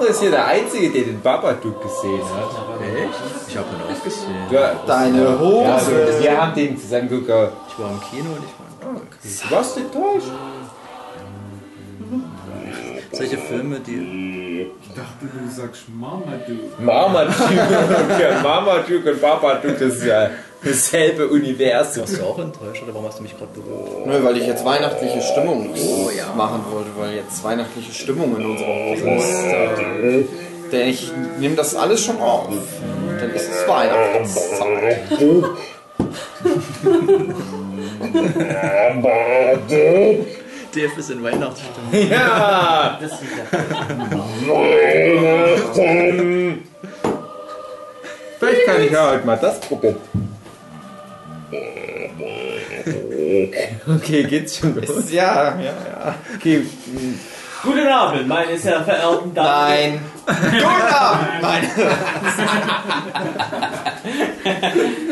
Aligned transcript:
Der 0.00 0.06
Jochen 0.06 0.10
ist 0.10 0.20
hier 0.20 0.30
der 0.30 0.46
Einzige, 0.46 0.90
der 0.90 1.02
den 1.04 1.20
Babadook 1.20 1.82
gesehen 1.82 2.22
hat. 2.22 2.80
Echt? 2.82 3.48
Ich 3.48 3.56
habe 3.56 3.68
ihn 3.68 3.96
auch 3.96 4.04
gesehen. 4.04 4.34
Ja, 4.50 4.74
Deine 4.86 5.22
ja, 5.22 5.38
Hose. 5.38 5.72
also, 5.72 5.90
wir 6.20 6.40
haben 6.40 6.54
den 6.54 6.78
zusammen 6.78 7.08
geguckt. 7.08 7.52
Ich 7.68 7.78
war 7.78 7.90
im 7.90 8.00
Kino 8.00 8.30
und 8.30 8.44
ich 8.44 8.54
war 8.58 8.66
Du 8.90 9.54
warst 9.56 9.76
enttäuscht. 9.76 10.30
Solche 13.12 13.38
Filme, 13.38 13.80
die. 13.80 14.70
Ich 14.82 14.88
dachte, 14.88 15.26
du 15.26 15.50
sagst 15.50 15.84
Marmaduke. 15.88 16.70
Marmaduke 16.78 17.34
und 18.36 18.42
Marmaduke 18.42 19.12
und 19.12 19.20
Babadook, 19.20 19.78
das 19.78 19.94
ist 19.94 20.04
ja 20.04 20.30
dasselbe 20.64 21.28
Universum. 21.28 22.02
Warst 22.02 22.18
du 22.18 22.24
auch 22.24 22.38
enttäuscht 22.38 22.82
oder 22.82 22.94
warum 22.94 23.08
hast 23.08 23.18
du 23.18 23.22
mich 23.22 23.36
gerade 23.36 23.52
berührt? 23.52 24.06
Nö, 24.06 24.24
weil 24.24 24.36
ich 24.36 24.46
jetzt 24.46 24.64
weihnachtliche 24.64 25.20
Stimmung 25.22 25.70
machen 26.36 26.64
wollte, 26.70 26.90
weil 26.96 27.14
jetzt 27.14 27.42
weihnachtliche 27.44 27.92
Stimmung 27.92 28.36
in 28.36 28.46
unserer 28.46 28.68
Hose 28.68 29.10
ist. 29.10 30.28
Denn 30.72 30.88
ich 30.88 31.12
nehme 31.38 31.54
das 31.54 31.74
alles 31.74 32.04
schon 32.04 32.20
auf. 32.20 32.48
Dann 33.20 33.30
ist 33.30 33.48
es 33.50 33.68
Weihnachtszeit. 33.68 35.00
DF 40.74 40.98
ist 40.98 41.10
in 41.10 41.22
Weihnachtsstimmung. 41.22 41.92
Ja! 42.10 42.98
Das 43.00 43.12
ja. 43.12 43.16
Vielleicht 48.38 48.66
kann 48.66 48.82
ich 48.82 48.90
ja 48.90 49.10
heute 49.10 49.26
mal 49.26 49.38
das 49.38 49.60
probieren. 49.60 49.96
Okay, 53.88 54.24
geht's 54.24 54.58
schon 54.58 54.74
los? 54.74 55.10
Ja, 55.10 55.58
ja, 55.58 55.62
ja. 55.62 56.14
Okay, 56.34 56.62
Guten 57.62 57.88
Abend, 57.88 58.28
meine 58.28 58.58
sehr 58.58 58.82
verehrten 58.84 59.34
Damen. 59.34 59.48
Nein. 59.48 60.00
Guten 60.26 60.64
Abend, 60.64 61.42
meine. 61.42 61.68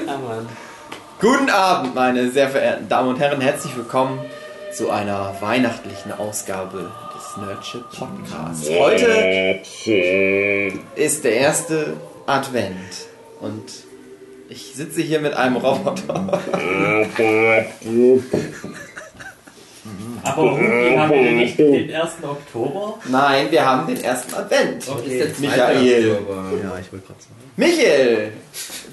Mann. 0.07 0.49
Guten 1.21 1.51
Abend, 1.51 1.95
meine 1.95 2.31
sehr 2.31 2.49
verehrten 2.49 2.89
Damen 2.89 3.09
und 3.09 3.19
Herren. 3.19 3.41
Herzlich 3.41 3.77
willkommen 3.77 4.21
zu 4.73 4.91
einer 4.91 5.35
weihnachtlichen 5.41 6.13
Ausgabe 6.13 6.91
des 7.15 7.37
Nerdship 7.45 7.85
Podcasts. 7.91 8.69
Heute 8.69 9.61
ist 10.97 11.25
der 11.25 11.37
erste 11.37 11.97
Advent 12.27 13.09
und 13.41 13.84
ich 14.55 14.73
sitze 14.75 15.03
hier 15.03 15.21
mit 15.21 15.35
einem 15.35 15.57
Roboter. 15.57 16.41
Aber 20.23 20.53
Hugi, 20.53 20.97
haben 20.97 21.11
wir 21.11 21.23
denn 21.23 21.37
nicht 21.37 21.59
den 21.59 21.93
1. 21.95 22.13
Oktober? 22.23 22.99
Nein, 23.11 23.49
wir 23.51 23.65
haben 23.65 23.87
den 23.87 24.03
ersten 24.03 24.35
Advent. 24.35 24.89
Okay. 24.89 25.27
Michael. 25.39 26.09
Ja, 26.09 26.79
ich 26.81 26.93
wollte 26.93 27.07
gerade 27.07 27.21
sagen. 27.21 27.35
Michael 27.57 28.33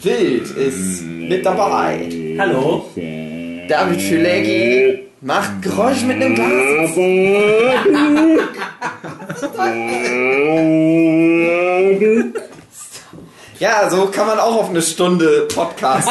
Wild 0.02 0.50
ist 0.52 1.04
mit 1.04 1.46
dabei. 1.46 2.36
Hallo? 2.38 2.90
David 2.96 4.02
Fileggi 4.02 5.04
macht 5.22 5.62
Geräusch 5.62 6.04
mit 6.04 6.22
einem 6.22 6.36
Glas. 6.36 6.92
Ja, 13.62 13.88
so 13.92 14.08
kann 14.08 14.26
man 14.26 14.40
auch 14.40 14.56
auf 14.56 14.70
eine 14.70 14.82
Stunde 14.82 15.48
Podcast 15.54 16.10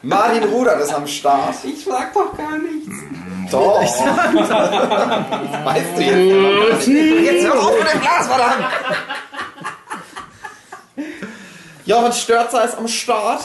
Martin 0.00 0.44
Rudert 0.44 0.80
ist 0.80 0.94
am 0.94 1.06
Start. 1.06 1.56
Ich 1.62 1.84
sag 1.84 2.14
doch 2.14 2.34
gar 2.34 2.56
nichts. 2.56 2.94
Doch. 3.50 3.78
Das 3.78 4.00
weißt 5.66 5.98
du 5.98 6.02
jetzt. 6.02 6.86
Jetzt 6.86 7.46
hör 7.46 7.60
auf 7.60 7.78
mit 7.78 7.92
dem 7.92 8.00
Glas, 8.00 8.26
verdammt. 8.26 8.64
Jochen 11.84 12.12
Störzer 12.14 12.64
ist 12.64 12.78
am 12.78 12.88
Start. 12.88 13.42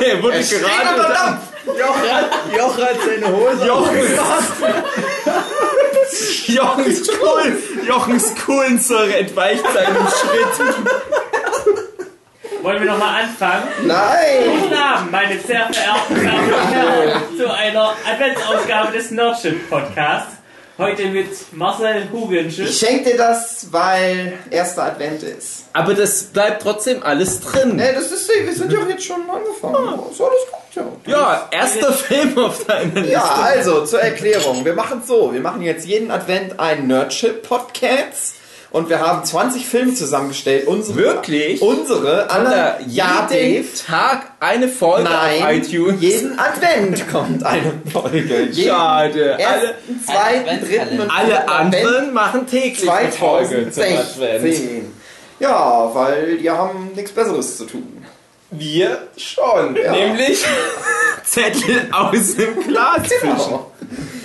Er 0.00 0.22
wurde 0.22 0.44
steht 0.44 0.62
gerade 0.62 0.90
unter 0.94 1.08
Dampf. 1.12 1.40
Joch 2.56 2.78
hat 2.78 2.96
seine 3.04 3.26
Hose 3.26 3.66
Jochens 6.46 7.08
Kohlen, 7.18 7.56
Jochens 7.88 8.34
Kohlensäure 8.36 9.16
entweicht 9.18 9.64
seinem 9.64 10.06
Schritt. 10.06 10.60
Wollen 12.62 12.84
wir 12.84 12.92
nochmal 12.92 13.24
anfangen? 13.24 13.64
Nein. 13.84 14.60
Guten 14.60 14.74
Abend, 14.74 15.10
meine 15.10 15.40
sehr 15.40 15.68
verehrten 15.72 16.24
Damen 16.24 16.52
und 16.52 16.72
Herren, 16.72 17.22
zu 17.36 17.52
einer 17.52 17.94
Adventsausgabe 18.08 18.92
des 18.92 19.10
Nerdship 19.10 19.68
Podcasts. 19.68 20.35
Heute 20.78 21.06
mit 21.06 21.28
Marcel 21.52 22.02
Ich 22.04 22.12
Hugenschiff. 22.12 22.78
schenke 22.78 23.10
dir 23.12 23.16
das, 23.16 23.68
weil 23.70 24.34
erster 24.50 24.82
Advent 24.84 25.22
ist. 25.22 25.64
Aber 25.72 25.94
das 25.94 26.24
bleibt 26.24 26.60
trotzdem 26.62 27.02
alles 27.02 27.40
drin. 27.40 27.76
Ne, 27.76 27.94
das 27.94 28.12
ist, 28.12 28.28
wir 28.28 28.52
sind 28.52 28.70
ja 28.70 28.80
jetzt 28.86 29.04
schon 29.04 29.22
angefangen. 29.22 29.98
So, 30.12 30.28
das 30.28 30.74
kommt 30.74 31.06
ja. 31.06 31.12
Ja, 31.12 31.48
erster 31.50 31.92
Film 31.94 32.36
auf 32.38 32.66
deiner 32.66 32.92
Liste. 33.00 33.12
Ja, 33.12 33.24
also 33.24 33.86
zur 33.86 34.00
Erklärung. 34.00 34.66
Wir 34.66 34.74
machen 34.74 35.00
es 35.00 35.08
so. 35.08 35.32
Wir 35.32 35.40
machen 35.40 35.62
jetzt 35.62 35.86
jeden 35.86 36.10
Advent 36.10 36.60
einen 36.60 36.88
Nerdship-Podcast. 36.88 38.34
Und 38.76 38.90
wir 38.90 39.00
haben 39.00 39.24
20 39.24 39.66
Filme 39.66 39.94
zusammengestellt. 39.94 40.66
Unsere, 40.66 40.98
Wirklich? 40.98 41.62
Unsere, 41.62 42.28
alle, 42.28 42.76
ja, 42.86 43.26
jeden 43.30 43.62
Dave. 43.62 43.68
Tag 43.86 44.32
eine 44.38 44.68
Folge 44.68 45.04
Nein, 45.04 45.42
auf 45.42 45.50
iTunes. 45.50 46.02
jeden 46.02 46.38
Advent 46.38 47.10
kommt 47.10 47.42
eine 47.42 47.72
Folge. 47.90 48.50
Schade. 48.54 49.34
Alle, 49.34 49.38
ersten, 49.38 50.04
zweiten, 50.04 50.60
dritten 50.60 51.00
und 51.00 51.10
alle 51.10 51.26
vierten 51.28 51.48
Advent 51.48 51.86
anderen 51.86 52.12
machen 52.12 52.46
täglich 52.46 52.90
eine 52.90 53.12
Folge 53.12 53.70
zum 53.70 53.82
Advent. 53.82 54.14
2016. 54.14 54.92
Ja, 55.40 55.90
weil 55.94 56.36
die 56.36 56.50
haben 56.50 56.90
nichts 56.94 57.12
Besseres 57.12 57.56
zu 57.56 57.64
tun. 57.64 58.04
Wir 58.50 59.08
schon. 59.16 59.74
Ja. 59.82 59.90
Nämlich 59.92 60.44
Zettel 61.24 61.88
aus 61.92 62.36
dem 62.36 62.62
Glas. 62.62 63.08
Genau. 63.22 63.72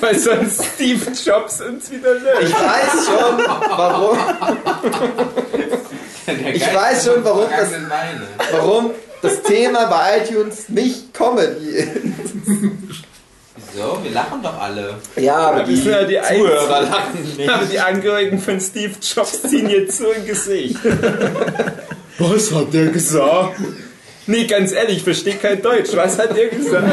weil 0.00 0.18
sonst 0.18 0.64
Steve 0.74 1.00
Jobs 1.24 1.60
uns 1.60 1.90
wieder 1.90 2.16
Ich 2.16 2.22
löscht. 2.22 2.54
weiß 2.54 3.06
schon, 3.06 3.46
warum. 3.76 4.18
Ich 6.54 6.74
weiß 6.74 7.04
schon, 7.04 7.24
warum 7.24 7.44
das, 7.50 7.70
warum 8.52 8.90
das 9.22 9.42
Thema 9.42 9.86
bei 9.86 10.22
iTunes 10.24 10.68
nicht 10.68 11.12
Comedy 11.14 11.76
ist. 11.76 11.88
Wieso? 13.72 13.98
Wir 14.02 14.10
lachen 14.12 14.42
doch 14.42 14.58
alle. 14.60 14.94
Ja, 15.16 15.36
aber 15.36 15.66
Wir 15.68 15.76
sind 15.76 15.90
ja 15.92 16.04
die 16.04 16.20
Zuhörer 16.36 16.76
Einzigen. 16.78 16.90
lachen 16.92 17.36
nicht. 17.36 17.48
Aber 17.50 17.64
die 17.66 17.78
Angehörigen 17.80 18.38
von 18.40 18.60
Steve 18.60 18.94
Jobs 19.14 19.42
ziehen 19.42 19.68
jetzt 19.70 19.98
so 19.98 20.10
ein 20.10 20.26
Gesicht. 20.26 20.76
Was 22.18 22.52
hat 22.52 22.72
der 22.74 22.86
gesagt? 22.86 23.58
Nee, 24.26 24.44
ganz 24.44 24.72
ehrlich, 24.72 24.98
ich 24.98 25.02
verstehe 25.04 25.36
kein 25.36 25.60
Deutsch. 25.62 25.90
Was 25.94 26.18
hat 26.18 26.36
der 26.36 26.48
gesagt? 26.48 26.86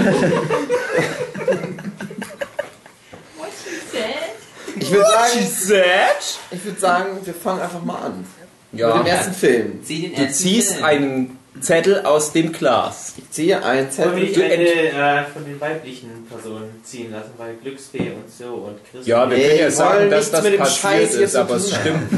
Ich 4.79 4.91
würde 4.91 5.05
She 5.31 5.39
sagen, 5.39 5.49
said? 5.49 6.39
ich 6.51 6.63
würde 6.65 6.79
sagen, 6.79 7.07
wir 7.23 7.33
fangen 7.33 7.61
einfach 7.61 7.83
mal 7.83 7.95
an. 7.99 8.25
Mit 8.71 8.81
Ja. 8.81 8.97
dem 8.97 9.05
ersten 9.07 9.33
Film. 9.33 9.79
Zieh 9.83 10.09
den 10.09 10.15
Du 10.27 10.31
ziehst 10.31 10.73
Film. 10.73 10.85
einen 10.85 11.39
Zettel 11.61 12.01
aus 12.05 12.31
dem 12.33 12.51
Glas. 12.51 13.13
Ich 13.17 13.29
ziehe 13.31 13.63
einen 13.63 13.79
Wollen 13.87 13.91
Zettel. 13.91 14.15
wir 14.15 14.23
nicht 14.23 14.35
Du 14.37 14.43
eine 14.43 14.55
äh, 15.21 15.23
von 15.33 15.45
den 15.45 15.59
weiblichen 15.59 16.25
Personen 16.29 16.81
ziehen 16.83 17.11
lassen, 17.11 17.31
weil 17.37 17.55
Glücksfee 17.55 18.11
und 18.11 18.29
so 18.31 18.45
und 18.53 18.77
Chris. 18.91 19.05
Ja, 19.07 19.29
wir 19.29 19.37
können 19.37 19.51
ja 19.57 19.63
wir 19.65 19.71
sagen, 19.71 20.09
dass 20.09 20.31
das 20.31 20.43
mit 20.43 20.53
dem 20.53 20.59
passiert 20.59 20.79
Scheiß 20.93 21.15
ist, 21.15 21.35
aber 21.35 21.55
es 21.55 21.73
stimmt. 21.75 22.11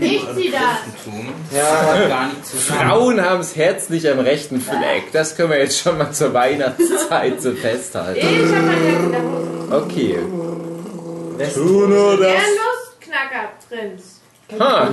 Ich 0.00 0.20
zieh 0.36 0.50
das. 0.50 1.56
Ja, 1.56 1.96
Das 1.98 2.08
gar 2.08 2.26
nicht 2.28 2.46
zusammen. 2.46 2.80
Frauen 2.80 3.20
haben 3.22 3.40
es 3.40 3.56
herzlich 3.56 4.10
am 4.10 4.20
rechten 4.20 4.60
Fleck. 4.60 5.12
Das 5.12 5.36
können 5.36 5.50
wir 5.50 5.58
jetzt 5.58 5.78
schon 5.80 5.98
mal 5.98 6.12
zur 6.12 6.32
Weihnachtszeit 6.34 7.40
so 7.42 7.52
festhalten. 7.52 8.20
Ich 8.20 8.52
hab 8.52 8.62
meine 8.62 8.86
Jacke 8.86 9.04
in 9.04 9.12
der 9.12 9.22
Hose. 9.22 9.84
Okay. 9.84 10.18
Westen- 11.38 11.88
nur 11.88 12.16
Der 12.18 12.34
Nussknacker-Prinz. 12.34 14.02
Ha, 14.60 14.90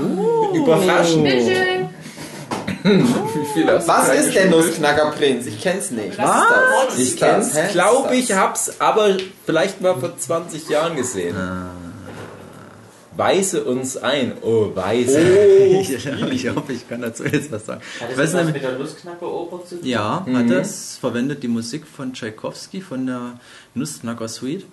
überraschend. 0.53 1.27
Viel 1.27 1.39
hast 1.39 1.47
du 1.49 1.53
was 2.83 4.09
ist 4.09 4.35
der? 4.35 4.49
Nussknackerprinz? 4.49 5.45
Ich 5.47 5.61
kenn's 5.61 5.91
nicht. 5.91 6.17
Was 6.17 6.43
ist 6.43 6.49
das? 6.49 6.99
Ich 6.99 7.17
kenn's. 7.17 7.53
kenn's, 7.53 7.71
glaube 7.71 8.15
ich, 8.15 8.31
hab's 8.33 8.79
aber 8.79 9.17
vielleicht 9.45 9.81
mal 9.81 9.99
vor 9.99 10.17
20 10.17 10.69
Jahren 10.69 10.95
gesehen. 10.95 11.35
Weise 13.19 13.65
uns 13.65 13.97
ein. 13.97 14.33
Oh, 14.41 14.73
Weise. 14.73 15.19
ich, 15.81 15.91
ich 16.05 16.49
hoffe, 16.49 16.71
ich 16.71 16.87
kann 16.87 17.01
dazu 17.01 17.25
jetzt 17.25 17.51
was 17.51 17.65
sagen. 17.65 17.81
Hat 17.99 18.11
Ich 18.11 18.15
das 18.15 18.33
was 18.33 18.45
mit 18.45 18.63
der 18.63 18.79
Nussknacker-Oper 18.79 19.65
zu 19.65 19.75
tun? 19.75 19.85
ja, 19.85 20.25
hat 20.25 20.49
es 20.49 20.97
verwendet 20.97 21.43
die 21.43 21.49
Musik 21.49 21.85
von 21.85 22.13
Tchaikovsky 22.13 22.79
von 22.79 23.05
der 23.05 23.39
Nussknacker 23.73 24.29
Suite. 24.29 24.65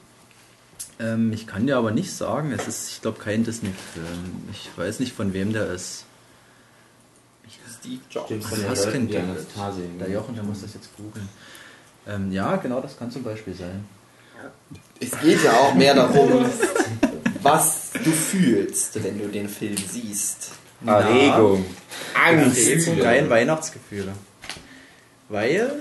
Ähm, 1.00 1.32
ich 1.32 1.46
kann 1.46 1.66
dir 1.66 1.76
aber 1.76 1.90
nicht 1.90 2.12
sagen, 2.12 2.52
es 2.52 2.68
ist, 2.68 2.90
ich 2.90 3.02
glaube, 3.02 3.18
kein 3.18 3.44
Disney-Film. 3.44 4.48
Ich 4.52 4.70
weiß 4.76 5.00
nicht, 5.00 5.12
von 5.12 5.32
wem 5.32 5.52
der 5.52 5.70
ist. 5.72 6.04
Steve 7.86 8.00
Jobs. 8.10 8.26
Stimmt, 8.26 8.44
von 8.44 9.06
die 9.08 9.14
ihr. 9.14 9.20
Anastasia- 9.20 9.98
Der 10.00 10.10
Jochen, 10.10 10.34
der 10.34 10.44
muss 10.44 10.62
das 10.62 10.74
jetzt 10.74 10.88
googeln. 10.96 11.28
Ähm, 12.08 12.32
ja, 12.32 12.56
genau, 12.56 12.80
das 12.80 12.98
kann 12.98 13.10
zum 13.10 13.22
Beispiel 13.22 13.54
sein. 13.54 13.84
Es 15.00 15.10
geht 15.20 15.42
ja 15.44 15.52
auch 15.52 15.74
mehr 15.74 15.94
darum, 15.94 16.44
was 17.42 17.90
du 17.92 18.10
fühlst, 18.10 19.02
wenn 19.02 19.18
du 19.18 19.28
den 19.28 19.48
Film 19.48 19.76
siehst. 19.76 20.50
Erregung. 20.86 21.64
Angst. 22.14 22.58
Erregung, 22.68 23.00
rein 23.00 23.30
Weihnachtsgefühle. 23.30 24.12
Weil 25.28 25.80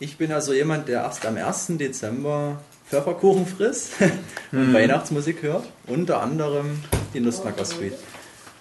ich 0.00 0.16
bin 0.18 0.32
also 0.32 0.52
jemand, 0.52 0.88
der 0.88 1.02
erst 1.02 1.24
am 1.24 1.36
1. 1.36 1.78
Dezember 1.78 2.60
Pfefferkuchen 2.88 3.46
frisst 3.46 3.92
und 4.52 4.74
Weihnachtsmusik 4.74 5.42
hört. 5.42 5.66
Unter 5.86 6.20
anderem 6.20 6.78
die 7.14 7.20
Nussknacker 7.20 7.64
Suite. 7.64 7.94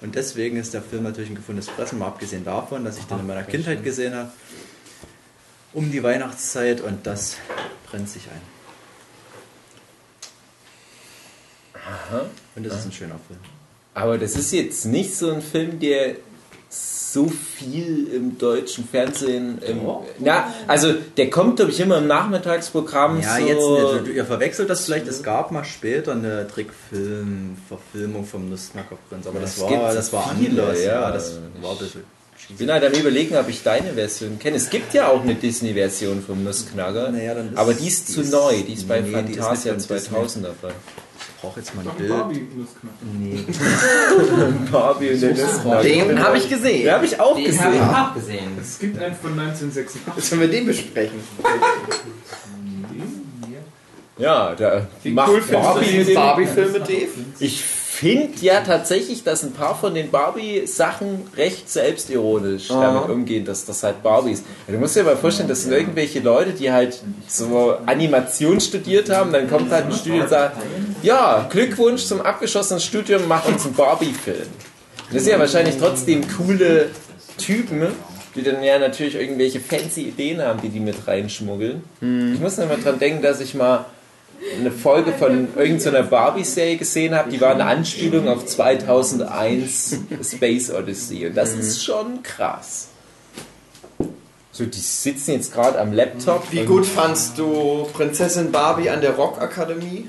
Und 0.02 0.16
deswegen 0.16 0.58
ist 0.58 0.74
der 0.74 0.82
Film 0.82 1.04
natürlich 1.04 1.30
ein 1.30 1.36
gefundenes 1.36 1.70
Fressen, 1.70 2.00
mal 2.00 2.08
abgesehen 2.08 2.44
davon, 2.44 2.84
dass 2.84 2.98
ich 2.98 3.06
den 3.06 3.20
in 3.20 3.28
meiner 3.28 3.44
Kindheit 3.44 3.84
gesehen 3.84 4.16
habe. 4.16 4.32
Um 5.74 5.92
die 5.92 6.04
Weihnachtszeit 6.04 6.82
und 6.82 7.06
das 7.08 7.38
brennt 7.86 8.10
sich 8.10 8.24
ein. 8.30 8.42
Und 12.56 12.66
das 12.66 12.80
ist 12.80 12.86
ein 12.86 12.92
schöner 12.92 13.20
Film. 13.28 13.40
Aber 13.94 14.18
das 14.18 14.36
ist 14.36 14.52
jetzt 14.52 14.86
nicht 14.86 15.16
so 15.16 15.32
ein 15.32 15.42
Film, 15.42 15.80
der 15.80 16.16
so 16.74 17.28
viel 17.28 18.08
im 18.14 18.38
deutschen 18.38 18.88
Fernsehen. 18.88 19.60
Im, 19.68 19.82
na, 20.20 20.54
also 20.68 20.94
der 21.18 21.30
kommt, 21.30 21.58
glaube 21.58 21.72
ich, 21.72 21.80
immer 21.82 21.98
im 21.98 22.08
Nachmittagsprogramm. 22.08 23.20
Ja, 23.22 23.36
so, 23.38 23.46
jetzt 23.46 23.94
nicht. 23.96 24.08
Du- 24.08 24.12
Ihr 24.12 24.24
verwechselt 24.26 24.70
das 24.70 24.86
vielleicht. 24.86 25.08
Es 25.08 25.22
gab 25.22 25.52
mal 25.52 25.66
später 25.66 26.14
eine 26.14 26.48
Trickfilm-Verfilmung 26.48 28.26
vom 28.26 28.50
Nussknacker-Prinz, 28.50 29.28
aber 29.28 29.40
das 29.42 29.58
Es 29.58 29.62
war, 29.62 29.94
das 29.94 30.14
war 30.14 30.30
anders. 30.32 30.80
ja. 30.84 31.02
Ja, 31.02 31.12
das 31.12 31.34
war 31.62 31.72
ein 31.74 31.78
bisschen. 31.78 32.04
Ich 32.50 32.56
bin 32.58 32.70
halt 32.72 32.84
am 32.84 32.92
überlegen, 32.92 33.36
ob 33.38 33.48
ich 33.48 33.64
deine 33.64 33.94
Version 33.94 34.38
kenne. 34.38 34.58
Es 34.58 34.70
gibt 34.70 34.94
ja 34.94 35.08
auch 35.08 35.22
eine 35.22 35.36
Disney-Version 35.36 36.22
vom 36.22 36.44
Nussknacker, 36.44 37.10
Naja, 37.12 37.34
dann 37.36 37.52
ist- 37.54 37.58
aber 37.58 37.74
die 37.74 37.88
ist 37.88 38.10
die 38.10 38.14
zu 38.14 38.22
ist- 38.22 38.32
neu. 38.32 38.54
Die 38.68 38.74
ist 38.74 38.88
bei 38.88 39.00
nee, 39.00 39.08
ist 39.10 39.14
Fantasia 39.16 39.74
nicht 39.74 39.86
von 39.88 39.98
2000 40.00 40.46
dabei. 40.46 40.74
Ich 41.20 41.42
brauche 41.42 41.60
jetzt 41.60 41.74
mal 41.76 41.82
ein 41.88 41.98
Bild. 41.98 42.10
Barbie-Nussknacker. 42.10 42.96
Nee. 43.20 43.40
Barbie 44.72 45.10
und 45.12 45.22
der 45.22 45.32
Nussknacker. 45.32 45.84
Den 45.84 46.20
habe 46.20 46.38
ich 46.38 46.50
gesehen. 46.50 46.84
Den 46.84 46.92
habe 46.94 47.06
ich 47.06 47.20
auch 47.20 47.36
Den 47.38 47.60
habe 47.60 47.74
ich 47.76 47.80
gesehen. 47.80 47.96
auch 47.96 48.14
gesehen. 48.14 48.58
Es 48.62 48.80
gibt 48.80 49.02
einen 49.02 49.16
von 49.16 49.32
1986. 49.40 50.24
Sollen 50.30 50.42
wir 50.42 50.48
den 50.50 50.66
besprechen? 50.66 51.20
Ja, 54.18 54.54
da 54.56 54.88
macht 55.06 55.30
cool 55.32 55.42
findest 55.42 56.14
Barbie 56.14 56.46
Dave? 56.46 57.08
Ich 57.40 57.64
finde 58.02 58.32
ja 58.42 58.62
tatsächlich, 58.62 59.24
dass 59.24 59.44
ein 59.44 59.52
paar 59.52 59.78
von 59.78 59.94
den 59.94 60.10
Barbie-Sachen 60.10 61.22
recht 61.38 61.70
selbstironisch 61.70 62.70
damit 62.70 63.08
umgehen, 63.10 63.46
dass 63.46 63.64
das 63.66 63.84
halt 63.84 64.02
Barbie 64.02 64.32
ist. 64.32 64.44
Du 64.68 64.76
musst 64.80 64.96
dir 64.96 65.04
mal 65.04 65.16
vorstellen, 65.16 65.48
das 65.48 65.62
sind 65.62 65.72
irgendwelche 65.72 66.20
Leute, 66.20 66.54
die 66.54 66.72
halt 66.72 67.00
so 67.28 67.76
Animation 67.86 68.60
studiert 68.60 69.12
haben, 69.12 69.32
dann 69.32 69.48
kommt 69.48 69.72
halt 69.72 69.86
ein 69.86 69.92
Studio 69.92 70.24
und 70.24 70.30
sagt, 70.30 70.58
ja, 71.04 71.48
Glückwunsch 71.52 72.06
zum 72.06 72.22
abgeschlossenen 72.22 72.82
Studium, 72.82 73.22
mach 73.28 73.46
uns 73.46 73.66
einen 73.66 73.76
Barbie-Film. 73.76 74.48
Das 75.14 75.24
sind 75.24 75.34
ja 75.34 75.38
wahrscheinlich 75.38 75.78
trotzdem 75.78 76.24
coole 76.28 76.90
Typen, 77.38 77.86
die 78.34 78.42
dann 78.42 78.64
ja 78.64 78.80
natürlich 78.80 79.14
irgendwelche 79.14 79.60
fancy 79.60 80.08
Ideen 80.08 80.42
haben, 80.42 80.60
die 80.60 80.70
die 80.70 80.80
mit 80.80 80.96
reinschmuggeln. 81.06 81.84
Ich 82.02 82.40
muss 82.40 82.58
noch 82.58 82.68
mal 82.68 82.80
dran 82.82 82.98
denken, 82.98 83.22
dass 83.22 83.42
ich 83.42 83.54
mal 83.54 83.86
eine 84.60 84.72
Folge 84.72 85.12
von 85.14 85.48
irgendeiner 85.56 86.04
Barbie-Serie 86.04 86.78
gesehen 86.78 87.16
habe, 87.16 87.30
die 87.30 87.40
war 87.42 87.52
eine 87.54 87.66
Anspielung 87.66 88.28
auf 88.28 88.46
2001 88.46 89.98
Space 90.24 90.72
Odyssey 90.72 91.28
und 91.28 91.36
das 91.38 91.54
ist 91.54 91.84
schon 91.84 92.24
krass. 92.24 92.88
So, 94.52 94.66
die 94.66 94.80
sitzen 94.80 95.32
jetzt 95.32 95.54
gerade 95.54 95.80
am 95.80 95.94
Laptop. 95.94 96.52
Wie 96.52 96.66
gut 96.66 96.86
fandst 96.86 97.38
du 97.38 97.88
Prinzessin 97.94 98.52
Barbie 98.52 98.90
an 98.90 99.00
der 99.02 99.12
Rockakademie? 99.12 100.08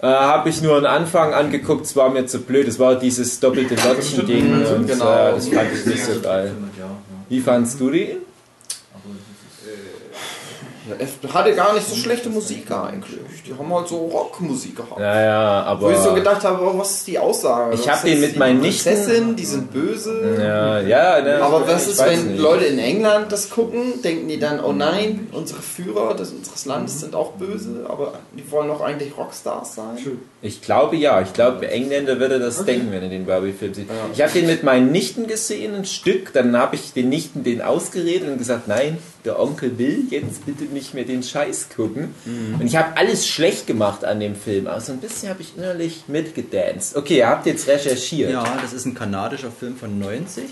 Äh, 0.00 0.06
habe 0.06 0.48
ich 0.48 0.62
nur 0.62 0.76
einen 0.78 0.86
Anfang 0.86 1.34
angeguckt, 1.34 1.84
es 1.86 1.94
war 1.94 2.08
mir 2.08 2.26
zu 2.26 2.40
blöd. 2.40 2.66
Es 2.66 2.78
war 2.78 2.94
dieses 2.98 3.38
doppelte 3.38 3.74
Lottchen-Ding 3.74 4.64
und 4.66 4.86
Genau. 4.88 5.04
äh, 5.04 5.32
das 5.32 5.48
fand 5.48 5.68
ich 5.74 5.86
nicht 5.86 6.04
so 6.04 6.20
geil. 6.20 6.52
Wie 7.28 7.40
fandst 7.40 7.78
du 7.80 7.90
die? 7.90 8.16
Es 10.98 11.32
hatte 11.34 11.54
gar 11.54 11.74
nicht 11.74 11.88
so 11.88 11.94
schlechte 11.96 12.28
Musik 12.30 12.70
eigentlich. 12.70 13.18
Die 13.46 13.52
haben 13.58 13.72
halt 13.74 13.88
so 13.88 13.96
Rockmusik 14.06 14.76
gehabt. 14.76 14.98
Naja, 14.98 15.62
aber. 15.64 15.86
Wo 15.88 15.90
ich 15.90 15.98
so 15.98 16.14
gedacht 16.14 16.42
habe, 16.44 16.62
oh, 16.64 16.78
was 16.78 16.90
ist 16.92 17.06
die 17.06 17.18
Aussage? 17.18 17.74
Ich 17.74 17.80
Was 17.86 17.98
hab 17.98 18.04
den 18.04 18.20
mit 18.20 18.36
meinen 18.36 18.60
Nichten- 18.60 18.88
Prinzessin, 18.90 19.36
die 19.36 19.44
sind 19.44 19.72
böse. 19.72 20.36
ja, 20.40 20.80
ja, 20.80 21.20
ne, 21.22 21.42
Aber 21.42 21.66
was 21.66 21.88
ist, 21.88 22.04
wenn 22.04 22.32
nicht. 22.32 22.40
Leute 22.40 22.64
in 22.66 22.78
England 22.78 23.30
das 23.32 23.50
gucken? 23.50 24.02
Denken 24.02 24.28
die 24.28 24.38
dann, 24.38 24.60
oh 24.62 24.72
nein, 24.72 25.28
unsere 25.32 25.60
Führer 25.62 26.14
des, 26.14 26.30
unseres 26.32 26.64
Landes 26.66 27.00
sind 27.00 27.14
auch 27.14 27.32
böse, 27.32 27.86
aber 27.88 28.14
die 28.36 28.50
wollen 28.50 28.68
doch 28.68 28.80
eigentlich 28.80 29.16
Rockstars 29.16 29.74
sein? 29.74 29.98
Ich 30.42 30.60
glaube 30.62 30.96
ja. 30.96 31.20
Ich 31.20 31.32
glaube, 31.32 31.68
Engländer 31.68 32.18
würde 32.18 32.38
das 32.38 32.64
denken, 32.64 32.90
wenn 32.92 33.02
er 33.02 33.08
den 33.08 33.26
Barbie-Film 33.26 33.74
sieht. 33.74 33.88
Ich 34.12 34.20
habe 34.22 34.32
den 34.32 34.46
mit 34.46 34.62
meinen 34.62 34.90
Nichten 34.92 35.26
gesehen, 35.26 35.74
ein 35.74 35.84
Stück. 35.84 36.32
Dann 36.32 36.56
habe 36.56 36.74
ich 36.76 36.92
den 36.92 37.08
Nichten 37.08 37.44
den 37.44 37.62
ausgeredet 37.62 38.28
und 38.28 38.38
gesagt, 38.38 38.68
nein, 38.68 38.98
der 39.24 39.38
Onkel 39.38 39.78
will 39.78 40.06
jetzt 40.10 40.44
bitte 40.46 40.64
nicht 40.64 40.94
mehr 40.94 41.04
den 41.04 41.22
Scheiß 41.22 41.68
gucken. 41.74 42.14
Und 42.26 42.62
ich 42.66 42.74
habe 42.76 42.96
alles 42.96 43.26
schlecht 43.28 43.66
gemacht 43.66 44.04
an 44.04 44.18
dem 44.20 44.34
Film. 44.34 44.66
Aber 44.66 44.80
so 44.80 44.92
ein 44.92 44.98
bisschen 45.00 45.28
habe 45.28 45.42
ich 45.42 45.56
innerlich 45.56 46.04
mitgedanced. 46.08 46.96
Okay, 46.96 47.18
ihr 47.18 47.28
habt 47.28 47.46
jetzt 47.46 47.68
recherchiert. 47.68 48.30
Ja, 48.32 48.58
das 48.60 48.72
ist 48.72 48.84
ein 48.86 48.94
kanadischer 48.94 49.52
Film 49.52 49.76
von 49.76 49.98
90, 49.98 50.44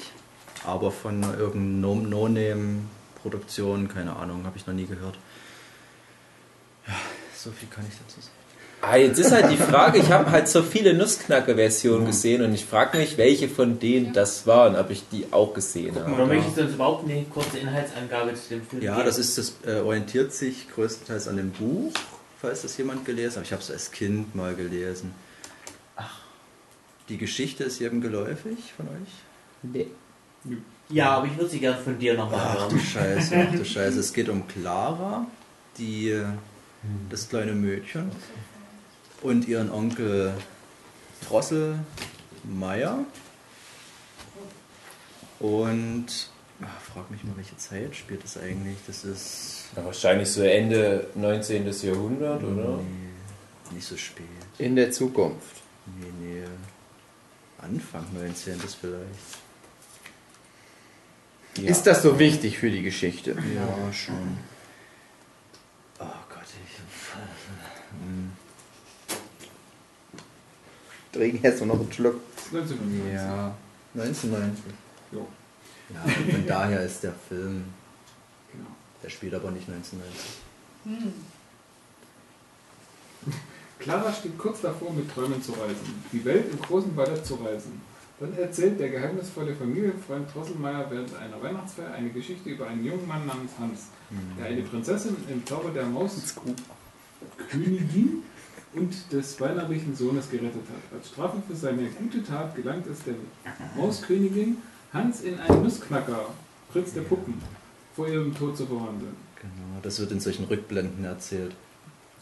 aber 0.64 0.92
von 0.92 1.22
irgendeiner 1.22 1.94
No- 1.94 2.28
No-Name-Produktion, 2.28 3.88
keine 3.88 4.14
Ahnung, 4.16 4.44
habe 4.44 4.56
ich 4.56 4.66
noch 4.66 4.74
nie 4.74 4.86
gehört. 4.86 5.18
so 7.36 7.50
viel 7.50 7.68
kann 7.68 7.84
ich 7.88 7.94
dazu 8.06 8.20
sagen. 8.20 8.34
Ah, 8.82 8.96
jetzt 8.96 9.18
ist 9.18 9.30
halt 9.30 9.50
die 9.50 9.56
Frage, 9.58 9.98
ich 9.98 10.10
habe 10.10 10.30
halt 10.30 10.48
so 10.48 10.62
viele 10.62 10.94
Nussknacker-Versionen 10.94 12.06
gesehen 12.06 12.42
und 12.42 12.54
ich 12.54 12.64
frage 12.64 12.96
mich, 12.96 13.18
welche 13.18 13.48
von 13.48 13.78
denen 13.78 14.14
das 14.14 14.46
waren, 14.46 14.74
ob 14.74 14.88
ich 14.90 15.02
die 15.12 15.26
auch 15.32 15.52
gesehen 15.52 15.94
habe. 15.96 16.10
Oder 16.12 16.24
möchtest 16.26 16.56
du 16.56 16.62
uns 16.62 16.74
überhaupt 16.74 17.04
eine 17.08 17.22
kurze 17.24 17.58
Inhaltsangabe 17.58 18.32
zu 18.34 18.48
dem 18.54 18.62
Film 18.66 18.82
Ja, 18.82 18.94
geben? 18.94 19.06
das 19.06 19.18
ist 19.18 19.36
das 19.36 19.52
äh, 19.66 19.80
orientiert 19.80 20.32
sich 20.32 20.66
größtenteils 20.74 21.28
an 21.28 21.36
dem 21.36 21.50
Buch, 21.50 21.92
falls 22.40 22.62
das 22.62 22.76
jemand 22.78 23.04
gelesen 23.04 23.36
hat. 23.40 23.44
Ich 23.44 23.52
habe 23.52 23.62
es 23.62 23.70
als 23.70 23.90
Kind 23.92 24.34
mal 24.34 24.54
gelesen. 24.54 25.12
Ach. 25.96 26.18
Die 27.10 27.18
Geschichte 27.18 27.64
ist 27.64 27.80
jedem 27.80 28.00
geläufig 28.00 28.56
von 28.76 28.86
euch? 28.88 29.84
Ja, 30.88 31.10
aber 31.18 31.26
ich 31.26 31.36
würde 31.36 31.50
sie 31.50 31.60
gerne 31.60 31.76
von 31.78 31.98
dir 31.98 32.14
nochmal 32.14 32.40
Ach 32.58 32.68
du 32.68 32.76
hören. 32.76 32.80
Scheiße, 32.80 33.46
ach 33.46 33.54
du 33.56 33.64
Scheiße. 33.64 34.00
Es 34.00 34.12
geht 34.14 34.30
um 34.30 34.48
Clara, 34.48 35.26
die, 35.76 36.10
äh, 36.12 36.24
das 37.10 37.28
kleine 37.28 37.52
Mädchen, 37.52 38.10
und 39.22 39.46
ihren 39.48 39.70
Onkel 39.70 40.34
Drosselmeier. 41.28 43.04
Und 45.38 46.06
ach, 46.62 46.80
frag 46.92 47.10
mich 47.10 47.24
mal, 47.24 47.36
welche 47.36 47.56
Zeit 47.56 47.94
spielt 47.96 48.22
das 48.24 48.36
eigentlich? 48.36 48.76
Das 48.86 49.04
ist 49.04 49.64
Ja, 49.76 49.84
wahrscheinlich 49.84 50.30
so 50.30 50.42
Ende 50.42 51.08
19. 51.14 51.70
Jahrhundert, 51.82 52.42
oder? 52.42 52.78
nee, 52.78 53.74
nicht 53.74 53.86
so 53.86 53.96
spät. 53.96 54.26
In 54.58 54.76
der 54.76 54.90
Zukunft. 54.90 55.56
Nee, 55.98 56.12
nee. 56.20 56.44
Anfang 57.62 58.04
19. 58.14 58.58
vielleicht. 58.60 59.40
Ist 61.68 61.86
das 61.86 62.02
so 62.02 62.18
wichtig 62.18 62.58
für 62.58 62.70
die 62.70 62.82
Geschichte? 62.82 63.32
Ja, 63.32 63.92
schon. 63.92 64.38
Oh 65.98 66.04
Gott, 66.28 66.44
ich. 66.46 66.78
Hm, 68.02 68.32
Trinken 71.12 71.42
jetzt 71.42 71.64
noch 71.64 71.78
einen 71.78 71.92
Schluck. 71.92 72.20
1990. 72.52 73.12
Ja. 73.12 73.54
1990. 73.94 74.64
Jo. 75.12 75.26
Ja, 75.92 76.00
von 76.32 76.46
daher 76.48 76.82
ist 76.84 77.02
der 77.02 77.12
Film. 77.12 77.64
Genau. 78.52 78.70
Der 79.02 79.10
spielt 79.10 79.34
aber 79.34 79.50
nicht 79.50 79.68
1990. 79.68 81.12
Clara 83.78 84.12
steht 84.12 84.38
kurz 84.38 84.60
davor, 84.60 84.92
mit 84.92 85.12
Träumen 85.12 85.42
zu 85.42 85.52
reisen, 85.52 86.04
die 86.12 86.24
Welt 86.24 86.52
im 86.52 86.60
großen 86.60 86.94
Ballett 86.94 87.24
zu 87.24 87.36
reisen. 87.36 87.80
Dann 88.20 88.36
erzählt 88.36 88.78
der 88.78 88.90
geheimnisvolle 88.90 89.54
Familienfreund 89.54 90.28
Drosselmeier 90.34 90.90
während 90.90 91.16
einer 91.16 91.42
Weihnachtsfeier 91.42 91.92
eine 91.92 92.10
Geschichte 92.10 92.50
über 92.50 92.66
einen 92.66 92.84
jungen 92.84 93.08
Mann 93.08 93.26
namens 93.26 93.52
Hans, 93.58 93.86
der 94.38 94.44
eine 94.46 94.60
Prinzessin 94.60 95.16
im 95.30 95.46
Zauber 95.46 95.70
der 95.70 95.86
Mauskönigin 95.86 96.44
und 98.74 99.12
des 99.12 99.40
weinerlichen 99.40 99.96
Sohnes 99.96 100.30
gerettet 100.30 100.54
hat. 100.54 100.98
Als 100.98 101.08
Strafe 101.08 101.42
für 101.46 101.56
seine 101.56 101.84
gute 101.90 102.22
Tat 102.22 102.54
gelangt 102.54 102.86
es 102.86 102.98
der 103.04 103.14
Mauskönigin, 103.76 104.58
Hans 104.92 105.22
in 105.22 105.38
einen 105.38 105.62
Nussknacker, 105.62 106.26
Prinz 106.72 106.92
der 106.94 107.02
Puppen, 107.02 107.34
vor 107.94 108.08
ihrem 108.08 108.34
Tod 108.34 108.56
zu 108.56 108.66
verwandeln. 108.66 109.14
Genau, 109.40 109.80
das 109.82 109.98
wird 109.98 110.12
in 110.12 110.20
solchen 110.20 110.44
Rückblenden 110.44 111.04
erzählt. 111.04 111.54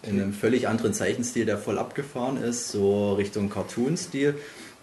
In 0.03 0.21
einem 0.21 0.33
völlig 0.33 0.69
anderen 0.69 0.95
Zeichenstil, 0.95 1.45
der 1.45 1.59
voll 1.59 1.79
abgefahren 1.79 2.37
ist, 2.37 2.69
so 2.69 3.15
Richtung 3.15 3.51
Cartoon-Stil. 3.51 4.37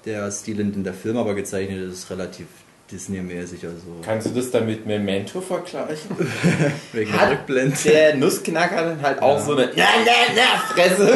Der 0.04 0.30
Stil, 0.32 0.60
in 0.60 0.74
dem 0.74 0.84
der 0.84 0.94
Film 0.94 1.18
aber 1.18 1.36
gezeichnet 1.36 1.80
ist, 1.80 2.00
ist 2.00 2.10
relativ 2.10 2.48
Disney-mäßig, 2.92 3.66
also 3.66 3.82
Kannst 4.04 4.28
du 4.28 4.32
das 4.32 4.52
dann 4.52 4.68
mit 4.68 4.86
Memento 4.86 5.42
vergleichen? 5.42 6.16
wegen 6.94 7.12
Hat 7.14 7.22
der 7.22 7.32
Rückblende. 7.32 7.76
Der 7.84 8.16
Nussknacker 8.16 8.76
dann 8.76 9.02
halt 9.02 9.22
auch 9.24 9.40
so 9.40 9.54
eine 9.54 9.72
na, 9.76 9.84
na, 10.06 10.12
na, 10.36 10.74
Fresse, 10.74 11.08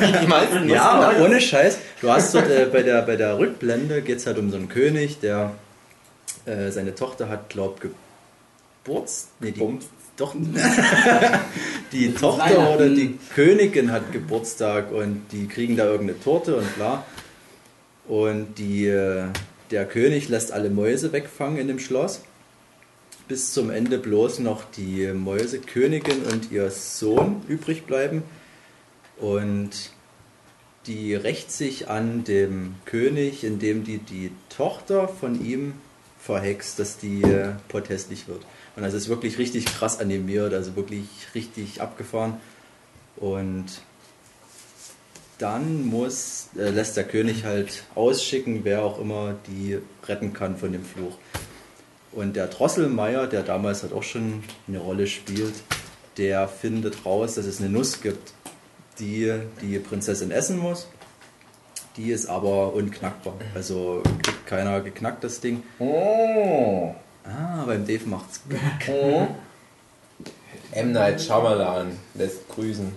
wie 0.00 0.18
die 0.20 0.26
meisten 0.26 0.68
Ja, 0.68 0.90
aber 0.90 1.24
ohne 1.24 1.40
Scheiß. 1.40 1.78
Du 2.00 2.10
hast 2.10 2.34
dort 2.34 2.50
äh, 2.50 2.66
bei, 2.72 2.82
der, 2.82 3.02
bei 3.02 3.14
der 3.14 3.38
Rückblende 3.38 4.02
geht 4.02 4.18
es 4.18 4.26
halt 4.26 4.38
um 4.38 4.50
so 4.50 4.56
einen 4.56 4.68
König, 4.68 5.20
der 5.20 5.52
äh, 6.44 6.72
seine 6.72 6.94
Tochter 6.96 7.28
hat, 7.28 7.50
glaub 7.50 7.80
Geburts... 7.80 9.28
Nee, 9.38 9.52
die, 9.52 9.60
Bums. 9.60 9.84
doch, 10.16 10.34
die 11.92 12.12
Tochter 12.14 12.74
oder 12.74 12.88
die 12.88 13.16
Königin 13.32 13.92
hat 13.92 14.10
Geburtstag 14.10 14.90
und 14.90 15.22
die 15.30 15.46
kriegen 15.46 15.76
da 15.76 15.84
irgendeine 15.84 16.18
Torte 16.18 16.56
und 16.56 16.74
bla. 16.74 17.04
Und 18.08 18.58
die, 18.58 18.88
äh, 18.88 19.26
der 19.72 19.86
König 19.86 20.28
lässt 20.28 20.52
alle 20.52 20.70
Mäuse 20.70 21.12
wegfangen 21.12 21.58
in 21.58 21.66
dem 21.66 21.78
Schloss. 21.78 22.20
Bis 23.26 23.52
zum 23.52 23.70
Ende 23.70 23.98
bloß 23.98 24.40
noch 24.40 24.64
die 24.70 25.06
Mäusekönigin 25.12 26.22
und 26.24 26.52
ihr 26.52 26.70
Sohn 26.70 27.42
übrig 27.48 27.84
bleiben. 27.84 28.22
Und 29.18 29.70
die 30.86 31.14
rächt 31.14 31.50
sich 31.50 31.88
an 31.88 32.24
dem 32.24 32.74
König, 32.84 33.44
indem 33.44 33.84
die 33.84 33.98
die 33.98 34.32
Tochter 34.48 35.08
von 35.08 35.44
ihm 35.44 35.74
verhext, 36.18 36.78
dass 36.78 36.98
die 36.98 37.22
äh, 37.22 37.52
potthässlich 37.68 38.28
wird. 38.28 38.44
Und 38.76 38.82
das 38.82 38.94
ist 38.94 39.08
wirklich 39.08 39.38
richtig 39.38 39.64
krass 39.64 40.00
animiert, 40.00 40.52
also 40.52 40.76
wirklich 40.76 41.06
richtig 41.34 41.80
abgefahren. 41.80 42.34
Und 43.16 43.66
dann 45.42 45.84
muss, 45.86 46.48
äh, 46.56 46.70
lässt 46.70 46.96
der 46.96 47.04
König 47.04 47.44
halt 47.44 47.82
ausschicken, 47.96 48.60
wer 48.62 48.84
auch 48.84 49.00
immer 49.00 49.34
die 49.48 49.78
retten 50.06 50.32
kann 50.32 50.56
von 50.56 50.72
dem 50.72 50.84
Fluch. 50.84 51.16
Und 52.12 52.36
der 52.36 52.46
Drosselmeier, 52.46 53.26
der 53.26 53.42
damals 53.42 53.82
halt 53.82 53.92
auch 53.92 54.04
schon 54.04 54.44
eine 54.68 54.78
Rolle 54.78 55.06
spielt, 55.06 55.54
der 56.16 56.46
findet 56.46 57.04
raus, 57.04 57.34
dass 57.34 57.46
es 57.46 57.60
eine 57.60 57.70
Nuss 57.70 58.00
gibt, 58.02 58.34
die 59.00 59.32
die 59.60 59.78
Prinzessin 59.78 60.30
essen 60.30 60.58
muss. 60.58 60.86
Die 61.96 62.10
ist 62.12 62.26
aber 62.26 62.74
unknackbar. 62.74 63.34
Also 63.54 64.02
kriegt 64.22 64.46
keiner 64.46 64.80
geknackt, 64.80 65.24
das 65.24 65.40
Ding. 65.40 65.62
Oh. 65.78 66.94
Ah, 67.24 67.64
beim 67.66 67.86
Dave 67.86 68.06
macht's. 68.06 68.40
oh. 68.88 69.26
M. 70.70 70.92
Night 70.92 71.20
Shyamalan 71.20 71.98
lässt 72.14 72.48
grüßen. 72.48 72.92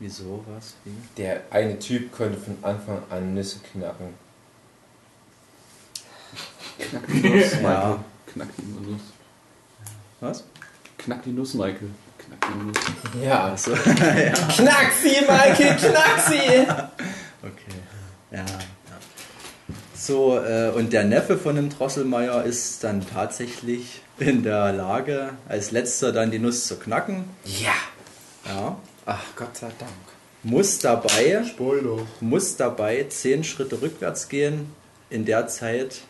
Wieso, 0.00 0.42
was? 0.48 0.74
Wie? 0.84 0.92
Der 1.18 1.42
eine 1.50 1.78
Typ 1.78 2.10
konnte 2.10 2.38
von 2.38 2.56
Anfang 2.62 3.02
an 3.10 3.34
Nüsse 3.34 3.58
knacken. 3.70 4.14
Knack 6.78 7.06
die 7.06 7.28
Nuss, 7.28 7.52
Michael. 7.56 7.64
Ja. 7.66 8.04
Knack 8.32 8.48
die 8.56 8.90
Nuss. 8.90 9.00
Was? 10.20 10.44
Knack 10.96 11.22
die 11.24 11.32
Nuss, 11.32 11.52
Michael. 11.52 11.90
Knack 12.16 12.46
die 12.48 12.64
Nuss. 12.64 13.22
Ja. 13.22 13.52
Achso. 13.52 13.72
Knack 13.74 14.92
sie, 15.02 15.20
Michael, 15.20 15.76
knack 15.76 16.20
sie! 16.28 16.66
Okay. 17.42 17.78
Ja. 18.30 18.40
ja. 18.40 18.44
So, 19.94 20.38
äh, 20.38 20.70
und 20.74 20.92
der 20.92 21.04
Neffe 21.04 21.38
von 21.38 21.56
dem 21.56 21.70
Drosselmeier 21.70 22.44
ist 22.44 22.84
dann 22.84 23.06
tatsächlich 23.06 24.02
in 24.18 24.42
der 24.42 24.74
Lage, 24.74 25.30
als 25.48 25.70
letzter 25.70 26.12
dann 26.12 26.30
die 26.30 26.38
Nuss 26.38 26.66
zu 26.66 26.78
knacken. 26.78 27.24
Ja. 27.46 27.72
Ja. 28.46 28.76
Ach, 29.12 29.24
Gott 29.34 29.56
sei 29.56 29.72
Dank. 29.76 29.90
Muss 30.44 30.78
dabei, 30.78 31.42
Spoiler. 31.44 32.06
muss 32.20 32.56
dabei 32.56 33.06
zehn 33.08 33.42
Schritte 33.42 33.82
rückwärts 33.82 34.28
gehen. 34.28 34.72
In 35.10 35.24
der 35.24 35.48
Zeit 35.48 36.02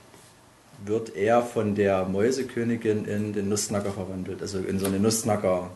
wird 0.84 1.16
er 1.16 1.40
von 1.42 1.74
der 1.74 2.04
Mäusekönigin 2.04 3.06
in 3.06 3.32
den 3.32 3.48
Nussknacker 3.48 3.92
verwandelt. 3.92 4.42
Also 4.42 4.58
in 4.58 4.78
so 4.78 4.84
eine 4.84 4.98
Nussknacker, 4.98 5.70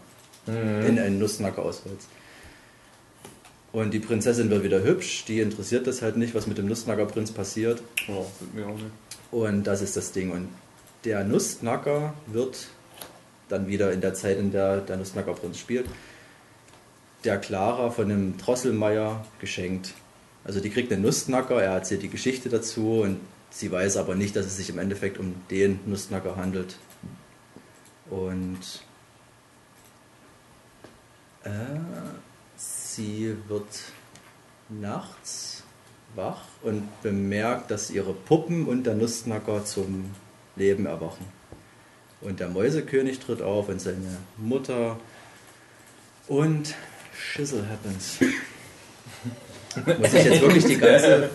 in 0.47 0.99
einen 0.99 1.19
Nussknacker 1.19 1.63
auswärts. 1.63 2.09
Und 3.73 3.95
die 3.95 4.01
Prinzessin 4.01 4.51
wird 4.51 4.63
wieder 4.63 4.83
hübsch, 4.83 5.25
die 5.25 5.41
interessiert 5.41 5.87
das 5.87 6.03
halt 6.03 6.19
nicht, 6.19 6.35
was 6.35 6.47
mit 6.47 6.59
dem 6.59 6.67
Nussknackerprinz 6.67 7.33
passiert. 7.33 7.83
Oh, 8.07 8.27
mir 8.53 8.67
auch 8.67 8.77
nicht. 8.77 8.93
Und 9.31 9.65
das 9.65 9.81
ist 9.81 9.97
das 9.97 10.13
Ding. 10.13 10.31
Und 10.31 10.49
der 11.05 11.25
Nussknacker 11.25 12.13
wird 12.27 12.69
dann 13.49 13.67
wieder 13.67 13.93
in 13.93 14.03
der 14.03 14.13
Zeit, 14.13 14.39
in 14.39 14.53
der 14.53 14.83
der 14.83 14.99
Nussknackerprinz 14.99 15.59
spielt, 15.59 15.87
der 17.25 17.39
Clara 17.39 17.91
von 17.91 18.09
dem 18.09 18.37
Drosselmeier 18.39 19.25
geschenkt. 19.41 19.95
Also 20.45 20.61
die 20.61 20.71
kriegt 20.71 20.93
einen 20.93 21.03
Nussknacker, 21.03 21.63
er 21.63 21.73
erzählt 21.73 22.03
die 22.03 22.09
Geschichte 22.09 22.49
dazu 22.49 23.01
und 23.01 23.21
sie 23.51 23.71
weiß 23.71 23.97
aber 23.97 24.15
nicht, 24.15 24.37
dass 24.37 24.47
es 24.47 24.57
sich 24.57 24.69
im 24.71 24.79
Endeffekt 24.79 25.19
um 25.19 25.35
den 25.51 25.81
Nussknacker 25.87 26.37
handelt. 26.37 26.77
Und 28.11 28.61
äh, 31.45 31.51
sie 32.57 33.37
wird 33.49 33.67
nachts 34.69 35.63
wach 36.15 36.43
und 36.63 37.03
bemerkt, 37.03 37.71
dass 37.71 37.91
ihre 37.91 38.13
Puppen 38.13 38.67
und 38.67 38.85
der 38.85 38.95
Nussknacker 38.95 39.65
zum 39.65 40.11
Leben 40.57 40.87
erwachen. 40.87 41.27
Und 42.21 42.41
der 42.41 42.49
Mäusekönig 42.49 43.19
tritt 43.19 43.43
auf 43.43 43.69
und 43.69 43.81
seine 43.81 44.19
Mutter 44.37 44.99
und 46.29 46.75
Schissel 47.33 47.65
happens. 47.69 48.19
Muss 49.99 50.13
ich 50.15 50.25
jetzt 50.25 50.41
wirklich 50.41 50.65
die 50.67 50.77
ganze 50.79 51.31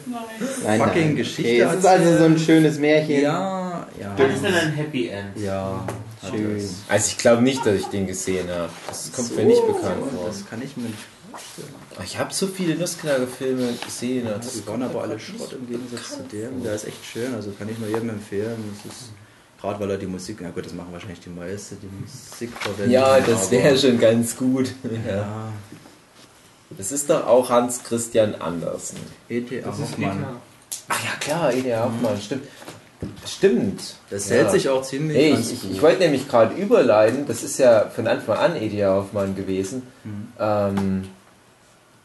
Nein, 0.64 0.80
Fucking 0.80 1.06
nein. 1.08 1.16
Geschichte 1.18 1.42
Okay, 1.42 1.60
es 1.62 1.74
ist 1.76 1.86
also 1.86 2.18
so 2.18 2.24
ein 2.24 2.40
schönes 2.40 2.80
Märchen. 2.80 3.22
Ja, 3.22 3.88
Ja, 4.00 4.12
Hat 4.12 4.20
es 4.34 4.42
denn 4.42 4.54
ein 4.54 4.72
Happy 4.72 5.10
End? 5.10 5.38
ja 5.38 5.86
Schön. 6.30 6.62
Also 6.90 7.08
ich 7.08 7.18
glaube 7.18 7.42
nicht, 7.42 7.66
dass 7.66 7.76
ich 7.76 7.86
den 7.88 8.06
gesehen 8.08 8.50
habe. 8.50 8.70
Das 8.88 9.12
kommt 9.14 9.36
mir 9.36 9.46
nicht 9.46 9.66
bekannt 9.66 10.04
vor. 10.14 10.28
Das 10.28 10.50
kann 10.50 10.62
ich 10.62 10.76
mir 10.78 10.84
nicht 10.84 10.98
Ich 12.04 12.18
habe 12.20 12.34
so 12.34 12.48
viele 12.48 12.76
Nussknacker-Filme 12.76 13.74
gesehen. 13.86 14.26
Ja, 14.28 14.34
Das 14.38 14.54
die 14.54 14.68
waren 14.68 14.84
aber 14.84 15.02
alle 15.04 15.20
Schrott 15.20 15.54
im 15.54 15.68
Gegensatz 15.68 16.10
zu 16.18 16.24
dem. 16.32 16.62
Der 16.64 16.76
ist 16.76 16.88
echt 16.88 17.04
schön, 17.06 17.34
also 17.34 17.52
kann 17.52 17.68
ich 17.70 17.78
nur 17.80 17.88
jedem 17.90 18.10
empfehlen. 18.10 18.58
Das 18.84 18.92
ist, 18.94 19.12
gerade 19.62 19.80
weil 19.82 19.92
er 19.92 19.98
die 19.98 20.08
Musik, 20.08 20.38
na 20.42 20.50
gut, 20.50 20.66
das 20.66 20.74
machen 20.74 20.90
wahrscheinlich 20.92 21.20
die 21.22 21.30
meisten, 21.30 21.78
die 21.82 21.88
Musik 22.02 22.52
verwenden. 22.58 22.92
ja, 22.92 23.20
das 23.22 23.50
wäre 23.52 23.78
schon 23.78 23.98
ganz 24.00 24.36
gut. 24.38 24.74
Ja. 25.08 25.52
Das 26.78 26.92
ist 26.92 27.10
doch 27.10 27.26
auch 27.28 27.50
Hans 27.50 27.84
Christian 27.84 28.36
Andersen. 28.36 28.98
E.T.A. 29.30 29.66
Hoffmann. 29.68 30.18
Nika. 30.20 30.36
Ach 30.88 31.04
ja, 31.04 31.12
klar, 31.20 31.54
E.D.R. 31.54 31.86
Hoffmann, 31.86 32.20
stimmt. 32.22 32.44
Stimmt. 33.26 33.96
Das 34.10 34.30
Ja. 34.30 34.36
hält 34.38 34.52
sich 34.52 34.70
auch 34.70 34.82
ziemlich 34.84 35.18
Hey, 35.18 35.34
ich, 35.34 35.54
ich, 35.54 35.72
ich 35.72 35.82
wollte 35.82 36.00
nämlich 36.00 36.28
gerade 36.28 36.54
überleiten, 36.56 37.26
das 37.28 37.44
ist 37.44 37.58
ja 37.58 37.90
von 37.90 38.08
Anfang 38.08 38.38
an 38.38 38.56
E.T.A. 38.62 38.96
Hoffmann 38.96 39.36
gewesen. 39.36 39.84
Mhm. 40.04 40.28
Ähm, 40.40 41.04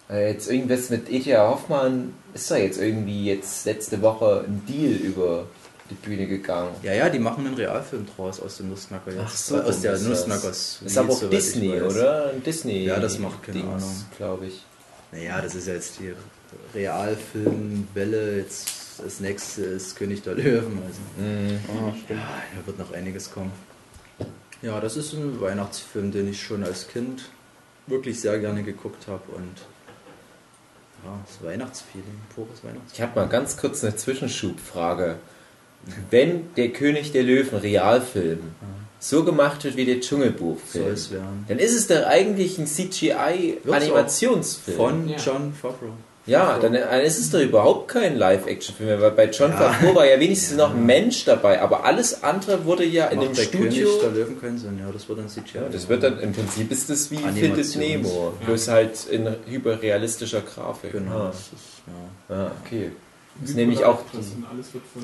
äh, 0.08 0.28
jetzt 0.32 0.50
irgendwas 0.50 0.90
mit 0.90 1.10
E.T.A. 1.10 1.48
Hoffmann 1.50 2.14
ist 2.32 2.50
da 2.50 2.56
jetzt 2.56 2.78
irgendwie 2.80 3.26
jetzt 3.26 3.64
letzte 3.66 4.02
Woche 4.02 4.44
ein 4.46 4.62
Deal 4.68 4.92
über 4.92 5.46
die 5.90 5.94
Bühne 5.94 6.26
gegangen. 6.26 6.74
Ja, 6.82 6.92
ja, 6.92 7.10
die 7.10 7.18
machen 7.18 7.46
einen 7.46 7.54
Realfilm 7.54 8.06
draus 8.06 8.40
aus 8.40 8.56
dem 8.56 8.70
Nussknacker 8.70 9.10
jetzt. 9.12 9.22
Ach 9.24 9.36
so, 9.36 9.60
aus 9.60 9.80
der. 9.80 9.98
Nussknackers. 9.98 10.80
Ist 10.84 10.98
aber 10.98 11.12
auch 11.12 11.22
ich 11.22 11.28
Disney, 11.28 11.80
oder? 11.80 12.32
Disney. 12.44 12.84
Ja, 12.84 12.98
das 12.98 13.18
macht 13.18 13.42
keine 13.42 13.58
Dings, 13.58 13.82
Ahnung. 13.82 14.04
glaube 14.16 14.46
ich. 14.46 14.64
Naja, 15.12 15.40
das 15.40 15.54
ist 15.54 15.68
ja 15.68 15.74
jetzt 15.74 15.98
die 16.00 16.14
Realfilmwelle. 16.74 18.38
Jetzt 18.38 18.68
das 19.04 19.20
nächste 19.20 19.62
ist 19.62 19.96
König 19.96 20.22
der 20.22 20.34
Löwen. 20.34 20.78
Also. 20.86 21.00
Mhm. 21.18 21.60
Ja, 22.08 22.16
da 22.58 22.66
wird 22.66 22.78
noch 22.78 22.92
einiges 22.92 23.30
kommen. 23.30 23.52
Ja, 24.62 24.80
das 24.80 24.96
ist 24.96 25.12
ein 25.12 25.40
Weihnachtsfilm, 25.40 26.10
den 26.10 26.28
ich 26.28 26.42
schon 26.42 26.64
als 26.64 26.88
Kind 26.88 27.28
wirklich 27.86 28.20
sehr 28.20 28.38
gerne 28.38 28.62
geguckt 28.62 29.08
habe 29.08 29.30
und 29.32 29.58
ja, 31.04 31.18
das 31.26 31.46
Weihnachtsfeeling, 31.46 32.18
pures 32.34 32.64
Weihnachtsfeeling. 32.64 32.94
Ich 32.94 33.02
habe 33.02 33.20
mal 33.20 33.28
ganz 33.28 33.58
kurz 33.58 33.84
eine 33.84 33.94
Zwischenschubfrage. 33.94 35.16
Wenn 36.10 36.54
der 36.56 36.70
König 36.70 37.12
der 37.12 37.22
Löwen 37.22 37.58
Realfilm 37.58 38.38
so 38.98 39.22
gemacht 39.24 39.62
wird 39.64 39.76
wie 39.76 39.84
der 39.84 40.00
Dschungelbuchfilm, 40.00 40.86
werden. 40.86 41.44
dann 41.48 41.58
ist 41.58 41.74
es 41.74 41.86
doch 41.88 42.06
eigentlich 42.06 42.58
ein 42.58 42.66
CGI-Animationsfilm. 42.66 44.76
Von 44.76 45.08
Ja. 45.08 45.16
John 45.18 45.52
Favreau. 45.52 45.92
Ja, 46.26 46.58
dann 46.58 46.72
dann 46.72 47.00
ist 47.02 47.18
es 47.18 47.30
doch 47.30 47.40
überhaupt 47.40 47.88
kein 47.88 48.16
Live-Action-Film, 48.16 48.98
weil 48.98 49.10
bei 49.10 49.28
John 49.28 49.52
Favreau 49.52 49.94
war 49.94 50.06
ja 50.06 50.18
wenigstens 50.18 50.56
noch 50.56 50.70
ein 50.70 50.86
Mensch 50.86 51.26
dabei, 51.26 51.60
aber 51.60 51.84
alles 51.84 52.22
andere 52.22 52.64
wurde 52.64 52.86
ja 52.86 53.08
in 53.08 53.20
dem 53.20 53.34
der 53.34 53.42
Studio. 53.42 53.68
König 53.68 54.00
der 54.00 54.10
Löwen 54.10 54.40
keinen 54.40 54.56
Sinn, 54.56 54.78
ja, 54.78 54.90
das 54.90 55.06
wird 55.06 55.18
dann 55.18 55.28
CGI. 55.28 55.56
Ja, 55.56 55.68
das 55.70 55.86
wird 55.86 56.02
dann 56.02 56.18
im 56.20 56.32
Prinzip 56.32 56.72
ist 56.72 56.88
das 56.88 57.10
wie 57.10 57.18
Findet 57.18 57.76
Nemo, 57.76 58.32
bloß 58.46 58.68
halt 58.68 59.04
in 59.10 59.28
hyperrealistischer 59.46 60.40
Grafik. 60.40 60.92
Genau, 60.92 61.26
das 61.26 61.36
ist, 61.36 61.52
ja. 62.30 62.34
ah, 62.34 62.50
okay. 62.64 62.92
Das 63.40 63.50
ist 63.50 63.56
nämlich 63.56 63.84
auch 63.84 63.98
Das 64.12 64.24
alles 64.50 64.72
wird 64.72 64.84
von. 64.94 65.02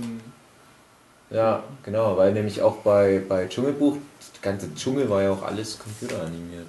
Ja, 1.31 1.63
genau, 1.85 2.17
weil 2.17 2.33
nämlich 2.33 2.61
auch 2.61 2.79
bei, 2.79 3.23
bei 3.29 3.47
Dschungelbuch, 3.47 3.97
das 4.19 4.43
ganze 4.43 4.75
Dschungel 4.75 5.09
war 5.09 5.23
ja 5.23 5.31
auch 5.31 5.43
alles 5.43 5.79
computeranimiert. 5.79 6.69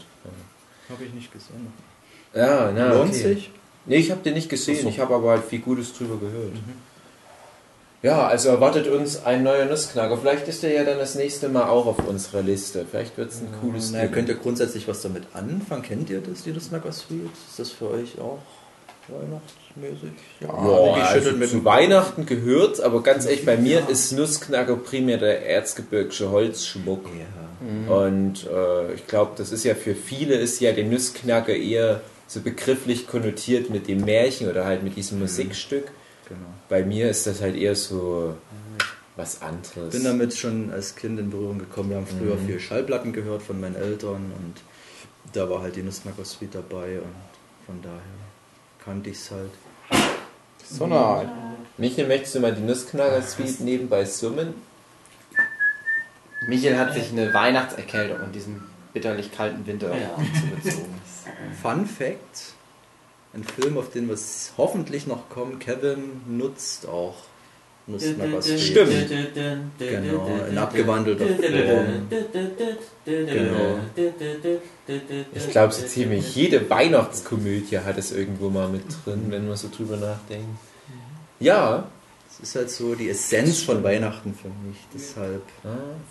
Habe 0.90 1.04
ich 1.06 1.14
nicht 1.14 1.32
gesehen. 1.32 1.74
Ja, 2.34 2.72
na, 2.72 2.94
Lohnt 2.94 3.10
okay. 3.10 3.34
sich? 3.34 3.52
Nee, 3.86 3.98
ich 3.98 4.12
habe 4.12 4.22
den 4.22 4.36
nicht 4.36 4.50
gesehen, 4.50 4.84
so. 4.84 4.90
ich 4.90 5.00
habe 5.00 5.16
aber 5.16 5.32
halt 5.32 5.46
viel 5.46 5.60
Gutes 5.60 5.94
drüber 5.94 6.18
gehört. 6.18 6.54
Ja, 8.04 8.28
also 8.28 8.50
erwartet 8.50 8.88
uns 8.88 9.24
ein 9.26 9.44
neuer 9.44 9.66
Nussknacker. 9.66 10.18
Vielleicht 10.18 10.48
ist 10.48 10.64
der 10.64 10.74
ja 10.74 10.84
dann 10.84 10.98
das 10.98 11.16
nächste 11.16 11.50
Mal 11.50 11.68
auch 11.70 11.86
auf 11.86 12.08
unserer 12.08 12.42
Liste. 12.42 12.86
Vielleicht 12.90 13.18
wird 13.18 13.32
es 13.32 13.42
ein 13.42 13.50
cooles 13.62 13.92
Na, 13.92 14.02
Ding. 14.02 14.12
könnt 14.12 14.30
ihr 14.30 14.36
grundsätzlich 14.36 14.88
was 14.88 15.02
damit 15.02 15.24
anfangen? 15.34 15.84
Kennt 15.84 16.10
ihr 16.10 16.20
das, 16.22 16.44
die 16.44 16.52
Nussknacker 16.52 16.92
Suite? 16.92 17.30
Ist 17.50 17.60
das 17.60 17.70
für 17.70 17.90
euch 17.92 18.20
auch 18.20 18.40
weihnachtsmäßig? 19.12 20.12
Ja, 20.40 20.48
Vicky 20.50 21.02
also 21.02 21.14
schüttelt 21.14 21.40
mit 21.40 21.50
zu 21.50 21.66
Weihnachten 21.66 22.26
gehört, 22.26 22.82
aber 22.82 23.04
ganz 23.04 23.26
ehrlich, 23.26 23.46
bei 23.46 23.58
mir 23.58 23.88
ist 23.90 24.12
Nussknacker 24.12 24.76
primär 24.78 25.18
der 25.18 25.46
erzgebirgische 25.48 26.32
Holzschmuck. 26.32 27.06
Ja. 27.08 27.96
Und 27.96 28.48
äh, 28.48 28.94
ich 28.94 29.06
glaube, 29.08 29.34
das 29.38 29.52
ist 29.52 29.64
ja 29.64 29.76
für 29.76 29.94
viele 29.96 30.36
ist 30.36 30.60
ja 30.62 30.72
der 30.72 30.86
Nussknacker 30.86 31.54
eher 31.54 32.02
so 32.28 32.40
begrifflich 32.42 33.08
konnotiert 33.08 33.70
mit 33.70 33.88
dem 33.88 34.02
Märchen 34.06 34.50
oder 34.50 34.66
halt 34.66 34.84
mit 34.84 34.96
diesem 34.96 35.20
Musikstück. 35.20 35.92
Genau. 36.28 36.40
Bei 36.70 36.84
mir 36.84 37.10
ist 37.10 37.28
das 37.28 37.42
halt 37.42 37.56
eher 37.56 37.76
so 37.76 38.36
was 39.18 39.42
anderes. 39.42 39.92
bin 39.92 40.04
damit 40.06 40.34
schon 40.34 40.72
als 40.72 40.96
Kind 40.96 41.20
in 41.20 41.30
Berührung 41.30 41.60
gekommen. 41.60 41.90
Wir 41.90 41.98
haben 41.98 42.08
früher 42.08 42.36
Mhm. 42.36 42.48
viel 42.48 42.60
Schallplatten 42.60 43.12
gehört 43.14 43.44
von 43.44 43.60
meinen 43.60 43.76
Eltern 43.76 44.32
und 44.38 44.54
da 45.34 45.50
war 45.50 45.62
halt 45.62 45.76
die 45.76 45.84
Nussknacker 45.84 46.26
Suite 46.26 46.56
dabei 46.56 47.00
und 47.00 47.14
von 47.66 47.82
daher 47.82 48.00
kannte 48.84 49.10
ich 49.10 49.18
es 49.18 49.32
halt. 49.32 49.52
Sonne. 50.64 51.30
Michael, 51.78 52.08
möchtest 52.08 52.36
du 52.36 52.40
mal 52.40 52.54
die 52.54 52.62
Nussknacker 52.62 53.22
Suite 53.22 53.60
nebenbei 53.62 54.06
summen? 54.06 54.54
Michael 56.48 56.78
hat 56.78 56.94
sich 56.94 57.12
eine 57.12 57.34
Weihnachtserkältung 57.34 58.20
und 58.22 58.34
diesen 58.34 58.64
bitterlich 58.94 59.32
kalten 59.32 59.66
Winter 59.68 59.90
Ja. 59.96 60.16
zugezogen. 60.40 60.96
Fun 61.62 61.86
Fact: 61.86 62.54
Ein 63.34 63.44
Film, 63.44 63.78
auf 63.78 63.92
den 63.92 64.08
wir 64.10 64.18
hoffentlich 64.58 65.08
noch 65.08 65.30
kommen. 65.30 65.60
Kevin 65.60 66.22
nutzt 66.28 66.88
auch 66.88 67.16
Nussknacker 67.88 68.42
Suite. 68.42 68.60
Stimmt. 68.60 69.10
Genau, 69.78 70.30
in 70.50 70.58
abgewandelter 70.58 71.26
Form. 71.28 72.08
Genau. 73.06 73.80
Ich 75.34 75.50
glaube, 75.50 75.74
so 75.74 75.86
ziemlich 75.86 76.36
jede 76.36 76.70
Weihnachtskomödie 76.70 77.80
hat 77.80 77.98
es 77.98 78.12
irgendwo 78.12 78.50
mal 78.50 78.70
mit 78.70 78.84
drin, 79.06 79.26
wenn 79.30 79.48
wir 79.48 79.56
so 79.56 79.70
drüber 79.76 79.98
nachdenken. 79.98 80.58
Ja. 81.40 81.88
Es 82.32 82.40
ist 82.40 82.56
halt 82.56 82.70
so 82.70 82.96
die 82.96 83.10
Essenz 83.10 83.62
von 83.62 83.84
Weihnachten 83.84 84.34
für 84.34 84.48
mich. 84.66 84.78
Deshalb 84.94 85.44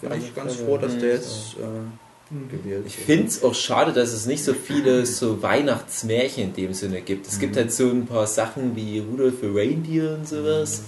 bin 0.00 0.12
ich 0.20 0.34
ganz 0.34 0.56
froh, 0.56 0.76
dass 0.76 0.98
der 0.98 1.14
jetzt 1.14 1.56
äh, 1.56 2.50
gewählt 2.50 2.84
Ich 2.86 2.96
finde 2.96 3.26
es 3.26 3.42
auch 3.42 3.54
schade, 3.54 3.92
dass 3.92 4.12
es 4.12 4.26
nicht 4.26 4.44
so 4.44 4.52
viele 4.52 5.06
so 5.06 5.42
Weihnachtsmärchen 5.42 6.44
in 6.44 6.52
dem 6.54 6.74
Sinne 6.74 7.00
gibt. 7.00 7.26
Es 7.26 7.38
gibt 7.38 7.56
halt 7.56 7.72
so 7.72 7.88
ein 7.88 8.06
paar 8.06 8.26
Sachen 8.26 8.76
wie 8.76 8.98
Rudolf 8.98 9.36
the 9.40 9.48
Reindeer 9.52 10.14
und 10.14 10.28
sowas. 10.28 10.82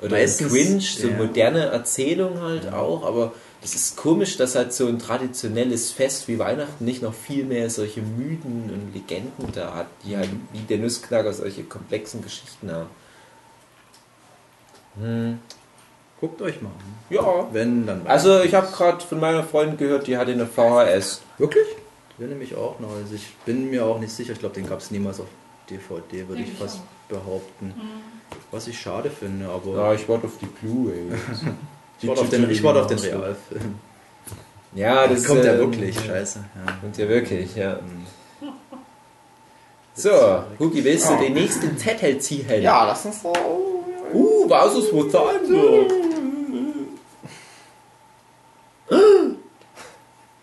Oder 0.00 0.12
Meistens, 0.12 0.52
Grinch, 0.52 0.96
so 0.96 1.08
ja. 1.08 1.16
moderne 1.16 1.66
Erzählung 1.66 2.40
halt 2.40 2.72
auch. 2.72 3.04
Aber 3.04 3.32
das 3.60 3.74
ist 3.74 3.96
komisch, 3.96 4.36
dass 4.36 4.54
halt 4.54 4.72
so 4.72 4.86
ein 4.86 4.98
traditionelles 4.98 5.90
Fest 5.90 6.28
wie 6.28 6.38
Weihnachten 6.38 6.84
nicht 6.84 7.02
noch 7.02 7.14
viel 7.14 7.44
mehr 7.44 7.68
solche 7.70 8.00
Mythen 8.02 8.70
und 8.72 8.94
Legenden 8.94 9.50
da 9.52 9.74
hat, 9.74 9.88
die 10.04 10.16
halt 10.16 10.30
wie 10.52 10.60
der 10.60 10.78
Nussknacker 10.78 11.32
solche 11.32 11.64
komplexen 11.64 12.22
Geschichten 12.22 12.70
haben. 12.70 12.88
Hm. 15.00 15.38
Guckt 16.20 16.42
euch 16.42 16.60
mal 16.62 16.70
an. 16.70 16.94
Ja. 17.10 17.48
Wenn, 17.52 17.86
dann 17.86 18.06
Also 18.06 18.40
ich 18.42 18.54
habe 18.54 18.68
gerade 18.72 19.04
von 19.04 19.20
meiner 19.20 19.44
Freundin 19.44 19.76
gehört, 19.76 20.06
die 20.06 20.16
hatte 20.16 20.32
eine 20.32 20.46
VHS. 20.46 21.22
Wirklich? 21.38 21.66
Den 22.18 22.30
nehme 22.30 22.42
ich 22.42 22.56
auch 22.56 22.80
noch. 22.80 22.90
Also 22.90 23.14
ich 23.14 23.34
bin 23.44 23.70
mir 23.70 23.84
auch 23.84 24.00
nicht 24.00 24.12
sicher. 24.12 24.32
Ich 24.32 24.40
glaube, 24.40 24.54
den 24.56 24.68
gab 24.68 24.80
es 24.80 24.90
niemals 24.90 25.20
auf 25.20 25.28
DVD, 25.70 26.26
würde 26.26 26.42
ich 26.42 26.48
ich 26.48 26.58
fast 26.58 26.80
behaupten. 27.08 27.74
Was 28.50 28.66
ich 28.66 28.80
schade 28.80 29.10
finde, 29.10 29.48
aber 29.48 29.76
Ja, 29.76 29.94
ich 29.94 30.08
warte 30.08 30.26
auf 30.26 30.38
die 30.40 30.46
Blu-ray. 30.46 31.12
ich 32.00 32.08
warte 32.08 32.20
auf 32.20 32.28
den, 32.28 32.50
ich 32.50 32.62
warte 32.62 32.80
auf 32.80 32.86
den 32.86 32.96
Digital 32.96 33.20
Realfilm. 33.20 33.74
Ja, 34.74 35.06
das 35.06 35.24
kommt 35.24 35.44
ja 35.44 35.52
ähm, 35.52 35.58
wirklich. 35.58 35.98
Scheiße. 35.98 36.44
Ja. 36.66 36.72
Kommt 36.80 36.98
ja 36.98 37.08
wirklich, 37.08 37.56
ja. 37.56 37.80
So, 39.94 40.44
Hugi, 40.60 40.84
willst 40.84 41.10
du 41.10 41.16
den 41.16 41.32
nächsten 41.34 41.76
Zettel 41.76 42.18
ziehen? 42.18 42.46
Ja, 42.60 42.84
lass 42.84 43.04
uns 43.04 43.20
so. 43.22 43.32
Uh, 44.12 44.48
was 44.48 44.76
ist 44.76 44.92
wohl 44.92 45.10
sein 45.10 45.48
wird? 45.48 45.92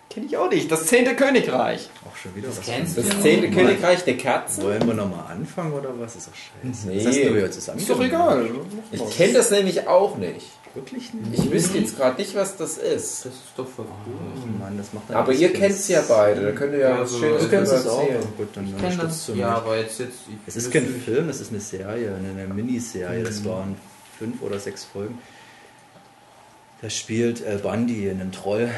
Kenn 0.10 0.26
ich 0.26 0.38
auch 0.38 0.50
nicht. 0.50 0.70
Das 0.70 0.86
zehnte 0.86 1.15
Königreich. 1.15 1.89
Auch 2.06 2.15
schon 2.15 2.36
wieder 2.36 2.50
was. 2.50 2.62
kennst 2.62 2.98
Das 2.98 3.22
zehnte 3.22 3.50
Königreich 3.50 4.04
der 4.04 4.18
Katzen? 4.18 4.63
Wollen 4.65 4.86
wir 4.86 4.94
nochmal 4.94 5.32
anfangen 5.32 5.74
oder 5.74 5.89
was? 6.00 6.15
Ist 6.15 6.28
doch 6.28 6.34
scheiße. 6.36 6.88
Nee. 6.88 6.98
Was 7.00 7.08
hast 7.08 7.18
du 7.18 7.39
jetzt 7.39 7.54
zusammen? 7.56 7.80
Ist 7.80 7.89
doch 7.89 8.02
egal. 8.02 8.50
Ich 8.91 9.18
kenne 9.18 9.34
das 9.34 9.52
nämlich 9.52 9.88
auch 9.88 10.18
nicht. 10.18 10.48
Wirklich 10.76 11.14
nicht? 11.14 11.46
Ich 11.46 11.52
wüsste 11.52 11.78
jetzt 11.78 11.96
gerade 11.98 12.18
nicht, 12.22 12.36
was 12.36 12.58
das 12.58 12.78
ist. 12.78 13.26
Das 13.26 13.34
ist 13.34 13.42
doch 13.56 13.68
voll 13.68 13.86
cool. 14.06 14.14
Oh 14.44 14.64
Mann, 14.64 14.78
das 14.78 14.92
macht 14.94 15.10
Aber 15.12 15.32
ihr 15.32 15.52
kennt 15.54 15.72
es 15.74 15.88
ja 15.88 16.04
beide, 16.08 16.42
da 16.42 16.52
könnt 16.52 16.74
ihr 16.74 16.80
ja 16.80 16.92
was 16.92 17.00
Also, 17.14 17.20
Schönes 17.20 17.44
drüber 17.44 17.62
es 17.62 17.88
auch. 17.88 18.02
erzählen. 18.02 18.24
Gut, 18.38 18.48
dann 18.54 18.68
Ich 18.68 18.78
kenne 18.78 18.98
das. 18.98 19.28
mich. 19.30 19.38
Ja, 19.38 19.56
aber 19.56 19.78
jetzt 19.78 20.00
jetzt. 20.00 20.18
Es 20.46 20.56
ist 20.58 20.72
kein 20.72 20.86
Film, 20.86 21.30
es 21.30 21.40
ist 21.42 21.52
eine 21.52 21.62
Serie, 21.62 22.14
eine, 22.16 22.42
eine 22.44 22.54
Miniserie. 22.54 23.24
Das 23.24 23.44
waren 23.46 23.76
fünf 24.20 24.42
oder 24.42 24.60
sechs 24.60 24.84
Folgen. 24.84 25.18
Da 26.82 26.90
spielt 26.90 27.46
El 27.46 27.60
Bundy 27.60 28.10
einen 28.10 28.32
Troll. 28.32 28.70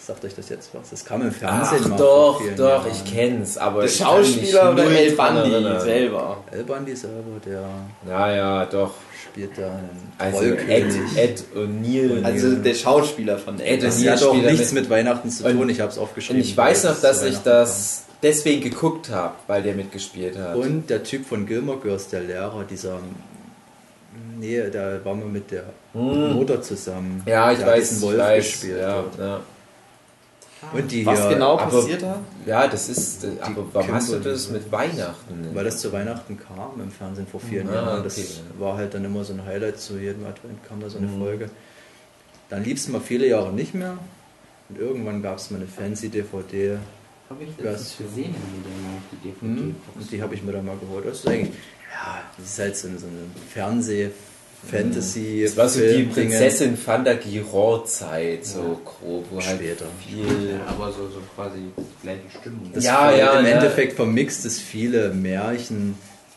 Sagt 0.00 0.24
euch 0.24 0.34
das 0.34 0.48
jetzt 0.48 0.70
was? 0.74 0.88
Das 0.90 1.04
kam 1.04 1.20
im 1.22 1.32
Fernsehen 1.32 1.80
Ach 1.84 1.88
mal 1.88 1.96
doch, 1.98 2.42
doch, 2.56 2.86
Jahren. 2.86 2.92
ich 2.92 3.12
kenn's, 3.12 3.58
aber 3.58 3.82
Der 3.82 3.88
Schauspieler 3.88 4.72
oder 4.72 4.84
El 4.84 5.12
Bandi 5.12 5.50
selber? 5.80 6.44
El 6.50 6.64
Bundy 6.64 6.96
selber, 6.96 7.22
der 7.44 7.68
Ja, 8.08 8.34
ja, 8.34 8.66
doch. 8.66 8.94
Spielt 9.30 9.56
da 9.56 9.68
einen 9.68 10.12
Also 10.18 10.44
Ed. 10.44 10.86
Ed 11.16 11.44
O'Neill. 11.54 12.24
Also 12.24 12.56
der 12.56 12.74
Schauspieler 12.74 13.38
von 13.38 13.60
Ed 13.60 13.82
Das 13.82 14.00
O'Neill 14.00 14.10
hat 14.10 14.22
auch 14.22 14.34
nichts 14.34 14.72
mit 14.72 14.90
Weihnachten 14.90 15.30
zu 15.30 15.44
tun, 15.44 15.68
ich 15.68 15.80
habe 15.80 15.90
es 15.90 15.98
aufgeschrieben. 15.98 16.42
Und 16.42 16.48
ich 16.48 16.56
weiß 16.56 16.84
noch, 16.84 17.00
dass 17.00 17.22
ich 17.22 17.38
das 17.38 18.04
deswegen 18.22 18.62
geguckt 18.62 19.10
habe, 19.10 19.34
weil 19.46 19.62
der 19.62 19.74
mitgespielt 19.74 20.38
hat. 20.38 20.56
Und 20.56 20.90
der 20.90 21.02
Typ 21.02 21.26
von 21.26 21.46
Gilmore 21.46 21.78
Girls, 21.78 22.08
der 22.08 22.22
Lehrer, 22.22 22.64
dieser. 22.68 22.98
Nee, 24.38 24.62
da 24.72 25.04
waren 25.04 25.20
wir 25.20 25.26
mit 25.26 25.50
der 25.50 25.64
Mutter 25.92 26.60
zusammen. 26.62 27.22
Hm. 27.24 27.32
ja, 27.32 27.52
ich 27.52 27.58
der 27.58 27.66
weiß, 27.68 27.92
ich 27.92 28.02
Wolf 28.02 28.18
weiß. 28.18 28.44
gespielt. 28.44 28.78
Ja, 28.80 29.04
ja. 29.18 29.40
Und 30.72 30.90
die 30.90 31.06
Was 31.06 31.20
hier, 31.20 31.28
genau 31.34 31.56
aber- 31.58 31.70
passiert 31.70 32.02
da? 32.02 32.20
ja, 32.44 32.66
das 32.66 32.88
ist. 32.88 33.24
Aber 33.40 33.64
warum 33.72 33.92
hast 33.92 34.10
du 34.12 34.18
das 34.18 34.50
mit 34.50 34.70
Weihnachten? 34.72 35.50
Weil 35.54 35.64
das 35.64 35.78
zu 35.80 35.92
Weihnachten 35.92 36.36
kam 36.38 36.80
im 36.80 36.90
Fernsehen 36.90 37.26
vor 37.26 37.40
vielen 37.40 37.68
Ah, 37.68 37.74
Jahren. 37.74 38.04
Das 38.04 38.18
okay. 38.18 38.26
war 38.58 38.76
halt 38.76 38.92
dann 38.94 39.04
immer 39.04 39.22
so 39.24 39.32
ein 39.34 39.44
Highlight 39.44 39.78
zu 39.78 39.98
jedem 39.98 40.26
Advent 40.26 40.62
kam 40.66 40.80
da 40.80 40.90
so 40.90 40.98
eine 40.98 41.06
Mhm. 41.06 41.18
Folge. 41.20 41.50
Dann 42.50 42.64
lief 42.64 42.78
es 42.78 42.88
mal 42.88 43.00
viele 43.00 43.26
Jahre 43.28 43.52
nicht 43.52 43.74
mehr. 43.74 43.98
Und 44.68 44.78
irgendwann 44.78 45.22
gab 45.22 45.38
es 45.38 45.50
mal 45.50 45.58
eine 45.58 45.66
fancy 45.66 46.08
DVD. 46.08 46.78
Habe 47.30 47.44
ich 47.44 47.50
ist- 47.64 47.98
gesehen 47.98 48.34
die 49.12 49.28
DVD. 49.28 49.46
Mhm. 49.46 49.76
Und 49.94 50.10
die 50.10 50.20
habe 50.22 50.34
ich 50.34 50.42
mir 50.42 50.52
dann 50.52 50.64
mal 50.66 50.76
geholt. 50.78 51.06
Das 51.06 51.18
ist 51.20 51.28
eigentlich, 51.28 51.54
ja, 51.92 52.20
das 52.36 52.46
ist 52.46 52.58
halt 52.58 52.76
so, 52.76 52.88
ein- 52.88 52.98
so 52.98 53.06
eine 53.06 53.16
Fernseh, 53.52 54.10
Fantasy, 54.66 55.42
das 55.44 55.56
war 55.56 55.68
so 55.68 55.80
die. 55.80 56.02
Prinzessin 56.04 56.76
van 56.84 57.04
der 57.04 57.16
Giron-Zeit, 57.16 58.44
so 58.44 58.80
grob, 58.84 59.26
wo 59.30 59.40
halt 59.40 59.56
Später. 59.56 59.86
viel. 60.06 60.50
Ja, 60.50 60.66
aber 60.66 60.92
so, 60.92 61.08
so 61.08 61.20
quasi 61.34 61.58
die 61.76 62.02
gleiche 62.02 62.20
Stimmung. 62.38 62.70
Das 62.74 62.84
Ja, 62.84 63.10
ja, 63.14 63.38
Im 63.38 63.46
ja. 63.46 63.52
Endeffekt 63.52 63.94
vermixt 63.94 64.44
es 64.44 64.58
viele 64.60 65.10
Märchen 65.10 65.94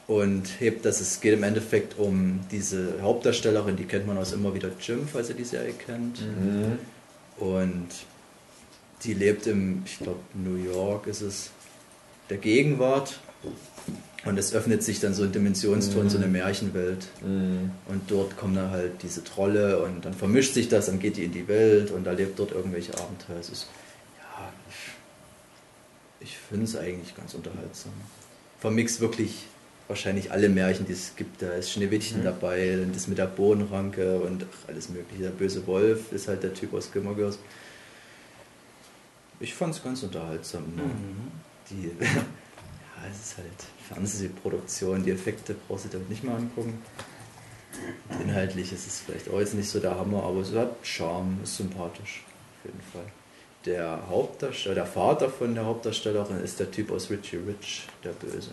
und 0.08 0.44
hebt, 0.60 0.86
dass 0.86 1.02
es 1.02 1.20
geht 1.20 1.34
im 1.34 1.44
Endeffekt 1.44 1.98
um 1.98 2.42
diese 2.52 3.02
Hauptdarstellerin, 3.02 3.76
die 3.76 3.86
kennt 3.86 4.08
man 4.08 4.18
aus 4.18 4.34
immer 4.34 4.54
wieder 4.54 4.70
Jim, 4.80 5.08
falls 5.12 5.30
ihr 5.30 5.36
die 5.36 5.44
Serie 5.44 5.74
kennt. 5.74 6.22
Mhm. 6.22 6.78
Und 7.38 7.88
die 9.04 9.14
lebt 9.14 9.48
im, 9.48 9.84
ich 9.86 9.98
glaube, 9.98 10.20
New 10.34 10.56
York 10.56 11.08
ist 11.08 11.22
es, 11.22 11.50
der 12.30 12.38
Gegenwart. 12.38 13.20
Und 14.24 14.38
es 14.38 14.54
öffnet 14.54 14.84
sich 14.84 15.00
dann 15.00 15.16
so 15.16 15.24
ein 15.24 15.32
Dimensionstor 15.32 16.04
in 16.04 16.10
so 16.10 16.18
eine 16.18 16.28
Märchenwelt. 16.28 17.08
Mhm. 17.26 17.72
Und 17.88 18.12
dort 18.12 18.38
kommen 18.38 18.56
dann 18.56 18.70
halt 18.70 19.02
diese 19.02 19.24
Trolle 19.24 19.82
und 19.82 20.06
dann 20.06 20.14
vermischt 20.14 20.54
sich 20.54 20.70
das, 20.70 20.86
dann 20.86 21.00
geht 21.00 21.18
die 21.18 21.26
in 21.26 21.32
die 21.32 21.48
Welt 21.48 21.90
und 21.90 22.06
erlebt 22.06 22.38
dort 22.38 22.52
irgendwelche 22.52 22.94
Abenteuer. 22.94 23.40
Es 23.40 23.50
ist, 23.50 23.68
ja, 24.20 24.54
ich 26.20 26.38
finde 26.38 26.66
es 26.66 26.76
eigentlich 26.76 27.16
ganz 27.16 27.34
unterhaltsam. 27.34 27.94
Vermixt 28.60 29.02
wirklich 29.02 29.46
wahrscheinlich 29.88 30.32
alle 30.32 30.50
Märchen, 30.50 30.86
die 30.86 30.94
es 30.94 31.16
gibt. 31.16 31.42
Da 31.42 31.54
ist 31.54 31.72
Schneewittchen 31.72 32.24
dabei, 32.24 32.78
dann 32.80 32.94
das 32.94 33.08
mit 33.08 33.18
der 33.18 33.26
Bohnenranke 33.26 34.20
und 34.20 34.46
ach, 34.50 34.70
alles 34.70 34.90
mögliche. 34.90 35.24
Der 35.24 35.30
böse 35.32 35.66
Wolf 35.66 36.12
ist 36.12 36.28
halt 36.28 36.44
der 36.44 36.54
Typ 36.54 36.76
aus 36.76 36.92
Gilmore 36.92 37.16
Girls. 37.16 37.40
Ich 39.40 39.56
fand 39.56 39.74
es 39.74 39.84
ganz 39.84 40.04
unterhaltsam. 40.04 40.64
Ne? 40.76 40.84
Die, 41.72 41.86
ja, 42.06 43.10
es 43.10 43.32
ist 43.32 43.38
halt 43.40 43.48
Fernsehproduktion, 43.94 45.04
die 45.04 45.12
Effekte 45.12 45.56
brauchst 45.68 45.86
du 45.86 45.90
dir 45.98 46.04
nicht 46.10 46.24
mal 46.24 46.36
angucken. 46.36 46.82
Inhaltlich 48.22 48.72
ist 48.74 48.86
es 48.88 49.00
vielleicht 49.06 49.30
auch 49.30 49.40
jetzt 49.40 49.54
nicht 49.54 49.70
so 49.70 49.80
der 49.80 49.96
Hammer, 49.98 50.24
aber 50.24 50.42
es 50.42 50.54
hat 50.54 50.76
Charme, 50.84 51.40
ist 51.44 51.56
sympathisch, 51.58 52.24
auf 52.60 52.66
jeden 52.66 52.82
Fall. 52.92 53.06
Der 53.66 54.00
Hauptdarsteller, 54.10 54.76
der 54.76 54.86
Vater 54.86 55.30
von 55.30 55.54
der 55.56 55.66
Hauptdarstellerin 55.66 56.42
ist 56.44 56.60
der 56.60 56.70
Typ 56.72 56.92
aus 56.92 57.10
Richie 57.10 57.38
Rich, 57.38 57.88
der 58.04 58.10
Böse. 58.12 58.52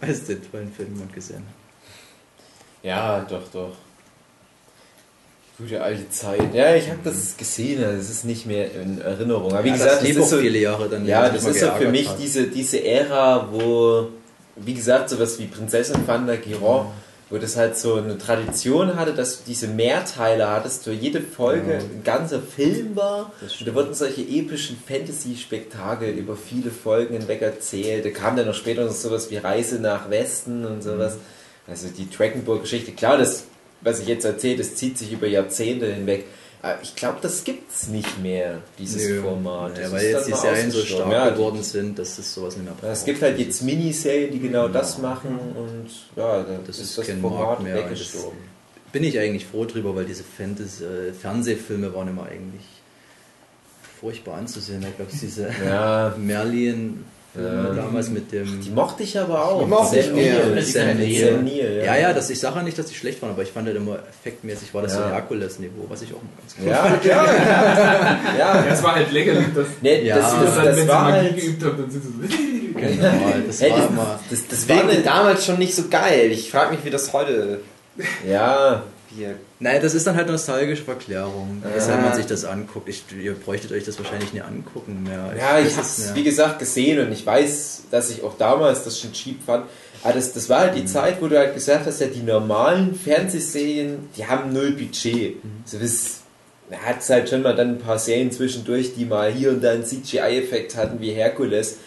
Weißt 0.00 0.28
du, 0.28 0.34
den 0.36 0.50
tollen 0.50 0.72
Film 0.72 0.94
jemand 0.94 1.14
gesehen 1.14 1.38
hat? 1.38 2.84
Ja, 2.84 3.20
doch, 3.28 3.48
doch. 3.52 3.72
Gute 5.58 5.82
alte 5.82 6.08
Zeit. 6.10 6.54
Ja, 6.54 6.76
ich 6.76 6.88
habe 6.88 7.00
das 7.02 7.36
gesehen, 7.36 7.82
also 7.82 7.98
es 7.98 8.10
ist 8.10 8.24
nicht 8.24 8.46
mehr 8.46 8.72
in 8.80 9.00
Erinnerung. 9.00 9.52
Aber 9.52 9.64
wie 9.64 9.68
Ja, 9.70 9.74
gesagt, 9.74 10.02
das 10.02 10.08
das 10.08 10.16
ist 10.16 10.30
so, 10.30 10.38
viele 10.38 10.58
Jahre 10.58 10.88
dann. 10.88 11.04
ja, 11.04 11.28
das 11.28 11.44
ist 11.44 11.58
so 11.58 11.70
für 11.72 11.88
mich 11.88 12.08
hat. 12.08 12.18
diese, 12.20 12.46
diese 12.46 12.84
Ära, 12.84 13.48
wo, 13.50 14.08
wie 14.64 14.74
gesagt, 14.74 15.10
sowas 15.10 15.38
wie 15.38 15.46
Prinzessin 15.46 16.06
van 16.06 16.26
der 16.26 16.36
Giron, 16.38 16.86
wo 17.30 17.36
das 17.36 17.56
halt 17.56 17.76
so 17.76 17.94
eine 17.96 18.16
Tradition 18.16 18.96
hatte, 18.96 19.12
dass 19.12 19.38
du 19.38 19.42
diese 19.48 19.68
Mehrteile 19.68 20.48
hattest, 20.48 20.86
wo 20.86 20.90
jede 20.92 21.20
Folge 21.20 21.72
Ja. 21.72 21.78
ein 21.78 22.02
ganzer 22.02 22.40
Film 22.40 22.96
war. 22.96 23.32
Da 23.64 23.74
wurden 23.74 23.92
solche 23.92 24.22
epischen 24.22 24.78
Fantasy-Spektakel 24.86 26.10
über 26.10 26.36
viele 26.36 26.70
Folgen 26.70 27.18
hinweg 27.18 27.42
erzählt. 27.42 28.04
Da 28.04 28.10
kam 28.10 28.36
dann 28.36 28.46
noch 28.46 28.54
später 28.54 28.84
noch 28.84 28.92
sowas 28.92 29.30
wie 29.30 29.36
Reise 29.36 29.78
nach 29.78 30.08
Westen 30.10 30.64
und 30.64 30.82
sowas. 30.82 31.14
Mhm. 31.14 31.20
Also 31.70 31.88
die 31.88 32.08
Dragonburg-Geschichte. 32.08 32.92
Klar, 32.92 33.18
das, 33.18 33.44
was 33.82 34.00
ich 34.00 34.08
jetzt 34.08 34.24
erzähle, 34.24 34.56
das 34.58 34.74
zieht 34.76 34.96
sich 34.96 35.12
über 35.12 35.26
Jahrzehnte 35.26 35.92
hinweg. 35.92 36.24
Aber 36.60 36.78
ich 36.82 36.96
glaube, 36.96 37.18
das 37.22 37.44
gibt's 37.44 37.86
nicht 37.86 38.20
mehr, 38.20 38.58
dieses 38.78 39.06
Nö. 39.08 39.22
Format. 39.22 39.76
Ja, 39.76 39.84
Das 39.84 39.92
weil 39.92 40.06
jetzt 40.06 40.26
die 40.28 40.32
Serien 40.34 40.70
so 40.72 40.80
stark 40.82 41.12
Ja, 41.12 41.30
geworden 41.30 41.62
sind, 41.62 41.98
dass 41.98 42.18
es 42.18 42.34
sowas 42.34 42.56
nicht 42.56 42.64
mehr 42.64 42.74
braucht. 42.74 42.92
Es 42.92 43.04
gibt 43.04 43.22
halt 43.22 43.38
jetzt 43.38 43.62
Miniserien, 43.62 44.32
die 44.32 44.40
genau 44.40 44.66
das 44.68 44.98
machen 44.98 45.38
und 45.54 45.86
ja, 46.16 46.42
da 46.42 46.58
Das 46.66 46.78
ist 46.78 46.84
ist 46.90 46.98
das 46.98 47.06
kein 47.06 47.20
Format 47.20 47.40
Markt 47.46 47.62
mehr. 47.62 47.76
weggestorben. 47.76 48.38
bin 48.92 49.04
ich 49.04 49.18
eigentlich 49.20 49.46
froh 49.46 49.66
drüber, 49.66 49.94
weil 49.94 50.04
diese 50.04 50.24
Fantasy, 50.24 50.82
äh, 50.84 51.12
Fernsehfilme 51.12 51.94
waren 51.94 52.08
immer 52.08 52.24
eigentlich 52.26 52.64
furchtbar 54.00 54.38
anzusehen. 54.38 54.80
Da 54.82 54.88
gab 54.96 55.12
es 55.12 55.20
diese 55.20 55.50
Ja, 55.64 56.14
Merlin 56.18 57.04
Ja. 57.34 57.74
damals 57.74 58.08
mit 58.08 58.32
dem. 58.32 58.60
die 58.60 58.70
mochte 58.70 59.02
ich 59.02 59.16
aber 59.18 59.44
auch. 59.44 59.60
Die 59.62 59.66
mochte 59.66 59.98
ich 59.98 60.06
Sam. 60.06 60.16
Neill. 60.16 60.62
Sam 60.62 60.86
Neill. 60.98 61.42
Neill, 61.42 61.82
ja, 61.84 61.96
ja, 61.96 62.12
das, 62.12 62.30
ich 62.30 62.40
sage 62.40 62.56
ja 62.56 62.62
nicht, 62.62 62.78
dass 62.78 62.86
die 62.86 62.94
schlecht 62.94 63.20
waren, 63.22 63.30
aber 63.30 63.42
ich 63.42 63.50
fand 63.50 63.66
halt 63.66 63.76
immer 63.76 63.98
effektmäßig 64.08 64.72
war 64.74 64.82
das 64.82 64.94
so 64.94 65.00
Ja. 65.00 65.06
ein 65.06 65.12
Herkules-Niveau, 65.12 65.84
was 65.88 66.02
ich 66.02 66.12
auch 66.14 66.22
mal 66.22 66.30
ganz 66.40 66.56
cool 66.58 66.68
Ja, 66.68 66.96
klar. 66.96 67.26
Ja, 67.36 68.38
Ja, 68.38 68.64
es 68.72 68.82
war 68.82 68.94
halt 68.96 69.12
lächerlich, 69.12 69.46
dass, 69.54 69.66
Nee, 69.82 70.02
Ja. 70.04 70.16
das, 70.16 70.32
das, 70.34 70.54
das, 70.56 70.66
wenn 70.66 70.74
sie 70.76 70.88
war 70.88 71.12
halt. 71.12 71.36
geübt 71.36 71.64
haben, 71.64 71.76
dann 71.78 71.90
sind 71.90 72.02
sie 72.02 72.08
so. 72.08 72.18
Genau, 72.78 73.10
das 73.46 73.60
Hey, 73.60 73.70
war 73.72 73.78
das, 73.78 73.88
immer. 73.90 74.20
das, 74.30 74.46
das 74.48 74.68
war 74.68 74.76
Deswegen 74.76 74.90
eine, 74.90 75.02
damals 75.02 75.44
schon 75.44 75.58
nicht 75.58 75.74
so 75.74 75.84
geil. 75.90 76.30
Ich 76.32 76.50
frage 76.50 76.70
mich, 76.74 76.84
wie 76.84 76.90
das 76.90 77.12
heute 77.12 77.60
Ja, 78.28 78.82
hier. 79.14 79.36
Nein, 79.60 79.80
das 79.82 79.94
ist 79.94 80.06
dann 80.06 80.16
halt 80.16 80.28
nostalgische 80.28 80.82
Verklärung, 80.84 81.62
Ja. 81.64 81.88
wenn 81.88 82.02
man 82.02 82.14
sich 82.14 82.26
das 82.26 82.44
anguckt. 82.44 82.88
Ich, 82.88 83.04
ihr 83.20 83.34
bräuchtet 83.34 83.72
euch 83.72 83.84
das 83.84 83.98
wahrscheinlich 83.98 84.32
nie 84.32 84.40
angucken 84.40 85.02
mehr. 85.04 85.32
ja, 85.38 85.58
ich 85.58 85.72
habe 85.76 85.82
es 85.86 86.14
wie 86.14 86.22
gesagt 86.24 86.58
gesehen 86.58 86.98
und 87.04 87.12
ich 87.12 87.24
weiß, 87.26 87.84
dass 87.90 88.10
ich 88.10 88.22
auch 88.22 88.36
damals 88.38 88.84
das 88.84 89.00
schon 89.00 89.12
cheap 89.12 89.42
fand. 89.44 89.66
Aber 90.04 90.12
das, 90.14 90.32
das 90.32 90.48
war 90.48 90.60
halt 90.60 90.76
die 90.76 90.84
Zeit, 90.84 91.20
wo 91.20 91.26
du 91.28 91.36
halt 91.36 91.54
gesagt 91.54 91.86
hast, 91.86 92.00
ja, 92.00 92.06
die 92.06 92.22
normalen 92.22 92.94
Fernsehserien, 92.94 94.08
die 94.16 94.26
haben 94.26 94.52
null 94.52 94.72
Budget. 94.72 95.36
So 95.64 95.78
bis, 95.78 96.20
da 96.70 96.76
hat 96.78 97.00
es 97.00 97.10
halt 97.10 97.28
schon 97.28 97.42
mal 97.42 97.56
dann 97.56 97.70
ein 97.70 97.78
paar 97.78 97.98
Serien 97.98 98.30
zwischendurch, 98.30 98.94
die 98.94 99.04
mal 99.06 99.32
hier 99.32 99.50
und 99.50 99.62
da 99.64 99.72
einen 99.72 99.84
CGI-Effekt 99.84 100.76
hatten, 100.76 101.00
wie 101.00 101.10
Herkules. 101.12 101.78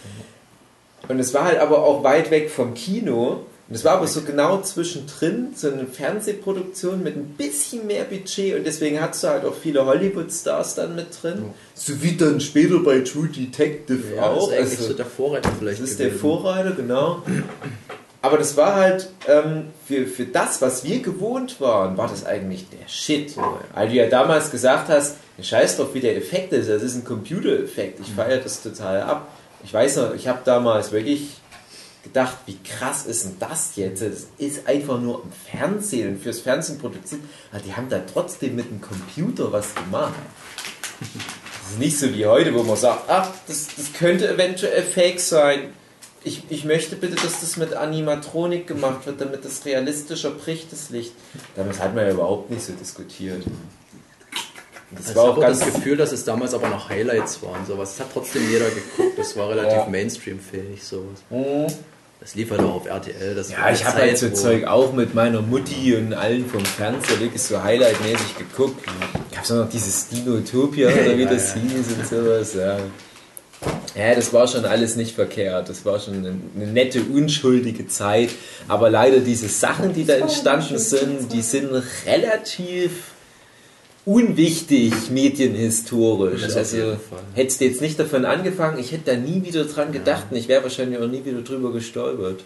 Und 1.07 1.19
es 1.19 1.33
war 1.33 1.45
halt 1.45 1.59
aber 1.59 1.83
auch 1.83 2.03
weit 2.03 2.31
weg 2.31 2.49
vom 2.49 2.73
Kino. 2.73 3.45
Und 3.71 3.75
es 3.75 3.85
war 3.85 3.93
aber 3.93 4.07
so 4.07 4.19
genau 4.23 4.59
zwischendrin, 4.63 5.53
so 5.55 5.71
eine 5.71 5.85
Fernsehproduktion 5.87 7.01
mit 7.03 7.15
ein 7.15 7.35
bisschen 7.37 7.87
mehr 7.87 8.03
Budget 8.03 8.57
und 8.57 8.65
deswegen 8.65 8.99
hattest 8.99 9.23
du 9.23 9.29
halt 9.29 9.45
auch 9.45 9.55
viele 9.55 9.85
Hollywood-Stars 9.85 10.75
dann 10.75 10.93
mit 10.93 11.07
drin. 11.23 11.45
So 11.73 11.93
wie 12.03 12.17
dann 12.17 12.41
später 12.41 12.79
bei 12.79 12.99
True 12.99 13.29
Detective 13.29 14.17
ja, 14.17 14.23
auch. 14.23 14.35
das 14.35 14.47
ist 14.49 14.53
eigentlich 14.59 14.79
Also, 14.79 14.89
so 14.89 14.93
der 14.95 15.05
Vorreiter 15.05 15.51
vielleicht. 15.57 15.81
das 15.81 15.89
ist 15.91 15.99
der 16.01 16.07
gewesen. 16.07 16.19
Vorreiter, 16.19 16.71
genau. 16.71 17.23
Aber 18.21 18.37
das 18.37 18.57
war 18.57 18.75
halt, 18.75 19.07
ähm, 19.29 19.67
für, 19.87 20.05
für 20.05 20.25
das, 20.25 20.61
was 20.61 20.83
wir 20.83 20.99
gewohnt 20.99 21.61
waren, 21.61 21.95
war 21.95 22.09
das 22.09 22.25
eigentlich 22.25 22.65
der 22.69 22.89
Shit. 22.89 23.37
Weil 23.73 23.87
du 23.87 23.95
ja 23.95 24.07
damals 24.09 24.51
gesagt 24.51 24.89
hast, 24.89 25.15
scheiß 25.41 25.77
drauf, 25.77 25.93
wie 25.93 26.01
der 26.01 26.17
Effekt 26.17 26.51
ist, 26.51 26.69
das 26.69 26.83
ist 26.83 26.95
ein 26.95 27.05
Computereffekt. 27.05 27.99
Mhm. 27.99 28.05
Ich 28.05 28.11
feiere 28.13 28.39
das 28.39 28.61
total 28.61 29.01
ab. 29.03 29.29
Ich 29.63 29.73
weiß 29.73 29.95
noch, 29.95 30.13
ich 30.13 30.27
habe 30.27 30.39
damals 30.43 30.91
wirklich 30.91 31.40
gedacht, 32.03 32.37
wie 32.45 32.57
krass 32.63 33.05
ist 33.05 33.25
denn 33.25 33.35
das 33.39 33.75
jetzt? 33.75 34.01
Das 34.01 34.27
ist 34.37 34.67
einfach 34.67 34.99
nur 34.99 35.23
im 35.23 35.31
Fernsehen, 35.31 36.19
fürs 36.19 36.39
Fernsehen 36.39 36.79
produziert. 36.79 37.21
Aber 37.51 37.61
die 37.61 37.73
haben 37.73 37.89
da 37.89 37.99
trotzdem 38.11 38.55
mit 38.55 38.69
dem 38.69 38.81
Computer 38.81 39.51
was 39.51 39.73
gemacht. 39.75 40.13
Das 40.99 41.71
ist 41.73 41.79
nicht 41.79 41.97
so 41.97 42.13
wie 42.13 42.25
heute, 42.25 42.53
wo 42.53 42.63
man 42.63 42.75
sagt, 42.77 43.09
ach, 43.09 43.29
das, 43.47 43.67
das 43.75 43.93
könnte 43.93 44.27
eventuell 44.29 44.83
fake 44.83 45.19
sein. 45.19 45.73
Ich, 46.23 46.43
ich 46.49 46.65
möchte 46.65 46.95
bitte, 46.95 47.15
dass 47.15 47.39
das 47.41 47.57
mit 47.57 47.73
Animatronik 47.73 48.67
gemacht 48.67 49.05
wird, 49.07 49.21
damit 49.21 49.43
das 49.43 49.65
realistischer 49.65 50.31
bricht, 50.31 50.71
das 50.71 50.91
Licht. 50.91 51.13
Damals 51.55 51.79
hat 51.79 51.95
man 51.95 52.05
ja 52.05 52.11
überhaupt 52.11 52.51
nicht 52.51 52.63
so 52.63 52.73
diskutiert. 52.73 53.43
Das 54.91 55.05
Das 55.05 55.15
war 55.15 55.23
auch 55.31 55.39
ganz 55.39 55.59
das 55.59 55.73
Gefühl, 55.73 55.97
dass 55.97 56.11
es 56.11 56.23
damals 56.25 56.53
aber 56.53 56.67
noch 56.69 56.89
Highlights 56.89 57.41
waren. 57.41 57.65
Sowas. 57.65 57.91
Das 57.95 58.01
hat 58.05 58.13
trotzdem 58.13 58.47
jeder 58.51 58.69
geguckt. 58.69 59.17
Das 59.17 59.35
war 59.37 59.49
relativ 59.49 59.77
Ja. 59.77 59.87
Mainstream-fähig. 59.87 60.83
Sowas. 60.83 61.23
Mhm. 61.29 61.67
Das 62.21 62.35
lief 62.35 62.51
halt 62.51 62.61
auch 62.61 62.75
auf 62.75 62.85
RTL. 62.85 63.33
Das 63.33 63.49
Ja, 63.49 63.71
ich 63.71 63.83
habe 63.83 63.97
halt 63.97 64.15
so 64.15 64.29
Zeug 64.29 64.65
auch 64.65 64.93
mit 64.93 65.15
meiner 65.15 65.41
Mutti 65.41 65.95
und 65.95 66.13
allen 66.13 66.45
vom 66.45 66.63
Fernseher 66.63 67.19
wirklich 67.19 67.41
so 67.41 67.61
highlightmäßig 67.63 68.37
geguckt. 68.37 68.85
gab 69.33 69.43
es 69.43 69.49
noch 69.49 69.67
dieses 69.67 70.07
Dinotopia 70.09 70.89
oder 70.89 71.17
wie 71.17 71.25
das 71.25 71.55
hieß 71.55 71.97
und 71.97 72.07
sowas. 72.07 72.53
Ja. 72.53 72.77
ja, 73.95 74.13
das 74.13 74.31
war 74.33 74.47
schon 74.47 74.65
alles 74.65 74.95
nicht 74.97 75.15
verkehrt. 75.15 75.67
Das 75.67 75.83
war 75.83 75.99
schon 75.99 76.13
eine, 76.13 76.35
eine 76.55 76.67
nette, 76.67 77.01
unschuldige 77.01 77.87
Zeit. 77.87 78.29
Aber 78.67 78.91
leider 78.91 79.21
diese 79.21 79.47
Sachen, 79.49 79.93
die 79.93 80.05
da 80.05 80.13
entstanden 80.13 80.77
sind, 80.77 81.33
die 81.33 81.41
sind 81.41 81.71
relativ 82.05 82.91
unwichtig 84.05 85.09
medienhistorisch. 85.11 86.41
Das 86.41 86.57
Also 86.57 86.97
hättest 87.33 87.61
du 87.61 87.65
jetzt 87.65 87.81
nicht 87.81 87.99
davon 87.99 88.25
angefangen, 88.25 88.79
ich 88.79 88.91
hätte 88.91 89.11
da 89.11 89.17
nie 89.17 89.43
wieder 89.43 89.65
dran 89.65 89.91
gedacht 89.91 90.25
und 90.31 90.37
ich 90.37 90.47
wäre 90.47 90.63
wahrscheinlich 90.63 90.99
auch 90.99 91.07
nie 91.07 91.23
wieder 91.23 91.41
drüber 91.41 91.71
gestolpert. 91.71 92.43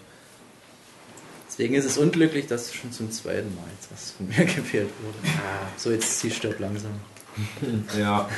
Deswegen 1.48 1.74
ist 1.74 1.86
es 1.86 1.96
unglücklich, 1.96 2.46
dass 2.46 2.74
schon 2.74 2.92
zum 2.92 3.10
zweiten 3.10 3.54
Mal 3.54 3.64
jetzt 3.74 3.90
was 3.90 4.10
von 4.12 4.28
mir 4.28 4.44
gewählt 4.54 4.90
wurde. 5.02 5.34
So, 5.78 5.90
jetzt 5.90 6.20
sie 6.20 6.30
stirbt 6.30 6.60
langsam. 6.60 6.92
Ja. 7.98 8.28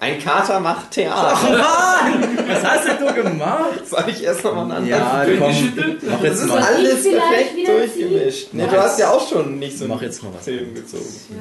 Ein 0.00 0.18
Kater 0.18 0.60
macht 0.60 0.90
Theater. 0.92 2.28
Was 2.50 2.64
hast 2.64 2.88
denn 2.88 3.06
du 3.06 3.14
gemacht? 3.22 3.86
Soll 3.88 4.04
ich 4.08 4.24
erst 4.24 4.44
nochmal 4.44 4.64
einen 4.64 4.72
anderen? 4.72 4.88
Ja, 4.88 5.24
komm, 5.38 5.72
mach 6.10 6.20
Das 6.20 6.22
jetzt 6.22 6.40
ist 6.40 6.46
mal. 6.48 6.58
alles 6.62 7.02
Vielleicht 7.02 7.54
perfekt 7.54 7.68
durchgemischt. 7.68 8.48
Nee, 8.52 8.66
du 8.70 8.76
hast 8.82 8.98
ja 8.98 9.10
auch 9.10 9.28
schon 9.28 9.58
nicht 9.58 9.78
so 9.78 9.86
Mach 9.86 10.02
jetzt 10.02 10.22
mal 10.22 10.32
was. 10.34 10.44
Film 10.44 10.74
gezogen. 10.74 11.04
Ja, 11.30 11.36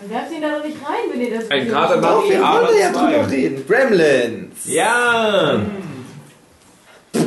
dann 0.00 0.10
werft 0.10 0.32
ihn 0.32 0.42
da 0.42 0.56
doch 0.58 0.64
nicht 0.64 0.76
rein, 0.84 1.10
wenn 1.12 1.20
ihr 1.20 1.34
das 1.38 1.50
Ein 1.50 1.66
will. 1.66 1.72
Kater 1.72 1.96
Doch, 2.00 2.16
macht 2.20 2.30
wir 2.30 2.40
wollen 2.40 2.78
ja 2.78 2.90
drüber 2.92 3.30
reden. 3.30 3.64
Gremlins. 3.66 4.54
Ja! 4.66 5.60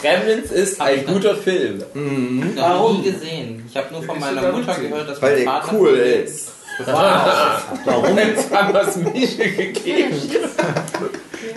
Gremlins 0.00 0.50
ist 0.50 0.80
ein 0.80 1.06
guter 1.06 1.36
Film. 1.36 1.82
Mhm. 1.94 2.54
Noch 2.56 2.62
Warum? 2.62 2.96
nie 3.02 3.10
gesehen. 3.10 3.64
Ich 3.68 3.76
habe 3.76 3.92
nur 3.92 4.02
von 4.02 4.16
Ist 4.16 4.20
meiner 4.20 4.50
Mutter 4.52 4.74
gehört, 4.74 5.08
dass 5.08 5.22
Weil 5.22 5.36
mein 5.36 5.44
der 5.44 5.52
Vater 5.52 5.76
cool 5.78 6.24
von 6.26 6.52
Warum, 6.78 8.16
Jetzt 8.18 8.50
haben 8.50 8.72
wir 8.72 8.88
es 8.88 8.96
Mische 8.96 9.50
gegeben. 9.50 10.16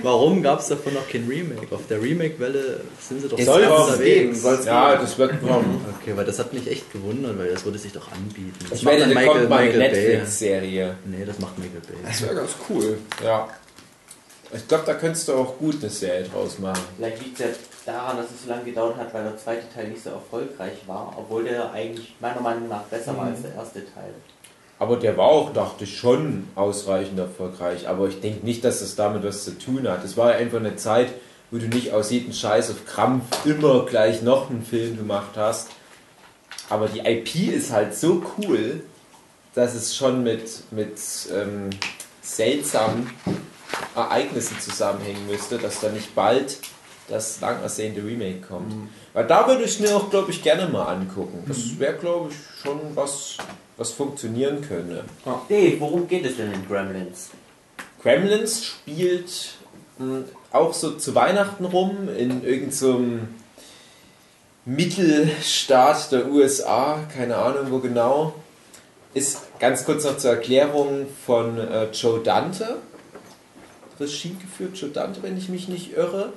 warum 0.04 0.42
gab 0.44 0.60
es 0.60 0.68
davon 0.68 0.94
noch 0.94 1.08
kein 1.10 1.28
Remake? 1.28 1.74
Auf 1.74 1.88
der 1.90 2.02
Remake-Welle 2.02 2.82
sind 3.00 3.22
sie 3.22 3.30
doch 3.30 3.40
soll 3.40 3.64
es 3.64 4.00
geben, 4.00 4.36
soll's 4.36 4.66
Ja, 4.66 4.96
das 4.96 5.18
wird 5.18 5.40
kommen. 5.42 5.86
Okay, 6.02 6.16
weil 6.16 6.26
das 6.26 6.40
hat 6.40 6.54
mich 6.54 6.70
echt 6.70 6.92
gewundert, 6.92 7.38
weil 7.38 7.52
das 7.52 7.64
würde 7.66 7.78
sich 7.78 7.94
doch 7.94 8.12
anbieten. 8.12 8.54
Das 8.70 8.80
Ich 8.80 8.86
mal 8.86 9.02
eine 9.02 9.48
Bay. 9.48 9.78
Netflix-Serie. 9.78 10.96
Nee, 11.06 11.26
das 11.26 11.40
macht 11.40 11.58
Michael 11.58 11.82
Bay. 11.82 11.96
Das 12.06 12.22
wäre 12.22 12.36
ganz 12.36 12.52
cool. 12.70 12.98
Ja. 13.24 13.48
Ich 14.54 14.68
glaube, 14.68 14.84
da 14.86 14.94
könntest 14.94 15.28
du 15.28 15.34
auch 15.34 15.58
gut 15.58 15.76
eine 15.82 15.90
Serie 15.90 16.24
draus 16.24 16.60
machen. 16.60 16.80
Vielleicht 16.98 17.22
liegt 17.24 17.40
es 17.40 17.46
ja 17.46 17.52
daran, 17.94 18.18
dass 18.18 18.28
es 18.28 18.44
so 18.44 18.50
lange 18.50 18.64
gedauert 18.64 18.96
hat, 18.98 19.14
weil 19.14 19.24
der 19.24 19.38
zweite 19.38 19.64
Teil 19.74 19.90
nicht 19.90 20.04
so 20.04 20.12
erfolgreich 20.12 20.74
war, 20.88 21.14
obwohl 21.18 21.44
der 21.44 21.72
eigentlich 21.72 22.16
meiner 22.20 22.42
Meinung 22.42 22.70
nach 22.70 22.84
besser 22.84 23.18
war 23.18 23.26
als 23.26 23.42
der 23.42 23.56
erste 23.56 23.80
Teil. 23.80 24.14
Aber 24.86 24.98
der 24.98 25.18
war 25.18 25.26
auch, 25.26 25.52
dachte 25.52 25.86
ich, 25.86 25.98
schon 25.98 26.48
ausreichend 26.54 27.18
erfolgreich. 27.18 27.88
Aber 27.88 28.08
ich 28.08 28.22
denke 28.22 28.46
nicht, 28.46 28.64
dass 28.64 28.82
das 28.82 28.96
damit 28.96 29.24
was 29.24 29.44
zu 29.44 29.58
tun 29.58 29.88
hat. 29.88 30.06
Es 30.06 30.16
war 30.16 30.34
einfach 30.34 30.60
eine 30.60 30.76
Zeit, 30.76 31.12
wo 31.50 31.58
du 31.58 31.66
nicht 31.66 31.92
aus 31.92 32.12
jedem 32.12 32.34
Scheiß 32.34 32.70
auf 32.70 32.86
Krampf 32.86 33.24
immer 33.48 33.84
gleich 33.88 34.22
noch 34.22 34.52
einen 34.52 34.64
Film 34.64 34.96
gemacht 34.96 35.38
hast. 35.38 35.70
Aber 36.70 36.88
die 36.88 37.00
IP 37.00 37.52
ist 37.52 37.72
halt 37.72 37.96
so 37.96 38.22
cool, 38.38 38.84
dass 39.56 39.74
es 39.74 39.96
schon 39.96 40.22
mit, 40.22 40.52
mit 40.70 41.00
ähm, 41.34 41.72
seltsamen 42.22 43.10
Ereignissen 43.96 44.60
zusammenhängen 44.60 45.26
müsste, 45.26 45.58
dass 45.58 45.80
da 45.80 45.90
nicht 45.90 46.14
bald 46.14 46.60
das 47.08 47.40
lang 47.42 47.62
ersehnte 47.62 48.04
Remake 48.04 48.42
kommt. 48.42 48.74
Weil 49.14 49.28
da 49.28 49.48
würde 49.48 49.64
ich 49.64 49.80
mir 49.80 49.96
auch, 49.96 50.10
glaube 50.10 50.32
ich, 50.32 50.42
gerne 50.42 50.68
mal 50.68 50.86
angucken. 50.86 51.44
Das 51.48 51.78
wäre, 51.80 51.94
glaube 51.94 52.32
ich, 52.32 52.62
schon 52.62 52.80
was, 52.96 53.38
was 53.78 53.92
funktionieren 53.92 54.62
könnte. 54.62 55.04
Dave, 55.50 55.80
worum 55.80 56.08
geht 56.08 56.26
es 56.26 56.38
denn 56.38 56.52
in 56.52 56.68
Gremlins? 56.68 57.30
Gremlins 58.02 58.66
spielt 58.66 59.56
mh, 60.00 60.24
auch 60.52 60.74
so 60.74 60.92
zu 60.92 61.16
Weihnachten 61.16 61.66
rum 61.66 62.10
in 62.10 62.44
irgendeinem 62.44 62.72
so 62.72 62.96
einem 62.96 63.28
Mittelstaat 64.66 66.12
der 66.12 66.28
USA, 66.32 67.00
keine 67.16 67.38
Ahnung 67.38 67.68
wo 67.70 67.80
genau. 67.80 68.34
Ist 69.14 69.40
ganz 69.60 69.86
kurz 69.86 70.04
noch 70.04 70.18
zur 70.18 70.32
Erklärung 70.32 71.08
von 71.26 71.58
äh, 71.58 71.90
Joe 71.92 72.20
Dante. 72.22 72.78
Regie 74.00 74.36
geführt, 74.42 74.76
Joe 74.76 74.90
Dante, 74.90 75.24
wenn 75.24 75.38
ich 75.38 75.48
mich 75.48 75.70
nicht 75.70 75.96
irre. 75.96 76.34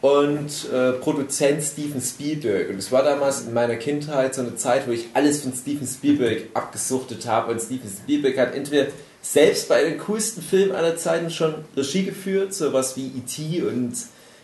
Und 0.00 0.72
äh, 0.72 0.92
Produzent 0.92 1.62
Steven 1.62 2.00
Spielberg. 2.00 2.70
Und 2.70 2.78
es 2.78 2.90
war 2.90 3.02
damals 3.02 3.42
in 3.42 3.52
meiner 3.52 3.76
Kindheit 3.76 4.34
so 4.34 4.40
eine 4.40 4.56
Zeit, 4.56 4.88
wo 4.88 4.92
ich 4.92 5.08
alles 5.12 5.42
von 5.42 5.52
Steven 5.52 5.86
Spielberg 5.86 6.44
abgesuchtet 6.54 7.26
habe. 7.26 7.52
Und 7.52 7.60
Steven 7.60 7.90
Spielberg 7.90 8.38
hat 8.38 8.54
entweder 8.54 8.86
selbst 9.20 9.68
bei 9.68 9.82
den 9.84 9.98
coolsten 9.98 10.42
Filmen 10.42 10.74
aller 10.74 10.96
Zeiten 10.96 11.30
schon 11.30 11.54
Regie 11.76 12.04
geführt, 12.04 12.54
sowas 12.54 12.96
wie 12.96 13.08
E.T. 13.08 13.62
und 13.62 13.92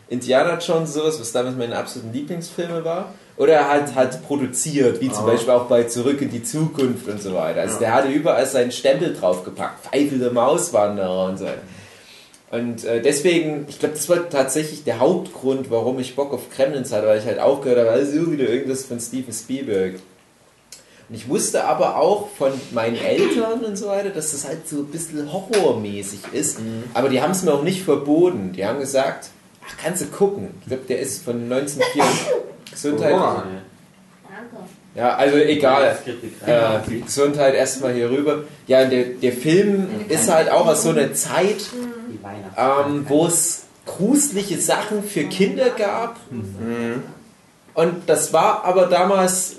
Indiana 0.09 0.59
Jones, 0.59 0.93
sowas, 0.93 1.19
was 1.19 1.33
damals 1.33 1.57
meine 1.57 1.77
absoluten 1.77 2.13
Lieblingsfilme 2.13 2.85
war. 2.85 3.15
Oder 3.37 3.55
er 3.55 3.69
hat 3.69 3.95
halt 3.95 4.23
produziert, 4.27 5.01
wie 5.01 5.11
zum 5.11 5.27
Beispiel 5.27 5.53
auch 5.53 5.67
bei 5.67 5.85
Zurück 5.85 6.23
in 6.23 6.31
die 6.31 6.43
Zukunft 6.43 7.07
und 7.09 7.21
so 7.21 7.35
weiter. 7.35 7.63
Also 7.63 7.79
der 7.79 7.93
hatte 7.93 8.09
überall 8.09 8.47
seinen 8.47 8.73
Stempel 8.73 9.15
draufgepackt. 9.15 9.87
Pfeife 9.87 10.17
der 10.17 10.33
Mauswanderer 10.33 11.27
und 11.27 11.39
so. 11.39 11.47
Und 12.57 12.85
äh, 12.85 13.03
deswegen, 13.03 13.67
ich 13.69 13.79
glaube, 13.79 13.95
das 13.95 14.09
war 14.09 14.29
tatsächlich 14.31 14.85
der 14.85 14.99
Hauptgrund, 14.99 15.71
warum 15.71 15.99
ich 15.99 16.17
Bock 16.17 16.33
auf 16.33 16.49
Kremlins 16.51 16.91
hatte, 16.91 17.07
weil 17.07 17.19
ich 17.19 17.27
halt 17.27 17.39
auch 17.39 17.61
gehört 17.61 17.81
habe, 17.81 17.91
also 17.91 18.33
wieder 18.33 18.49
irgendwas 18.49 18.85
von 18.85 18.99
Steven 18.99 19.33
Spielberg. 19.33 19.97
Und 21.09 21.15
ich 21.15 21.29
wusste 21.29 21.65
aber 21.65 21.99
auch 21.99 22.31
von 22.31 22.53
meinen 22.73 22.97
Eltern 22.97 23.61
und 23.61 23.77
so 23.77 23.89
weiter, 23.89 24.09
dass 24.09 24.33
das 24.33 24.47
halt 24.47 24.67
so 24.67 24.79
ein 24.79 24.87
bisschen 24.87 25.31
horrormäßig 25.33 26.21
ist. 26.33 26.59
Aber 26.95 27.11
die 27.11 27.21
haben 27.21 27.31
es 27.31 27.43
mir 27.43 27.53
auch 27.53 27.63
nicht 27.63 27.83
verboten. 27.83 28.53
Die 28.53 28.65
haben 28.65 28.81
gesagt, 28.81 29.29
ach, 29.69 29.75
kannst 29.81 30.03
du 30.03 30.07
gucken. 30.07 30.49
Ich 30.63 30.69
glaube, 30.69 30.85
der 30.89 30.99
ist 30.99 31.23
von 31.23 31.43
1904. 31.45 32.03
Gesundheit. 32.71 33.13
Danke. 33.13 33.49
Ja, 34.97 35.15
also 35.15 35.37
egal. 35.37 35.97
Äh, 36.47 37.01
Gesundheit 37.05 37.55
erstmal 37.55 37.93
hier 37.93 38.11
rüber. 38.11 38.45
Ja, 38.67 38.83
und 38.83 38.91
der, 38.91 39.05
der 39.05 39.33
Film 39.33 39.89
ist 40.09 40.33
halt 40.33 40.51
auch 40.51 40.67
aus 40.67 40.83
so 40.83 40.89
einer 40.91 41.13
Zeit, 41.13 41.61
Weihnachten. 41.73 41.96
Ähm, 42.57 43.07
wo 43.09 43.27
es 43.27 43.65
gruselige 43.85 44.61
Sachen 44.61 45.03
für 45.03 45.25
Kinder 45.25 45.71
gab. 45.71 46.17
Und 47.75 48.09
das 48.09 48.33
war 48.33 48.65
aber 48.65 48.87
damals 48.87 49.57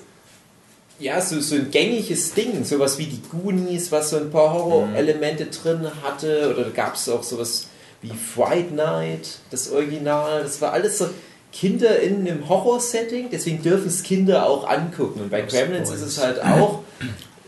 ja 1.00 1.22
so, 1.22 1.40
so 1.40 1.56
ein 1.56 1.72
gängiges 1.72 2.34
Ding, 2.34 2.64
sowas 2.66 2.98
wie 2.98 3.06
die 3.06 3.22
Goonies, 3.30 3.92
was 3.92 4.10
so 4.10 4.18
ein 4.18 4.32
paar 4.32 4.54
Horror-Elemente 4.54 5.46
drin 5.46 5.88
hatte. 6.04 6.54
Oder 6.54 6.66
da 6.66 6.70
gab 6.72 6.96
es 6.96 7.08
auch 7.10 7.24
sowas 7.24 7.68
wie 8.02 8.12
Fright 8.12 8.74
Night, 8.74 9.40
das 9.52 9.72
Original. 9.72 10.44
Das 10.44 10.62
war 10.62 10.74
alles 10.74 10.98
so 10.98 11.10
Kinder 11.52 12.00
in 12.00 12.28
einem 12.28 12.50
Horror-Setting, 12.50 13.30
deswegen 13.32 13.64
dürfen 13.64 13.88
es 13.88 14.04
Kinder 14.04 14.46
auch 14.46 14.68
angucken. 14.68 15.22
Und 15.22 15.32
bei 15.32 15.42
Gremlins 15.42 15.90
ist 15.90 16.02
es 16.02 16.22
halt 16.22 16.44
auch 16.44 16.84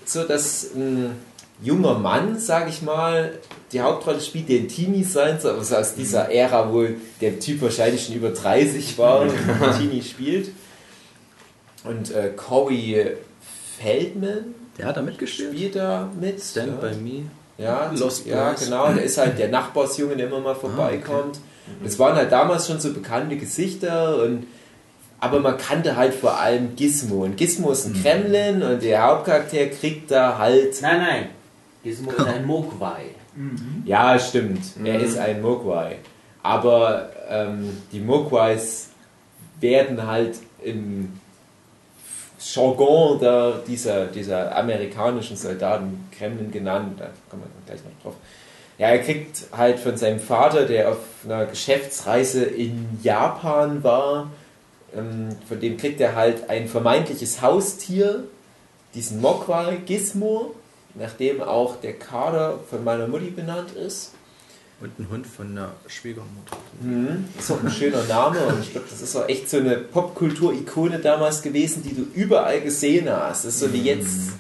so, 0.06 0.24
dass 0.24 0.72
ein 0.76 1.16
junger 1.62 1.96
Mann, 2.00 2.40
sage 2.40 2.70
ich 2.70 2.82
mal, 2.82 3.34
die 3.72 3.82
Hauptrolle 3.82 4.22
spielt, 4.22 4.50
der 4.50 4.60
ein 4.60 4.68
Teenie 4.68 5.04
sein 5.04 5.40
soll, 5.40 5.58
also 5.58 5.76
aus 5.76 5.94
dieser 5.96 6.32
Ära, 6.32 6.72
wo 6.74 6.86
der 7.22 7.40
Typ 7.40 7.62
wahrscheinlich 7.62 8.06
schon 8.06 8.16
über 8.16 8.30
30 8.32 8.98
war 8.98 9.22
und 9.22 9.30
ein 9.32 9.78
Teenie 9.78 10.02
spielt. 10.02 10.52
Und 11.84 12.12
äh, 12.12 12.32
Corey 12.36 13.16
Feldman 13.82 14.56
Der 14.78 14.88
hat 14.88 14.98
da 14.98 15.02
mitgespielt? 15.02 15.54
spielt 15.54 15.76
da 15.76 16.10
mit. 16.20 16.42
Stand 16.42 16.82
ja. 16.82 16.90
by 16.90 16.96
Me. 16.96 17.24
Ja, 17.58 17.92
Lost 17.96 18.26
ja 18.26 18.52
Boys. 18.52 18.66
genau. 18.66 18.92
Der 18.94 19.04
ist 19.04 19.18
halt 19.18 19.38
der 19.38 19.50
Nachbarsjunge, 19.50 20.16
der 20.16 20.28
immer 20.28 20.40
mal 20.40 20.56
vorbeikommt. 20.56 21.40
Das 21.84 22.00
waren 22.00 22.16
halt 22.16 22.32
damals 22.32 22.68
schon 22.68 22.80
so 22.80 22.92
bekannte 22.94 23.36
Gesichter 23.38 24.24
und 24.24 24.48
aber 25.20 25.42
man 25.42 25.58
kannte 25.58 25.98
halt 25.98 26.14
vor 26.14 26.40
allem 26.40 26.76
Gizmo. 26.78 27.26
Und 27.26 27.36
Gizmo 27.36 27.72
ist 27.72 27.86
ein 27.86 28.02
Kremlin 28.02 28.64
und 28.64 28.82
der 28.82 29.04
Hauptcharakter 29.04 29.68
kriegt 29.68 30.10
da 30.12 30.38
halt. 30.38 30.82
Nein, 30.82 30.98
nein. 31.00 31.30
Gizmo 31.84 32.12
ist 32.12 32.20
ein 32.26 32.46
Mogwai. 32.46 33.06
Ja, 33.86 34.20
stimmt. 34.20 34.62
Er 34.84 35.00
ist 35.00 35.18
ein 35.18 35.42
Mogwai. 35.42 35.98
Aber 36.44 37.10
ähm, 37.30 37.78
die 37.92 38.00
Mogwais 38.00 38.90
werden 39.60 40.06
halt 40.06 40.38
im 40.64 41.20
Jargon 42.40 43.20
der, 43.20 43.60
dieser, 43.68 44.06
dieser 44.06 44.56
amerikanischen 44.56 45.36
Soldaten 45.36 46.08
Kremlin 46.18 46.52
genannt. 46.52 47.00
Da 47.00 47.10
kommen 47.30 47.44
wir 47.44 47.50
gleich 47.66 47.84
noch 47.84 48.02
drauf. 48.02 48.16
Ja, 48.78 48.88
er 48.88 49.00
kriegt 49.00 49.48
halt 49.52 49.78
von 49.80 49.98
seinem 49.98 50.20
Vater, 50.20 50.66
der 50.66 50.92
auf 50.92 51.00
einer 51.26 51.46
Geschäftsreise 51.46 52.44
in 52.46 53.00
Japan 53.04 53.84
war, 53.84 54.30
ähm, 54.96 55.30
von 55.48 55.60
dem 55.60 55.76
kriegt 55.78 56.00
er 56.00 56.16
halt 56.16 56.50
ein 56.50 56.68
vermeintliches 56.68 57.42
Haustier, 57.42 58.24
diesen 58.96 59.20
Mogwai 59.20 59.78
Gizmo, 59.86 60.56
nachdem 60.96 61.42
auch 61.42 61.78
der 61.78 61.94
Kader 61.94 62.60
von 62.70 62.84
meiner 62.84 63.08
Mutti 63.08 63.30
benannt 63.30 63.72
ist. 63.72 64.14
Und 64.82 64.98
ein 64.98 65.10
Hund 65.10 65.28
von 65.28 65.56
der 65.56 65.74
Schwiegermutter. 65.88 66.58
Mhm. 66.80 67.26
Das 67.36 67.46
ist 67.46 67.52
auch 67.52 67.62
ein 67.62 67.70
schöner 67.70 68.04
Name 68.06 68.40
und 68.46 68.62
ich 68.62 68.72
glaube, 68.72 68.88
das 68.90 69.02
ist 69.02 69.14
auch 69.16 69.28
echt 69.28 69.50
so 69.50 69.58
eine 69.58 69.76
Popkultur-Ikone 69.76 71.00
damals 71.00 71.42
gewesen, 71.42 71.84
die 71.84 71.94
du 71.94 72.04
überall 72.14 72.62
gesehen 72.62 73.10
hast. 73.10 73.44
Das 73.44 73.56
ist 73.56 73.60
so 73.60 73.74
wie 73.74 73.82
jetzt 73.82 74.32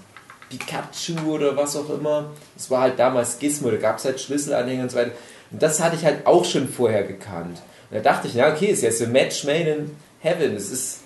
Pikachu 0.49 1.33
oder 1.33 1.57
was 1.57 1.75
auch 1.75 1.89
immer. 1.89 2.31
Das 2.55 2.71
war 2.71 2.81
halt 2.81 2.99
damals 2.99 3.37
Gizmo, 3.39 3.69
da 3.69 3.77
gab 3.77 3.97
es 3.97 4.05
halt 4.05 4.21
Schlüsselanhänger 4.21 4.83
und 4.83 4.91
so 4.91 4.97
weiter. 4.97 5.11
Und 5.51 5.61
das 5.61 5.81
hatte 5.81 5.97
ich 5.97 6.05
halt 6.05 6.25
auch 6.25 6.45
schon 6.45 6.69
vorher 6.69 7.03
gekannt. 7.03 7.61
Und 7.89 7.97
da 7.97 7.99
dachte 7.99 8.29
ich, 8.29 8.35
na 8.35 8.51
okay, 8.51 8.67
ist 8.67 8.81
ja 8.81 8.91
so 8.91 9.07
Match 9.07 9.43
Made 9.43 9.69
in 9.69 9.91
Heaven. 10.19 10.53
Das 10.53 10.71
ist, 10.71 10.99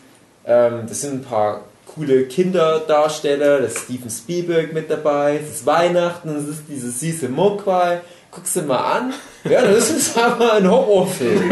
ähm, 0.46 0.84
das 0.88 1.02
sind 1.02 1.14
ein 1.14 1.24
paar 1.24 1.64
coole 1.94 2.26
Kinderdarsteller, 2.26 3.60
da 3.60 3.66
ist 3.66 3.80
Steven 3.80 4.10
Spielberg 4.10 4.74
mit 4.74 4.90
dabei, 4.90 5.40
es 5.44 5.56
ist 5.58 5.66
Weihnachten, 5.66 6.30
es 6.36 6.48
ist 6.48 6.64
diese 6.70 6.92
süße 6.92 7.30
Mogwai. 7.30 8.02
Guckst 8.32 8.56
du 8.56 8.62
mal 8.64 8.80
an, 8.80 9.14
ja, 9.44 9.62
das 9.62 9.92
ist 9.92 10.18
aber 10.24 10.54
ein 10.54 10.70
Horrorfilm. 10.70 11.52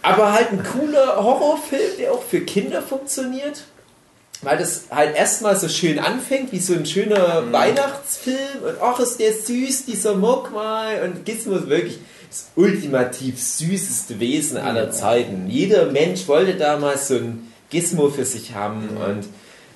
aber 0.00 0.32
halt 0.32 0.52
ein 0.52 0.62
cooler 0.62 1.16
Horrorfilm, 1.16 1.98
der 1.98 2.12
auch 2.12 2.22
für 2.22 2.40
Kinder 2.40 2.80
funktioniert 2.80 3.64
weil 4.44 4.58
das 4.58 4.84
halt 4.90 5.16
erstmal 5.16 5.56
so 5.56 5.68
schön 5.68 5.98
anfängt, 5.98 6.52
wie 6.52 6.58
so 6.58 6.74
ein 6.74 6.86
schöner 6.86 7.50
Weihnachtsfilm 7.50 8.62
und 8.66 8.76
ach, 8.80 9.00
ist 9.00 9.18
der 9.18 9.32
süß, 9.32 9.86
dieser 9.86 10.14
Mogwai 10.14 11.02
und 11.02 11.24
Gizmo 11.24 11.56
ist 11.56 11.68
wirklich 11.68 11.98
das 12.28 12.46
ultimativ 12.56 13.40
süßeste 13.40 14.20
Wesen 14.20 14.58
aller 14.58 14.90
Zeiten. 14.90 15.48
Jeder 15.48 15.86
Mensch 15.86 16.28
wollte 16.28 16.54
damals 16.54 17.08
so 17.08 17.14
ein 17.14 17.53
Gizmo 17.70 18.08
für 18.10 18.24
sich 18.24 18.54
haben 18.54 18.88
und 18.88 19.24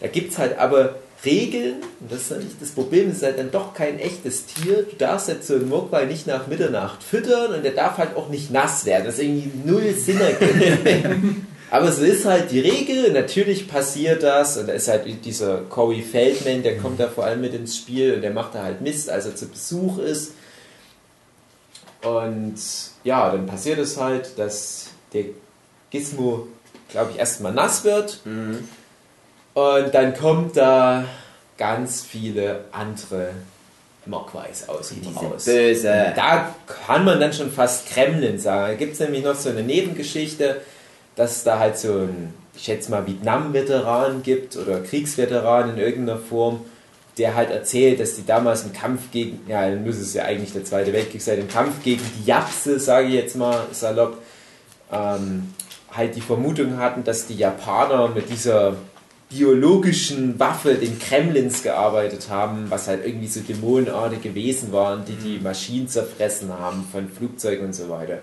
da 0.00 0.06
gibt 0.06 0.32
es 0.32 0.38
halt 0.38 0.58
aber 0.58 0.96
Regeln, 1.24 1.82
und 2.00 2.12
das 2.12 2.22
ist 2.22 2.30
natürlich 2.30 2.58
das 2.60 2.70
Problem, 2.70 3.08
es 3.08 3.16
ist 3.16 3.22
halt 3.24 3.38
dann 3.38 3.50
doch 3.50 3.74
kein 3.74 3.98
echtes 3.98 4.46
Tier. 4.46 4.84
Du 4.84 4.94
darfst 4.96 5.28
jetzt 5.28 5.48
so 5.48 5.54
einen 5.54 5.68
Mogwai 5.68 6.04
nicht 6.04 6.28
nach 6.28 6.46
Mitternacht 6.46 7.02
füttern 7.02 7.54
und 7.54 7.64
der 7.64 7.72
darf 7.72 7.98
halt 7.98 8.16
auch 8.16 8.28
nicht 8.28 8.52
nass 8.52 8.84
werden. 8.84 9.04
Das 9.04 9.14
ist 9.14 9.24
irgendwie 9.24 9.50
null 9.64 9.94
Sinn 9.94 10.20
ergeben. 10.20 11.46
Aber 11.70 11.92
so 11.92 12.02
ist 12.02 12.24
halt 12.24 12.50
die 12.50 12.60
Regel, 12.60 13.12
natürlich 13.12 13.68
passiert 13.68 14.22
das 14.22 14.56
und 14.56 14.68
da 14.68 14.72
ist 14.72 14.88
halt 14.88 15.04
dieser 15.24 15.58
Corey 15.62 16.02
Feldman, 16.02 16.62
der 16.62 16.78
kommt 16.78 16.98
da 16.98 17.08
vor 17.08 17.24
allem 17.24 17.42
mit 17.42 17.52
ins 17.52 17.76
Spiel 17.76 18.14
und 18.14 18.22
der 18.22 18.30
macht 18.30 18.54
da 18.54 18.62
halt 18.62 18.80
Mist, 18.80 19.10
als 19.10 19.26
er 19.26 19.36
zu 19.36 19.48
Besuch 19.48 19.98
ist. 19.98 20.32
Und 22.02 22.54
ja, 23.04 23.30
dann 23.30 23.46
passiert 23.46 23.78
es 23.80 23.98
halt, 23.98 24.38
dass 24.38 24.90
der 25.12 25.24
Gizmo, 25.90 26.46
glaube 26.88 27.12
ich, 27.12 27.18
erstmal 27.18 27.52
nass 27.52 27.84
wird 27.84 28.20
und 28.24 29.94
dann 29.94 30.14
kommt 30.14 30.56
da 30.56 31.04
ganz 31.56 32.02
viele 32.02 32.64
andere 32.72 33.30
Mogwais 34.06 34.68
aus 34.68 34.92
ihm 34.92 35.16
raus. 35.16 35.44
Böse. 35.44 36.12
Da 36.16 36.54
kann 36.86 37.04
man 37.04 37.20
dann 37.20 37.32
schon 37.32 37.50
fast 37.50 37.88
Kremlin 37.90 38.38
sagen. 38.38 38.72
Da 38.72 38.74
gibt 38.74 38.94
es 38.94 39.00
nämlich 39.00 39.22
noch 39.24 39.34
so 39.34 39.50
eine 39.50 39.62
Nebengeschichte, 39.62 40.60
dass 41.16 41.36
es 41.36 41.44
da 41.44 41.58
halt 41.58 41.78
so 41.78 41.92
ein, 41.92 42.32
ich 42.54 42.64
schätze 42.64 42.90
mal, 42.90 43.06
Vietnam-Veteran 43.06 44.22
gibt 44.22 44.56
oder 44.56 44.80
Kriegsveteran 44.80 45.70
in 45.70 45.78
irgendeiner 45.78 46.18
Form, 46.18 46.64
der 47.18 47.34
halt 47.34 47.50
erzählt, 47.50 48.00
dass 48.00 48.14
die 48.14 48.24
damals 48.24 48.62
im 48.62 48.72
Kampf 48.72 49.10
gegen, 49.10 49.40
ja, 49.48 49.68
dann 49.68 49.84
muss 49.84 49.96
es 49.96 50.14
ja 50.14 50.24
eigentlich 50.24 50.52
der 50.52 50.64
Zweite 50.64 50.92
Weltkrieg 50.92 51.20
sein, 51.20 51.40
im 51.40 51.48
Kampf 51.48 51.82
gegen 51.82 52.02
die 52.18 52.26
Japse, 52.26 52.78
sage 52.78 53.08
ich 53.08 53.14
jetzt 53.14 53.36
mal 53.36 53.66
salopp, 53.72 54.18
ähm, 54.92 55.52
halt 55.98 56.16
die 56.16 56.22
Vermutung 56.22 56.78
hatten, 56.78 57.04
dass 57.04 57.26
die 57.26 57.34
Japaner 57.34 58.08
mit 58.08 58.30
dieser 58.30 58.76
biologischen 59.28 60.38
Waffe 60.38 60.76
den 60.76 60.98
Kremlins 60.98 61.62
gearbeitet 61.62 62.30
haben, 62.30 62.70
was 62.70 62.88
halt 62.88 63.04
irgendwie 63.04 63.26
so 63.26 63.40
dämonenartige 63.40 64.34
Wesen 64.34 64.72
waren, 64.72 65.04
die 65.04 65.16
die 65.16 65.38
Maschinen 65.38 65.88
zerfressen 65.88 66.50
haben 66.58 66.86
von 66.90 67.10
Flugzeugen 67.10 67.66
und 67.66 67.74
so 67.74 67.90
weiter. 67.90 68.20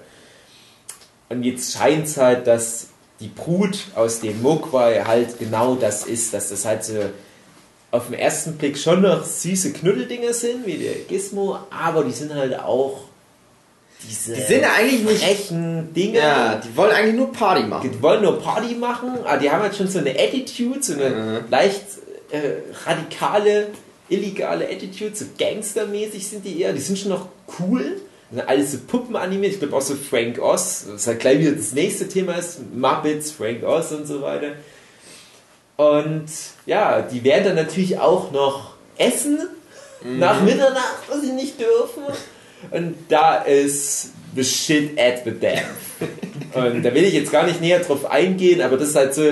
Und 1.30 1.44
jetzt 1.44 1.78
scheint 1.78 2.08
es 2.08 2.18
halt, 2.18 2.48
dass 2.48 2.88
die 3.20 3.28
Brut 3.28 3.78
aus 3.96 4.20
dem 4.22 4.42
Mogwai 4.42 5.04
halt 5.06 5.38
genau 5.38 5.76
das 5.76 6.06
ist, 6.06 6.34
dass 6.34 6.50
das 6.50 6.66
halt 6.66 6.84
so 6.84 6.94
auf 7.92 8.08
den 8.08 8.16
ersten 8.16 8.54
Blick 8.54 8.78
schon 8.78 9.02
noch 9.02 9.24
süße 9.24 9.74
Knuddeldinger 9.74 10.34
sind, 10.34 10.66
wie 10.66 10.78
der 10.78 10.96
Gizmo, 11.08 11.60
aber 11.70 12.04
die 12.04 12.12
sind 12.12 12.34
halt 12.34 12.60
auch 12.60 13.04
diese 14.10 14.34
Die 14.34 14.42
sind 14.42 14.64
eigentlich 14.64 15.04
nicht. 15.04 15.24
frechen 15.24 15.94
Dinge. 15.94 16.18
Ja, 16.20 16.56
die 16.64 16.76
wollen 16.78 16.92
eigentlich 16.92 17.16
nur 17.16 17.32
Party 17.32 17.64
machen. 17.64 17.90
Die 17.92 18.02
wollen 18.02 18.22
nur 18.24 18.40
Party 18.40 18.76
machen, 18.76 19.12
aber 19.24 19.38
die 19.38 19.50
haben 19.50 19.62
halt 19.62 19.76
schon 19.76 19.88
so 19.88 20.00
eine 20.00 20.12
Attitude, 20.12 20.82
so 20.82 20.94
eine 20.94 21.10
Mhm. 21.10 21.40
leicht 21.52 21.82
äh, 22.32 22.40
radikale, 22.86 23.68
illegale 24.10 24.66
Attitude, 24.66 25.16
so 25.16 25.26
gangstermäßig 25.38 26.28
sind 26.28 26.44
die 26.46 26.62
eher. 26.62 26.74
Die 26.74 26.82
sind 26.82 26.98
schon 26.98 27.10
noch 27.10 27.28
cool. 27.60 28.02
Alles 28.48 28.72
so 28.74 28.80
Puppen 28.80 29.16
animiert. 29.16 29.54
Ich 29.54 29.60
glaube 29.60 29.76
auch 29.76 29.82
so 29.82 29.96
Frank 29.96 30.40
Oz, 30.42 30.86
das 30.92 31.06
halt 31.08 31.20
gleich 31.20 31.40
wieder 31.40 31.52
das 31.52 31.72
nächste 31.74 32.08
Thema 32.08 32.34
ist, 32.34 32.60
Muppets, 32.74 33.32
Frank 33.32 33.64
Oz 33.64 33.92
und 33.92 34.08
so 34.08 34.22
weiter. 34.22 34.54
Und 35.78 36.26
ja, 36.66 37.02
die 37.02 37.24
werden 37.24 37.46
dann 37.46 37.56
natürlich 37.56 38.00
auch 38.00 38.32
noch 38.32 38.72
essen 38.98 39.40
nach 40.04 40.42
Mitternacht, 40.42 41.04
was 41.08 41.22
sie 41.22 41.32
nicht 41.34 41.60
dürfen. 41.60 42.04
Und 42.72 42.96
da 43.10 43.36
ist 43.38 44.12
the 44.36 44.44
shit 44.44 45.00
at 45.00 45.24
the 45.24 45.32
dam. 45.32 45.64
Und 46.54 46.84
da 46.84 46.94
will 46.94 47.04
ich 47.04 47.14
jetzt 47.14 47.32
gar 47.32 47.46
nicht 47.46 47.62
näher 47.62 47.80
drauf 47.80 48.10
eingehen, 48.10 48.62
aber 48.62 48.78
das 48.78 48.90
ist 48.90 48.96
halt 48.96 49.14
so 49.14 49.24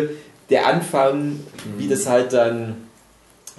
der 0.49 0.67
Anfang, 0.67 1.39
wie 1.77 1.87
das 1.87 2.07
halt 2.07 2.33
dann 2.33 2.75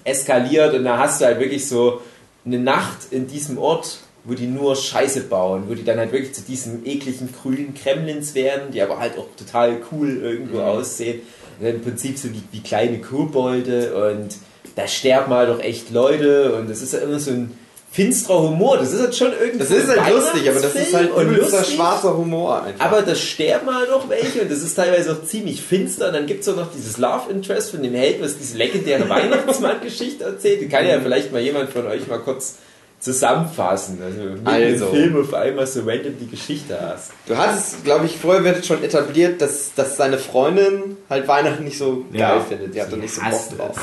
eskaliert. 0.05 0.75
Und 0.75 0.85
da 0.85 0.99
hast 0.99 1.21
du 1.21 1.27
halt 1.27 1.41
wirklich 1.41 1.67
so 1.67 2.01
eine 2.45 2.59
Nacht 2.59 2.99
in 3.11 3.27
diesem 3.27 3.59
Ort, 3.59 3.99
wo 4.25 4.35
die 4.35 4.47
nur 4.47 4.75
Scheiße 4.77 5.25
bauen, 5.25 5.65
wo 5.69 5.75
die 5.75 5.85
dann 5.85 5.99
halt 5.99 6.13
wirklich 6.13 6.35
zu 6.35 6.43
diesem 6.43 6.85
ekligen 6.87 7.31
grünen 7.33 7.75
Kremlins 7.75 8.35
werden, 8.35 8.73
die 8.73 8.81
aber 8.83 8.99
halt 8.99 9.19
auch 9.19 9.27
total 9.37 9.79
cool 9.93 10.19
irgendwo 10.23 10.61
aussehen. 10.61 11.21
Und 11.61 11.67
Im 11.67 11.83
Prinzip 11.83 12.19
so 12.19 12.29
wie, 12.33 12.43
wie 12.53 12.61
kleine 12.61 13.01
Kobolde 13.01 14.11
und 14.11 14.37
da 14.77 14.89
sterben 14.89 15.33
halt 15.33 15.51
auch 15.51 15.61
echt 15.61 15.91
Leute 15.91 16.55
und 16.57 16.69
das 16.69 16.83
ist 16.83 16.95
ja 16.95 17.01
immer 17.01 17.21
so 17.21 17.31
ein 17.31 17.57
finsterer 17.95 18.43
Humor. 18.43 18.77
Das 18.79 18.93
ist 18.93 19.01
halt 19.01 19.15
schon 19.17 19.33
irgendwie. 19.33 19.59
Das 19.61 19.71
ist 19.71 19.89
halt 19.89 20.13
lustig, 20.13 20.51
aber 20.51 20.61
das 20.61 20.75
ist 20.75 20.93
halt 20.95 21.13
und 21.13 21.29
übelster 21.31 21.63
schwarzer 21.65 22.17
Humor 22.17 22.63
einfach. 22.65 22.85
Aber 22.87 23.03
da 23.03 23.15
sterben 23.15 23.73
halt 23.75 23.91
auch 23.91 24.09
welche 24.09 24.43
und 24.43 24.51
das 24.51 24.63
ist 24.63 24.75
teilweise 24.75 25.13
auch 25.13 25.25
ziemlich 25.25 25.63
finster. 25.63 26.09
Und 26.09 26.15
dann 26.15 26.27
gibt 26.27 26.43
es 26.43 26.49
auch 26.49 26.57
noch 26.57 26.73
dieses 26.73 26.99
Love 26.99 27.31
Interest 27.31 27.71
von 27.71 27.83
dem 27.83 27.95
Held, 27.95 28.21
was 28.21 28.37
diese 28.37 28.59
legendäre 28.59 29.09
Weihnachtsmann-Geschichte 29.09 30.25
erzählt. 30.25 30.61
Die 30.61 30.69
kann 30.69 30.85
ja 30.87 31.01
vielleicht 31.01 31.31
mal 31.33 31.41
jemand 31.41 31.71
von 31.71 31.87
euch 31.87 32.07
mal 32.09 32.19
kurz 32.19 32.57
zusammenfassen. 33.01 33.99
Also, 34.03 34.21
Also. 34.45 34.87
Film 34.93 35.21
auf 35.21 35.33
einmal 35.35 35.67
so 35.67 35.81
random 35.85 36.15
die 36.19 36.27
Geschichte 36.29 36.77
hast. 36.81 37.13
Du 37.27 37.37
hattest, 37.37 37.85
glaube 37.85 38.07
ich, 38.07 38.17
vorher 38.17 38.43
wird 38.45 38.65
schon 38.67 38.83
etabliert, 38.83 39.41
dass, 39.41 39.73
dass 39.77 39.97
seine 39.97 40.19
Freundin 40.19 40.97
halt 41.09 41.29
Weihnachten 41.29 41.65
nicht 41.65 41.79
so 41.79 42.05
Ja. 42.13 42.31
geil 42.37 42.45
findet. 42.49 42.75
Die 42.75 42.81
hat 42.83 42.91
da 42.93 42.97
nicht 42.97 43.15
so 43.15 43.21
Bock 43.21 43.57
drauf. 43.59 43.77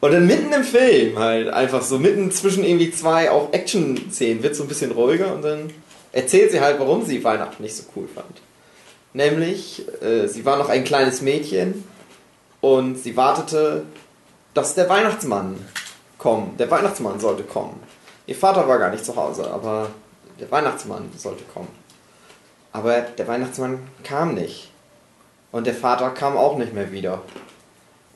Und 0.00 0.12
dann 0.12 0.26
mitten 0.26 0.52
im 0.52 0.64
Film 0.64 1.18
halt 1.18 1.48
einfach 1.48 1.82
so, 1.82 1.98
mitten 1.98 2.30
zwischen 2.30 2.64
irgendwie 2.64 2.90
zwei 2.90 3.30
auch 3.30 3.52
Action-Szenen 3.52 4.42
wird 4.42 4.54
so 4.54 4.64
ein 4.64 4.68
bisschen 4.68 4.92
ruhiger 4.92 5.34
und 5.34 5.42
dann 5.42 5.70
erzählt 6.12 6.52
sie 6.52 6.60
halt, 6.60 6.78
warum 6.78 7.04
sie 7.04 7.24
Weihnachten 7.24 7.62
nicht 7.62 7.76
so 7.76 7.84
cool 7.96 8.08
fand. 8.14 8.42
Nämlich, 9.14 9.84
äh, 10.02 10.26
sie 10.26 10.44
war 10.44 10.58
noch 10.58 10.68
ein 10.68 10.84
kleines 10.84 11.22
Mädchen 11.22 11.84
und 12.60 12.98
sie 12.98 13.16
wartete, 13.16 13.84
dass 14.52 14.74
der 14.74 14.88
Weihnachtsmann 14.88 15.56
kommt. 16.18 16.58
Der 16.60 16.70
Weihnachtsmann 16.70 17.20
sollte 17.20 17.42
kommen. 17.42 17.80
Ihr 18.26 18.36
Vater 18.36 18.66
war 18.68 18.78
gar 18.78 18.90
nicht 18.90 19.04
zu 19.04 19.16
Hause, 19.16 19.50
aber 19.50 19.90
der 20.40 20.50
Weihnachtsmann 20.50 21.10
sollte 21.16 21.44
kommen. 21.52 21.68
Aber 22.72 23.00
der 23.02 23.28
Weihnachtsmann 23.28 23.78
kam 24.02 24.34
nicht. 24.34 24.70
Und 25.52 25.66
der 25.66 25.74
Vater 25.74 26.10
kam 26.10 26.36
auch 26.36 26.58
nicht 26.58 26.72
mehr 26.72 26.90
wieder. 26.90 27.22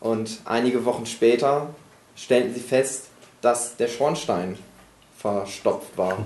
Und 0.00 0.40
einige 0.44 0.84
Wochen 0.84 1.06
später 1.06 1.70
stellten 2.16 2.54
sie 2.54 2.60
fest, 2.60 3.06
dass 3.40 3.76
der 3.76 3.88
Schornstein 3.88 4.58
verstopft 5.16 5.96
war. 5.96 6.18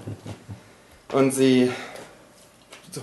Und 1.12 1.32
sie 1.32 1.70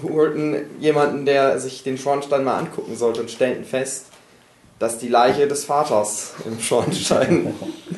holten 0.04 0.56
jemanden, 0.80 1.26
der 1.26 1.60
sich 1.60 1.84
den 1.84 1.98
Schornstein 1.98 2.44
mal 2.44 2.58
angucken 2.58 2.96
sollte 2.96 3.22
und 3.22 3.30
stellten 3.30 3.66
fest, 3.66 4.06
dass 4.80 4.98
die 4.98 5.08
Leiche 5.08 5.48
des 5.48 5.66
Vaters 5.66 6.34
im 6.46 6.60
Schornstein 6.60 7.54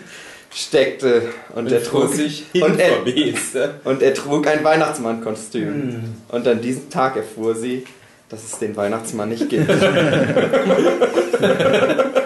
steckte. 0.54 1.30
Und, 1.56 1.72
er 1.72 1.84
trug, 1.84 2.12
und, 2.12 2.80
er, 2.80 3.04
und 3.84 4.02
er 4.02 4.14
trug 4.14 4.48
ein 4.48 4.64
Weihnachtsmannkostüm. 4.64 6.16
Und 6.28 6.48
an 6.48 6.62
diesem 6.62 6.90
Tag 6.90 7.16
erfuhr 7.16 7.56
sie, 7.56 7.86
dass 8.30 8.44
es 8.44 8.60
den 8.60 8.76
Weihnachtsmann 8.76 9.30
nicht 9.30 9.50
gibt. 9.50 9.70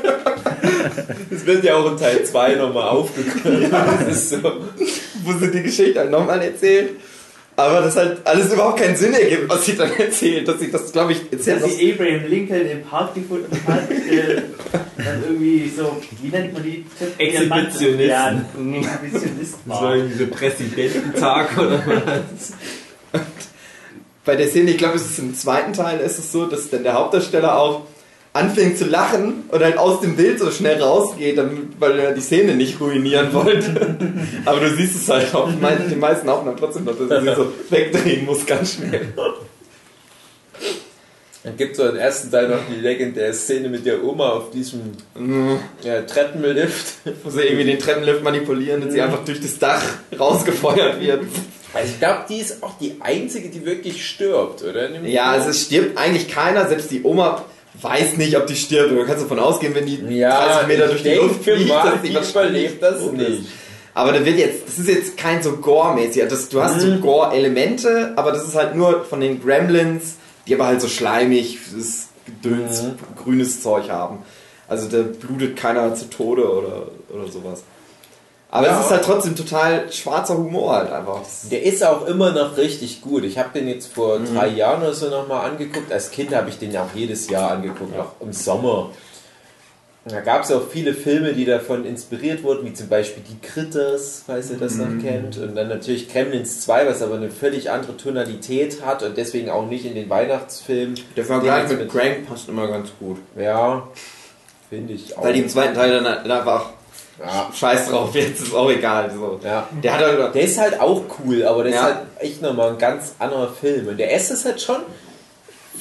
Das 1.30 1.46
wird 1.46 1.64
ja 1.64 1.76
auch 1.76 1.91
in 1.91 1.98
Teil 1.98 2.24
2 2.24 2.56
nochmal 2.56 3.06
ist 4.10 4.30
so. 4.30 4.38
wo 5.24 5.34
sie 5.34 5.52
die 5.52 5.64
Geschichte 5.64 6.00
halt 6.00 6.12
nochmal 6.12 6.41
erzählt. 6.41 6.91
Aber 7.58 7.80
das 7.80 7.96
halt 7.96 8.18
alles 8.26 8.52
überhaupt 8.52 8.80
keinen 8.80 8.98
Sinn 8.98 9.14
ergibt, 9.14 9.48
was 9.48 9.66
sie 9.66 9.78
dann 9.78 9.91
erzählt. 9.98 10.46
Dass 10.48 10.60
sie 10.60 10.70
das, 10.70 10.91
glaube 10.91 11.14
ich, 11.14 11.32
erzählt. 11.32 11.64
Dass 11.64 11.78
sie 11.78 11.93
Abraham 11.93 12.28
Lincoln 12.28 12.70
im 12.70 12.82
Park 12.84 13.16
gefunden 13.16 13.58
hat, 13.66 13.89
äh, 13.89 14.41
dann 14.98 15.24
irgendwie 15.24 15.72
so, 15.76 16.02
wie 16.22 16.28
nennt 16.28 16.54
man 16.54 16.64
die? 16.64 16.86
Exhibitionisten. 17.18 18.08
Ja, 18.08 18.32
Exhibitionisten. 18.32 19.60
Das 19.70 19.82
war 19.82 19.96
irgendwie 19.96 20.18
so 20.18 20.28
Präsidententag 20.28 21.58
oder 21.58 21.84
was. 21.88 23.22
bei 24.26 24.36
der 24.36 24.48
Szene, 24.48 24.72
ich 24.72 24.78
glaube, 24.78 24.96
es 24.96 25.06
ist 25.06 25.20
im 25.20 25.36
zweiten 25.36 25.72
Teil, 25.72 26.00
ist 26.00 26.20
es 26.20 26.32
so, 26.32 26.48
dass 26.48 26.70
dann 26.70 26.84
der 26.84 26.96
Hauptdarsteller 26.96 27.58
auch 27.58 27.88
anfängt 28.36 28.77
zu 28.77 28.86
lachen 28.86 29.43
und 29.49 29.63
halt 29.63 29.77
aus 29.77 30.01
dem 30.01 30.17
Bild 30.17 30.39
so 30.39 30.51
schnell 30.51 30.81
rausgeht, 30.81 31.39
weil 31.79 31.99
er 31.99 32.11
die 32.11 32.19
Szene 32.21 32.55
nicht 32.55 32.81
ruinieren 32.81 33.33
wollte. 33.33 33.95
Aber 34.45 34.59
du 34.59 34.75
siehst 34.75 34.95
es 34.97 35.09
halt 35.09 35.33
auf 35.33 35.49
meisten- 35.61 35.89
den 35.89 35.99
meisten 35.99 36.27
Aufnahmen 36.27 36.57
trotzdem 36.57 36.83
noch, 36.83 36.97
dass 36.97 37.09
er 37.09 37.21
sich 37.21 37.33
so 37.36 37.53
wegdrehen 37.69 38.25
muss, 38.25 38.45
ganz 38.45 38.73
schnell. 38.73 39.07
Dann 41.43 41.55
gibt 41.55 41.73
es 41.73 41.77
so 41.77 41.88
im 41.88 41.95
ersten 41.95 42.29
Teil 42.29 42.49
noch 42.49 42.59
die 42.69 42.81
legendäre 42.81 43.31
Szene 43.33 43.69
mit 43.69 43.86
der 43.86 44.03
Oma 44.03 44.29
auf 44.31 44.49
diesem 44.49 44.81
ja, 45.83 46.01
Treppenlift. 46.01 46.95
Wo 47.23 47.29
sie 47.29 47.41
irgendwie 47.43 47.65
den 47.65 47.79
Treppenlift 47.79 48.21
manipulieren 48.23 48.81
und 48.81 48.91
sie 48.91 48.99
einfach 48.99 49.23
durch 49.23 49.39
das 49.39 49.57
Dach 49.59 49.83
rausgefeuert 50.19 50.99
wird. 50.99 51.21
Also 51.73 51.91
ich 51.93 51.99
glaube, 51.99 52.25
die 52.27 52.38
ist 52.38 52.63
auch 52.63 52.77
die 52.79 52.95
einzige, 52.99 53.49
die 53.49 53.65
wirklich 53.65 54.05
stirbt, 54.05 54.63
oder? 54.63 54.89
Dem 54.89 55.05
Ja, 55.05 55.31
also 55.31 55.49
es 55.51 55.61
stirbt 55.61 55.97
eigentlich 55.97 56.27
keiner, 56.29 56.67
selbst 56.67 56.89
die 56.89 57.03
Oma 57.03 57.45
weiß 57.82 58.17
nicht, 58.17 58.36
ob 58.38 58.47
die 58.47 58.55
stirbt. 58.55 58.91
Du 58.91 59.05
kannst 59.05 59.23
davon 59.23 59.39
ausgehen, 59.39 59.76
wenn 59.76 59.86
die 59.86 60.17
Ja, 60.17 60.45
30 60.47 60.67
Meter 60.67 60.88
durch 60.88 61.03
die 61.03 61.13
Luft 61.13 61.43
fliegt, 61.43 61.69
dass 61.69 62.01
die 62.01 62.09
überlebt 62.32 62.82
das 62.84 63.11
nicht. 63.11 63.43
Aber 63.93 64.11
da 64.11 64.26
wird 64.26 64.38
jetzt, 64.38 64.67
das 64.67 64.78
ist 64.80 64.89
jetzt 64.89 65.17
kein 65.17 65.41
so 65.41 65.53
Gore-mäßig. 65.53 66.21
Also 66.23 66.36
das- 66.36 66.49
Du 66.49 66.61
hast 66.61 66.82
so 66.82 66.95
Gore-Elemente, 66.97 68.13
aber 68.15 68.32
das 68.32 68.45
ist 68.47 68.55
halt 68.55 68.76
nur 68.76 69.05
von 69.05 69.21
den 69.21 69.41
Gremlins, 69.41 70.15
die 70.47 70.55
aber 70.55 70.67
halt 70.67 70.82
so 70.82 70.88
schleimig, 70.88 71.59
das 71.76 72.07
Gedöns, 72.26 72.84
grünes 73.23 73.61
Zeug 73.61 73.89
haben. 73.89 74.19
Also 74.67 74.88
da 74.89 75.03
blutet 75.03 75.55
keiner 75.55 75.93
zu 75.95 76.09
Tode 76.09 76.43
oder, 76.51 76.88
oder 77.13 77.32
sowas. 77.32 77.63
Aber 78.56 78.68
Ja. 78.68 78.80
es 78.80 78.86
ist 78.86 78.91
halt 78.91 79.03
trotzdem 79.03 79.36
total 79.36 79.91
schwarzer 79.91 80.38
Humor 80.38 80.76
halt 80.76 80.91
einfach. 80.91 81.20
Der 81.51 81.64
ist 81.64 81.84
auch 81.84 82.06
immer 82.08 82.32
noch 82.32 82.56
richtig 82.58 83.01
gut. 83.01 83.24
Ich 83.26 83.38
habe 83.38 83.49
den 83.53 83.68
jetzt 83.68 83.93
vor 83.93 84.20
Mhm. 84.20 84.34
drei 84.34 84.47
Jahren 84.47 84.82
oder 84.82 84.93
so 84.93 85.10
nochmal 85.10 85.49
angeguckt. 85.49 85.91
Als 85.91 86.10
Kind 86.12 86.34
habe 86.34 86.49
ich 86.49 86.58
den 86.58 86.72
ja 86.72 86.84
auch 86.84 86.95
jedes 86.95 87.30
Jahr 87.30 87.51
angeguckt, 87.51 87.97
auch 87.99 88.14
im 88.22 88.32
Sommer. 88.32 88.91
Da 90.08 90.22
gab 90.22 90.43
es 90.43 90.51
auch 90.51 90.62
viele 90.70 90.93
Filme, 90.93 91.34
die 91.34 91.45
davon 91.45 91.84
inspiriert 91.84 92.43
wurden, 92.43 92.64
wie 92.66 92.74
zum 92.74 92.88
Beispiel 92.89 93.24
Die 93.28 93.45
Critters, 93.45 94.22
falls 94.26 94.51
ihr 94.51 94.58
das 94.58 94.76
Mhm. 94.76 94.97
noch 94.97 95.03
kennt. 95.03 95.38
Und 95.39 95.56
dann 95.56 95.68
natürlich 95.68 96.08
Gremlins 96.14 96.62
2, 96.62 96.86
was 96.88 97.01
aber 97.01 97.16
eine 97.16 97.32
völlig 97.32 97.72
andere 97.72 97.97
Tonalität 97.97 98.86
hat 98.86 99.01
und 99.01 99.18
deswegen 99.18 99.49
auch 99.49 99.66
nicht 99.66 99.84
in 99.84 99.95
den 99.95 100.08
Weihnachtsfilm. 100.10 100.93
Der 101.18 101.26
Vergleich 101.26 101.68
mit 101.70 101.89
Crank 101.91 102.28
passt 102.30 102.47
immer 102.47 102.68
ganz 102.68 102.89
gut. 102.99 103.18
Ja, 103.36 103.88
finde 104.70 104.93
ich 104.93 105.18
auch. 105.18 105.24
Weil 105.24 105.34
die 105.34 105.39
im 105.41 105.49
zweiten 105.49 105.74
Teil 105.74 105.89
dann 106.03 106.06
einfach 106.32 106.70
ja, 107.20 107.49
scheiß 107.53 107.89
drauf, 107.89 108.13
jetzt 108.13 108.41
ist 108.41 108.53
auch 108.53 108.70
egal. 108.70 109.09
So. 109.11 109.39
ja. 109.43 109.68
Der 109.84 109.93
hat 109.93 110.01
halt 110.01 110.36
Der 110.36 110.41
ist 110.41 110.57
halt 110.59 110.80
auch 110.80 111.01
cool, 111.20 111.43
aber 111.45 111.63
der 111.63 111.74
Ja. 111.74 111.80
ist 111.80 111.84
halt 111.86 111.97
echt 112.20 112.41
nochmal 112.41 112.70
ein 112.72 112.78
ganz 112.78 113.13
anderer 113.20 113.49
Film. 113.51 113.88
Und 113.88 113.97
der 113.97 114.09
erste 114.09 114.34
ist 114.34 114.45
halt 114.45 114.61
schon 114.61 114.82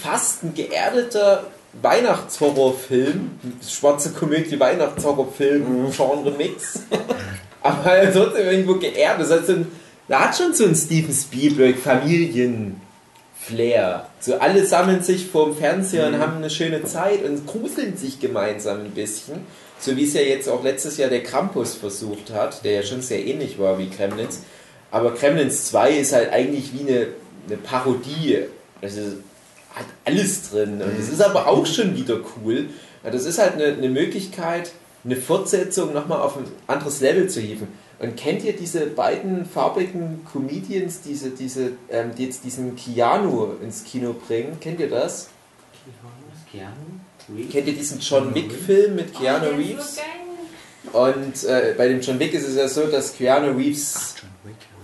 fast 0.01 0.45
ein 0.45 0.55
geerdeter 0.55 1.45
Weihnachtshorrorfilm. 1.83 3.31
Schwarze 3.67 4.11
Komödie, 4.11 4.59
Weihnachtshorrorfilm, 4.61 5.91
Genre-Mix. 5.91 6.83
aber 7.63 7.85
halt 7.85 8.15
trotzdem 8.15 8.47
irgendwo 8.47 8.75
geerdet. 8.75 9.29
Das 9.29 9.41
heißt, 9.41 9.53
da 10.09 10.21
hat 10.21 10.37
schon 10.37 10.55
so 10.55 10.65
ein 10.65 10.75
Steven 10.77 11.13
Spielberg 11.13 11.77
Familien-Flair. 11.79 14.07
So 14.21 14.39
alle 14.39 14.65
sammeln 14.67 15.03
sich 15.03 15.27
vorm 15.27 15.57
Fernseher 15.57 16.07
und 16.09 16.19
haben 16.19 16.37
eine 16.37 16.51
schöne 16.51 16.85
Zeit 16.85 17.25
und 17.25 17.47
gruseln 17.47 17.97
sich 17.97 18.21
gemeinsam 18.21 18.81
ein 18.81 18.91
bisschen. 18.91 19.47
So 19.85 19.95
wie 19.99 20.05
es 20.05 20.15
ja 20.15 20.23
jetzt 20.23 20.49
auch 20.49 20.65
letztes 20.65 20.97
Jahr 20.97 21.11
der 21.11 21.23
Krampus 21.23 21.75
versucht 21.75 22.31
hat, 22.33 22.65
der 22.65 22.73
ja 22.73 22.83
schon 22.83 23.03
sehr 23.03 23.23
ähnlich 23.23 23.59
war 23.59 23.79
wie 23.79 23.91
Kremlins. 23.91 24.41
Aber 24.91 25.13
Kremlins 25.13 25.67
2 25.67 25.99
ist 25.99 26.15
halt 26.15 26.33
eigentlich 26.33 26.73
wie 26.73 26.91
eine, 26.91 27.09
eine 27.47 27.59
Parodie. 27.59 28.39
Also 28.81 29.01
hat 29.75 29.85
alles 30.07 30.49
drin. 30.49 30.81
Und 30.81 30.99
es 30.99 31.11
ist 31.11 31.21
aber 31.21 31.49
auch 31.49 31.67
schon 31.67 31.95
wieder 31.95 32.19
cool. 32.35 32.71
Das 33.03 33.27
ist 33.27 33.39
halt 33.39 33.57
eine, 33.57 33.75
eine 33.75 33.91
Möglichkeit, 33.91 34.73
eine 35.05 35.17
Fortsetzung 35.17 35.93
nochmal 35.93 36.23
auf 36.23 36.39
ein 36.39 36.47
anderes 36.67 37.03
Level 37.03 37.29
zu 37.29 37.43
hieven. 37.43 37.69
Und 37.99 38.17
kennt 38.17 38.43
ihr 38.43 38.57
diese 38.57 38.87
beiden 38.87 39.45
farbigen 39.45 40.25
Comedians, 40.33 41.03
diese, 41.03 41.29
diese, 41.29 41.73
ähm, 41.91 42.13
die 42.17 42.25
jetzt 42.25 42.43
diesen 42.43 42.75
Keanu 42.75 43.53
ins 43.63 43.85
Kino 43.85 44.15
bringen? 44.15 44.57
Kennt 44.61 44.81
ihr 44.81 44.89
das? 44.89 45.29
Kennt 47.51 47.67
ihr 47.67 47.75
diesen 47.75 48.01
John 48.01 48.35
Wick-Film 48.35 48.97
mit 48.97 49.15
Keanu 49.15 49.47
Oh, 49.47 49.59
ist 49.59 49.59
Reeves? 49.59 49.99
Und 50.93 51.45
äh, 51.45 51.75
bei 51.77 51.89
dem 51.89 52.01
John 52.01 52.19
Wick 52.19 52.35
ist 52.35 52.47
es 52.47 52.57
ja 52.57 52.69
so, 52.69 52.87
dass 52.87 53.17
Keanu 53.17 53.57
Reeves 53.57 54.15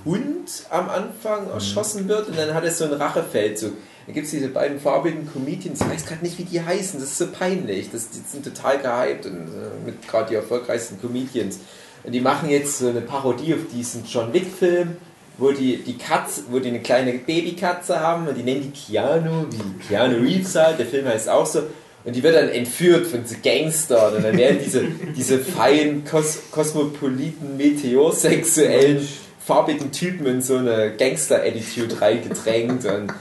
Hund 0.04 0.50
am 0.70 0.88
Anfang 0.88 1.50
erschossen 1.50 2.08
wird 2.08 2.28
und 2.28 2.38
dann 2.38 2.54
hat 2.54 2.64
er 2.64 2.70
so 2.70 2.84
einen 2.84 2.94
Rachefeldzug. 2.94 3.74
Da 4.06 4.12
gibt 4.12 4.24
es 4.24 4.32
diese 4.32 4.48
beiden 4.48 4.80
farbigen 4.80 5.30
Comedians, 5.30 5.82
ich 5.82 5.88
weiß 5.88 6.06
gerade 6.06 6.24
nicht, 6.24 6.38
wie 6.38 6.44
die 6.44 6.62
heißen, 6.62 6.98
das 6.98 7.10
ist 7.10 7.18
so 7.18 7.26
peinlich. 7.26 7.90
Das, 7.92 8.08
die 8.08 8.20
sind 8.26 8.44
total 8.44 8.78
gehypt 8.78 9.26
und 9.26 9.48
äh, 9.48 9.84
mit 9.84 10.08
gerade 10.08 10.30
die 10.30 10.34
erfolgreichsten 10.36 11.00
Comedians. 11.00 11.60
Und 12.02 12.12
die 12.12 12.20
machen 12.20 12.48
jetzt 12.48 12.78
so 12.78 12.88
eine 12.88 13.02
Parodie 13.02 13.52
auf 13.52 13.60
diesen 13.70 14.06
John 14.06 14.32
Wick-Film, 14.32 14.96
wo 15.36 15.52
die, 15.52 15.82
die 15.82 15.98
Katze, 15.98 16.44
wo 16.50 16.58
die 16.58 16.68
eine 16.68 16.80
kleine 16.80 17.12
Babykatze 17.12 18.00
haben 18.00 18.26
und 18.26 18.36
die 18.36 18.42
nennen 18.42 18.62
die 18.62 18.70
Keanu, 18.70 19.46
wie 19.50 19.86
Keanu 19.86 20.16
Reeves 20.16 20.54
halt, 20.56 20.78
der 20.78 20.86
Film 20.86 21.06
heißt 21.06 21.28
auch 21.28 21.46
so. 21.46 21.64
Und 22.04 22.16
die 22.16 22.22
wird 22.22 22.34
dann 22.34 22.48
entführt 22.48 23.06
von 23.06 23.26
so 23.26 23.36
Gangstern 23.42 24.16
und 24.16 24.24
dann 24.24 24.36
werden 24.36 24.58
diese, 24.64 24.84
diese 25.16 25.38
feinen, 25.38 26.04
kos 26.04 26.38
kosmopoliten, 26.50 27.56
meteorsexuellen, 27.58 29.06
farbigen 29.38 29.92
Typen 29.92 30.26
in 30.26 30.42
so 30.42 30.56
eine 30.56 30.96
Gangster-Attitude 30.96 32.00
reingedrängt 32.00 32.86
und 32.86 33.12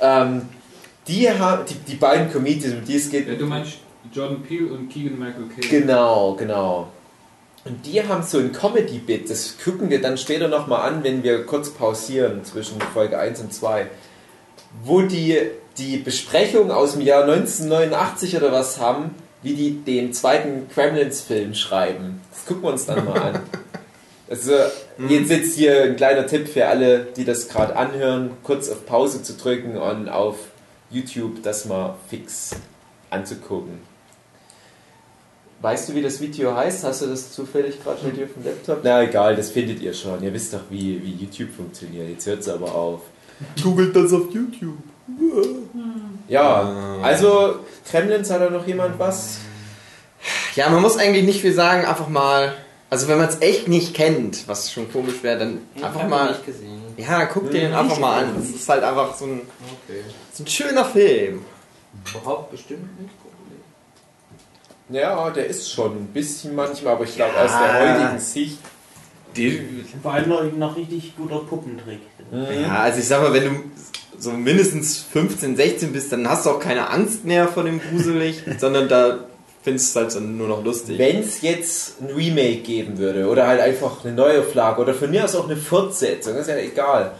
ähm, 0.00 0.42
die, 1.08 1.28
haben, 1.30 1.64
die, 1.66 1.74
die 1.74 1.96
beiden 1.96 2.30
Comedians, 2.30 2.74
um 2.74 2.84
die 2.84 2.96
es 2.96 3.10
geht, 3.10 3.28
Ja, 3.28 3.34
du 3.34 3.46
meinst 3.46 3.78
Jordan 4.12 4.42
Peele 4.42 4.72
und 4.72 4.88
Keegan 4.88 5.18
Michael 5.18 5.48
Kay. 5.48 5.80
Genau, 5.80 6.34
genau. 6.34 6.88
Und 7.64 7.84
die 7.84 8.02
haben 8.02 8.22
so 8.22 8.38
ein 8.38 8.52
Comedy-Bit, 8.52 9.28
das 9.28 9.56
gucken 9.62 9.90
wir 9.90 10.00
dann 10.00 10.16
später 10.16 10.48
nochmal 10.48 10.90
an, 10.90 11.04
wenn 11.04 11.22
wir 11.22 11.44
kurz 11.44 11.70
pausieren 11.70 12.44
zwischen 12.44 12.80
Folge 12.80 13.18
1 13.18 13.40
und 13.40 13.52
2, 13.52 13.86
wo 14.84 15.02
die 15.02 15.38
die 15.80 15.96
Besprechung 15.96 16.70
aus 16.70 16.92
dem 16.92 17.00
Jahr 17.00 17.22
1989 17.22 18.36
oder 18.36 18.52
was 18.52 18.78
haben, 18.78 19.14
wie 19.42 19.54
die 19.54 19.72
den 19.82 20.12
zweiten 20.12 20.68
Gremlins-Film 20.68 21.54
schreiben. 21.54 22.20
Das 22.30 22.44
gucken 22.44 22.62
wir 22.62 22.72
uns 22.72 22.86
dann 22.86 23.04
mal 23.04 23.20
an. 23.20 23.40
Also, 24.28 24.52
jetzt 25.08 25.28
jetzt 25.28 25.56
hier 25.56 25.82
ein 25.82 25.96
kleiner 25.96 26.24
Tipp 26.24 26.46
für 26.46 26.68
alle, 26.68 27.08
die 27.16 27.24
das 27.24 27.48
gerade 27.48 27.74
anhören, 27.74 28.30
kurz 28.44 28.68
auf 28.68 28.86
Pause 28.86 29.24
zu 29.24 29.32
drücken 29.32 29.76
und 29.76 30.08
auf 30.08 30.36
YouTube 30.88 31.42
das 31.42 31.64
mal 31.64 31.96
fix 32.08 32.52
anzugucken. 33.10 33.80
Weißt 35.62 35.88
du, 35.88 35.96
wie 35.96 36.02
das 36.02 36.20
Video 36.20 36.54
heißt? 36.54 36.84
Hast 36.84 37.02
du 37.02 37.06
das 37.06 37.32
zufällig 37.32 37.82
gerade 37.82 38.06
mit 38.06 38.18
dir 38.18 38.26
auf 38.26 38.34
dem 38.34 38.44
Laptop? 38.44 38.80
Na 38.84 39.02
egal, 39.02 39.34
das 39.34 39.50
findet 39.50 39.80
ihr 39.80 39.92
schon. 39.92 40.22
Ihr 40.22 40.32
wisst 40.32 40.54
doch, 40.54 40.62
wie, 40.70 41.02
wie 41.02 41.24
YouTube 41.24 41.50
funktioniert. 41.50 42.08
Jetzt 42.08 42.26
hört 42.28 42.38
es 42.38 42.48
aber 42.48 42.72
auf. 42.72 43.00
googelt 43.60 43.96
das 43.96 44.12
auf 44.12 44.32
YouTube. 44.32 44.78
Ja, 46.28 46.98
also 47.02 47.56
Kremlins, 47.90 48.30
hat 48.30 48.40
da 48.40 48.50
noch 48.50 48.66
jemand 48.66 48.98
was? 48.98 49.38
Ja, 50.54 50.68
man 50.68 50.82
muss 50.82 50.96
eigentlich 50.96 51.24
nicht 51.24 51.40
viel 51.40 51.54
sagen, 51.54 51.84
einfach 51.86 52.08
mal. 52.08 52.54
Also 52.88 53.06
wenn 53.08 53.18
man 53.18 53.28
es 53.28 53.40
echt 53.40 53.68
nicht 53.68 53.94
kennt, 53.94 54.48
was 54.48 54.72
schon 54.72 54.90
komisch 54.92 55.22
wäre, 55.22 55.38
dann 55.38 55.58
einfach 55.82 56.08
mal. 56.08 56.30
nicht 56.30 56.44
gesehen. 56.44 56.80
Ja, 56.96 57.24
guck 57.26 57.50
dir 57.50 57.60
den 57.60 57.72
einfach 57.72 57.98
mal 57.98 58.24
an. 58.24 58.34
Das 58.36 58.48
ist 58.50 58.68
halt 58.68 58.82
einfach 58.82 59.14
so 59.14 59.26
ein, 59.26 59.42
Okay. 59.88 60.02
so 60.32 60.42
ein 60.42 60.46
schöner 60.48 60.84
Film. 60.84 61.44
Überhaupt 62.12 62.50
bestimmt 62.50 63.00
nicht. 63.00 63.10
Ja, 64.88 65.30
der 65.30 65.46
ist 65.46 65.70
schon 65.70 65.92
ein 65.92 66.06
bisschen 66.08 66.54
manchmal, 66.56 66.94
aber 66.94 67.04
ich 67.04 67.14
glaube 67.14 67.32
aus 67.40 67.52
der 67.52 67.80
heutigen 67.80 68.18
Sicht. 68.18 68.58
Vor 70.02 70.12
allem 70.12 70.28
noch, 70.28 70.42
noch 70.56 70.76
richtig 70.76 71.16
guter 71.16 71.38
Puppentrick. 71.38 72.00
Ja, 72.32 72.80
also 72.80 72.98
ich 72.98 73.06
sag 73.06 73.22
mal, 73.22 73.32
wenn 73.32 73.44
du 73.44 73.50
so 74.18 74.30
mindestens 74.32 74.98
15, 75.12 75.56
16 75.56 75.92
bist, 75.92 76.12
dann 76.12 76.28
hast 76.28 76.46
du 76.46 76.50
auch 76.50 76.60
keine 76.60 76.90
Angst 76.90 77.24
mehr 77.24 77.48
vor 77.48 77.64
dem 77.64 77.80
Gruselig, 77.80 78.42
sondern 78.58 78.88
da 78.88 79.18
findest 79.62 79.94
du 79.94 80.00
es 80.00 80.04
halt 80.04 80.16
dann 80.16 80.36
nur 80.36 80.48
noch 80.48 80.64
lustig. 80.64 80.98
Wenn 80.98 81.20
es 81.20 81.42
jetzt 81.42 82.00
ein 82.00 82.14
Remake 82.14 82.58
geben 82.58 82.98
würde 82.98 83.28
oder 83.28 83.46
halt 83.46 83.60
einfach 83.60 84.04
eine 84.04 84.14
Neuauflage 84.14 84.80
oder 84.80 84.94
von 84.94 85.10
mir 85.10 85.24
aus 85.24 85.34
auch 85.36 85.44
eine 85.44 85.56
Fortsetzung, 85.56 86.36
ist 86.36 86.48
ja 86.48 86.56
egal. 86.56 87.12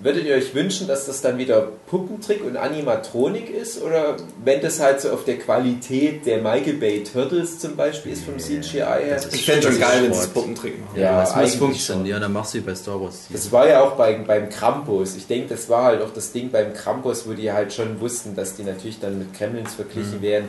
Würdet 0.00 0.26
ihr 0.26 0.36
euch 0.36 0.54
wünschen, 0.54 0.86
dass 0.86 1.06
das 1.06 1.22
dann 1.22 1.38
wieder 1.38 1.72
Puppentrick 1.88 2.44
und 2.44 2.56
Animatronik 2.56 3.50
ist? 3.50 3.82
Oder 3.82 4.16
wenn 4.44 4.60
das 4.60 4.78
halt 4.78 5.00
so 5.00 5.10
auf 5.10 5.24
der 5.24 5.38
Qualität 5.38 6.24
der 6.24 6.38
Michael 6.38 6.74
Bay 6.74 7.02
Turtles 7.02 7.58
zum 7.58 7.74
Beispiel 7.74 8.12
ist 8.12 8.24
vom 8.24 8.38
CGI 8.38 8.78
her? 8.78 9.20
ich 9.32 9.44
fände 9.44 9.66
schon 9.66 9.80
geil, 9.80 10.04
wenn 10.04 10.14
sie 10.14 10.28
Puppentrick 10.28 10.80
machen. 10.80 11.00
Ja, 11.00 11.20
das 11.20 11.34
muss 11.34 11.54
funktionieren, 11.56 12.20
dann 12.20 12.32
machst 12.32 12.54
du 12.54 12.58
wie 12.58 12.62
bei 12.62 12.76
Star 12.76 13.00
Wars. 13.00 13.26
Das 13.30 13.50
war 13.50 13.68
ja 13.68 13.82
auch 13.82 13.96
beim, 13.96 14.24
beim 14.24 14.48
Krampus. 14.48 15.16
Ich 15.16 15.26
denke, 15.26 15.48
das 15.48 15.68
war 15.68 15.84
halt 15.84 16.02
auch 16.02 16.12
das 16.14 16.30
Ding 16.30 16.50
beim 16.50 16.74
Krampus, 16.74 17.26
wo 17.26 17.32
die 17.32 17.50
halt 17.50 17.72
schon 17.72 18.00
wussten, 18.00 18.36
dass 18.36 18.54
die 18.54 18.62
natürlich 18.62 19.00
dann 19.00 19.18
mit 19.18 19.34
Kremlins 19.34 19.74
verglichen 19.74 20.22
werden. 20.22 20.48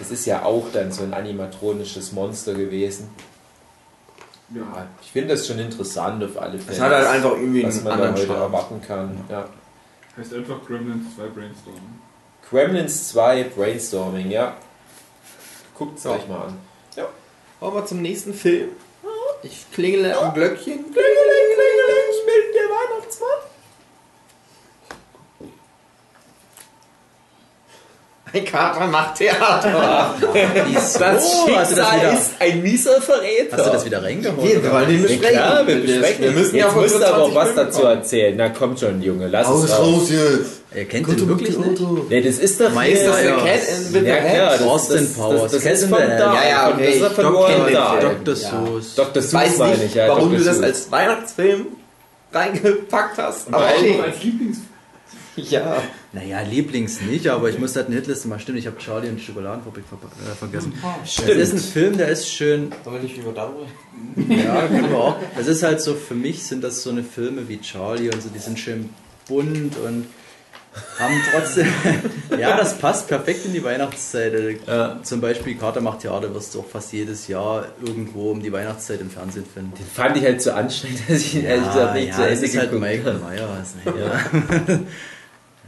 Das 0.00 0.10
ist 0.10 0.26
ja 0.26 0.44
auch 0.44 0.64
dann 0.72 0.90
so 0.90 1.04
ein 1.04 1.14
animatronisches 1.14 2.10
Monster 2.12 2.54
gewesen. 2.54 3.08
Ja. 4.52 4.88
Ich 5.00 5.12
finde 5.12 5.34
das 5.34 5.46
schon 5.46 5.58
interessant 5.58 6.22
auf 6.24 6.40
alle 6.40 6.58
Fälle. 6.58 6.76
Es 6.76 6.80
hat 6.80 6.92
halt 6.92 7.06
einfach 7.06 7.32
irgendwie 7.32 7.64
was 7.64 7.76
einen 7.76 7.84
man 7.84 7.98
da 7.98 8.12
heute 8.12 8.34
erwarten 8.34 8.82
kann. 8.82 9.24
Ja. 9.28 9.48
Heißt 10.16 10.34
einfach 10.34 10.64
Gremlins 10.66 11.14
2 11.16 11.26
Brainstorm. 11.28 12.00
Gremlins 12.48 13.08
2 13.10 13.44
Brainstorming, 13.44 14.30
ja. 14.30 14.56
Guckt 15.74 15.98
es 15.98 16.02
So. 16.02 16.10
euch 16.10 16.26
mal 16.28 16.48
an. 16.48 16.58
Wollen 17.60 17.74
wir 17.74 17.84
zum 17.84 18.00
nächsten 18.00 18.32
Film? 18.32 18.70
Ich 19.42 19.70
klingele 19.70 20.18
am 20.18 20.32
Glöckchen. 20.32 20.82
Klingeling, 20.82 20.96
spielt 22.22 22.54
der 22.54 22.68
Weihnachtsmann? 22.70 23.28
Ein 28.32 28.44
Kater 28.44 28.86
macht 28.86 29.16
Theater. 29.16 30.14
Wieso? 30.66 30.98
Das 30.98 31.00
hast, 31.00 31.46
du 31.48 31.52
das 31.52 31.68
Schicksal 31.68 31.98
wieder, 32.00 32.12
ist 32.12 32.30
ein 32.38 32.62
mieser 32.62 33.02
Verräter. 33.02 33.56
hast 33.56 33.66
du 33.66 33.70
das 33.72 33.84
wieder 33.84 34.02
reingehauen? 34.04 34.38
Wir 34.62 34.72
wollen 34.72 34.86
den 34.88 34.96
Ja, 35.02 35.02
besprechen. 35.08 35.32
klar, 35.36 35.66
wir 35.66 35.76
Das- 35.76 35.84
besprechen. 35.86 36.24
Wir 36.24 36.30
müssen 36.30 36.54
Jetzt 36.56 36.64
ja 36.74 36.80
musst 36.80 36.94
du 36.94 37.04
aber 37.08 37.22
auch 37.24 37.34
was 37.34 37.48
25 37.48 37.54
dazu 37.56 37.80
kommen. 37.80 37.96
erzählen. 37.98 38.34
Na 38.36 38.48
komm 38.50 38.76
schon, 38.76 39.02
Junge, 39.02 39.26
lass 39.28 39.48
es 39.48 39.78
raus. 39.78 40.10
jetzt. 40.10 40.60
Ihr 40.76 40.84
kennt 40.84 41.08
den 41.08 41.28
wirklich 41.28 41.58
nicht? 41.58 41.80
Nee, 42.08 42.20
das 42.20 42.38
ist 42.38 42.60
doch 42.60 42.70
Meister, 42.72 43.18
hier- 43.18 43.30
ja. 43.30 43.36
Cat 43.38 43.46
in 43.68 43.94
with 43.94 44.06
Ja, 44.06 44.14
the 44.14 44.28
klar, 44.30 44.50
das, 44.52 44.62
Austin 44.62 44.96
das, 44.98 45.12
Powers. 45.14 45.42
Das, 45.42 45.52
das 45.52 45.62
Kennst 45.62 45.82
ist 45.82 45.90
von 45.90 45.98
da. 45.98 46.34
Ja, 46.34 46.48
ja, 46.48 46.68
okay, 46.72 46.86
Das 46.86 46.94
ist 46.94 47.02
ich 47.02 47.12
von. 47.24 47.24
Dr. 47.24 47.68
Ja. 47.70 48.64
Seuss. 48.64 48.94
Dr. 48.94 49.22
Seuss 49.22 49.32
Weiß 49.32 49.58
meine 49.58 49.72
nicht, 49.76 49.84
ich, 49.86 49.94
ja. 49.96 50.08
warum 50.08 50.28
Dr. 50.30 50.38
du 50.38 50.44
das 50.44 50.62
als 50.62 50.90
Weihnachtsfilm 50.92 51.66
reingepackt 52.32 53.18
hast. 53.18 53.48
Aber 53.52 53.64
als 53.66 54.22
Lieblings... 54.22 54.58
Ja. 55.36 55.76
Naja, 56.12 56.40
Lieblings 56.40 57.00
nicht, 57.02 57.28
aber 57.28 57.50
ich 57.50 57.58
muss 57.60 57.76
halt 57.76 57.86
eine 57.86 57.94
Hitliste 57.94 58.26
mal 58.26 58.40
stimmen. 58.40 58.58
Ich 58.58 58.66
habe 58.66 58.76
Charlie 58.78 59.08
und 59.08 59.16
die 59.16 59.22
Schokoladenfabrik 59.22 59.84
ver 59.88 59.96
äh, 60.28 60.34
vergessen. 60.34 60.72
Stimmt. 61.06 61.28
Es 61.28 61.36
ist 61.48 61.52
ein 61.52 61.72
Film, 61.72 61.98
der 61.98 62.08
ist 62.08 62.28
schön. 62.28 62.72
Sollen 62.84 62.96
wir 62.96 63.02
nicht 63.04 63.16
über 63.16 63.32
darüber? 63.32 63.66
Ja, 64.28 64.66
können 64.66 64.90
wir 64.90 64.98
auch. 64.98 65.16
Es 65.38 65.46
ist 65.46 65.62
halt 65.62 65.80
so, 65.80 65.94
für 65.94 66.14
mich 66.16 66.42
sind 66.42 66.64
das 66.64 66.82
so 66.82 66.90
eine 66.90 67.04
Filme 67.04 67.48
wie 67.48 67.60
Charlie 67.60 68.10
und 68.10 68.20
so, 68.20 68.28
die 68.28 68.40
sind 68.40 68.58
schön 68.58 68.90
bunt 69.28 69.76
und 69.86 70.06
haben 70.98 71.14
trotzdem. 71.32 71.68
ja, 72.38 72.56
das 72.56 72.76
passt 72.78 73.06
perfekt 73.06 73.44
in 73.46 73.52
die 73.52 73.62
Weihnachtszeit. 73.62 74.34
Äh, 74.34 74.56
Ja. 74.66 74.98
Zum 75.04 75.20
Beispiel 75.20 75.54
Kater 75.56 75.80
macht 75.80 76.00
Theater 76.00 76.34
wirst 76.34 76.54
du 76.56 76.60
auch 76.60 76.66
fast 76.66 76.92
jedes 76.92 77.28
Jahr 77.28 77.66
irgendwo 77.84 78.32
um 78.32 78.42
die 78.42 78.52
Weihnachtszeit 78.52 79.00
im 79.00 79.10
Fernsehen 79.10 79.44
finden. 79.52 79.72
Den 79.78 79.86
fand 79.86 80.16
ich 80.16 80.24
halt 80.24 80.42
so 80.42 80.50
anstrengend, 80.50 81.02
dass 81.08 81.18
ich 81.18 81.36
ihn 81.36 81.44
ehrlich 81.44 81.66
gesagt 81.68 81.94
nicht 81.94 82.14
zu 82.14 82.20
ja, 82.20 82.26
es 82.28 82.34
Ende 82.40 82.46
ist 82.46 82.56
halt 82.58 82.70
geguckt 82.72 82.88
Michael. 82.90 83.18
Myers. 83.18 83.74
Ne? 83.84 83.94
Ja. 84.00 84.80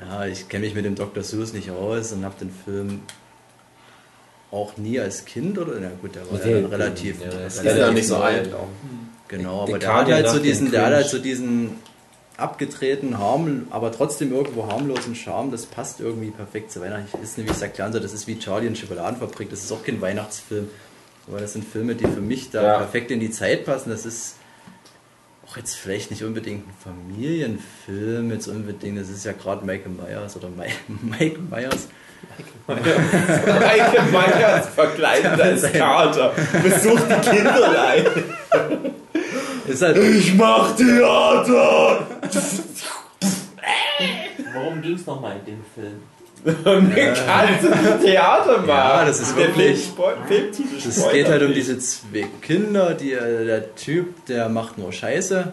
ja, 0.06 0.26
ich 0.26 0.48
kenne 0.48 0.64
mich 0.66 0.74
mit 0.74 0.84
dem 0.84 0.94
Dr. 0.94 1.22
Seuss 1.22 1.52
nicht 1.52 1.70
aus 1.70 2.12
und 2.12 2.24
habe 2.24 2.34
den 2.40 2.50
Film 2.50 3.00
auch 4.50 4.76
nie 4.76 5.00
als 5.00 5.24
Kind 5.24 5.56
oder 5.58 5.74
na 5.80 5.90
gut, 6.00 6.14
der 6.14 6.30
war 6.30 6.38
ja, 6.38 6.44
Der- 6.44 6.62
dann 6.62 6.70
relativ, 6.70 7.20
ja, 7.22 7.30
der 7.30 7.46
ist 7.46 7.56
ja 7.64 7.70
relativ 7.72 7.94
nicht 7.94 8.06
so 8.08 8.16
alt 8.16 8.52
auch. 8.54 8.68
genau, 9.28 9.62
aber 9.62 9.78
der 9.78 9.94
hat 9.94 10.10
halt 10.10 10.28
so 10.28 10.38
diesen, 10.38 10.70
der 10.70 10.86
hat 10.86 10.92
halt 10.94 11.06
so 11.08 11.18
diesen 11.18 11.76
abgedrehten, 12.36 13.18
harm, 13.18 13.66
aber 13.70 13.92
trotzdem 13.92 14.32
irgendwo 14.32 14.66
harmlosen 14.66 15.14
Charme, 15.14 15.50
das 15.50 15.64
passt 15.66 16.00
irgendwie 16.00 16.30
perfekt 16.30 16.72
zu 16.72 16.80
Weihnachten. 16.80 17.06
Ich 17.14 17.22
ist 17.22 17.38
nicht, 17.38 17.46
wie 17.46 17.50
ich 17.50 17.56
es 17.56 17.62
erklären 17.62 17.92
soll, 17.92 18.00
das 18.00 18.12
ist 18.12 18.26
wie 18.26 18.38
Charlie 18.38 18.66
und 18.68 18.76
Schokoladenfabrik, 18.76 19.48
das 19.50 19.62
ist 19.62 19.70
auch 19.72 19.84
kein 19.84 20.00
Weihnachtsfilm, 20.00 20.68
aber 21.28 21.40
das 21.40 21.52
sind 21.52 21.64
Filme, 21.64 21.94
die 21.94 22.04
für 22.06 22.20
mich 22.20 22.50
da 22.50 22.62
Ja. 22.62 22.78
perfekt 22.78 23.10
in 23.10 23.20
die 23.20 23.30
Zeit 23.30 23.64
passen. 23.64 23.90
Das 23.90 24.04
ist 24.04 24.34
auch 25.52 25.56
jetzt 25.56 25.74
vielleicht 25.76 26.10
nicht 26.10 26.22
unbedingt 26.22 26.66
ein 26.66 26.74
Familienfilm, 26.82 28.30
jetzt 28.30 28.48
unbedingt, 28.48 28.98
das 28.98 29.08
ist 29.08 29.24
ja 29.24 29.32
gerade 29.32 29.64
Michael 29.64 29.90
Myers 29.92 30.36
oder 30.36 30.48
Mike, 30.48 30.72
Mike 31.02 31.40
Myers. 31.50 31.88
Michael 32.66 34.04
Myers 34.10 34.68
verkleidet 34.68 35.40
als 35.40 35.72
Kater. 35.72 36.32
Besucht 36.62 37.04
die 37.10 37.30
Kinderlein. 37.30 38.06
Ist 39.66 39.82
halt, 39.82 39.96
Ich 39.98 40.34
mach 40.34 40.74
Theater! 40.76 42.06
Worum 44.54 44.80
ging 44.80 44.94
es 44.94 45.04
nochmal 45.04 45.36
in 45.40 45.44
dem 45.44 45.64
Film? 45.74 46.02
Und 46.44 46.66
eine 46.66 47.12
Katze 47.14 47.70
die 48.00 48.04
Theater 48.06 48.58
macht. 48.58 48.68
Ja, 48.68 49.04
das 49.04 49.20
ist 49.20 49.36
wirklich- 49.36 49.90
es 50.88 51.10
geht 51.12 51.28
halt 51.28 51.42
um 51.42 51.54
diese 51.54 51.78
zwei 51.78 52.26
Kinder, 52.40 52.94
die, 52.94 53.12
äh, 53.12 53.44
der 53.46 53.74
Typ, 53.76 54.26
der 54.26 54.48
macht 54.48 54.76
nur 54.78 54.92
Scheiße 54.92 55.52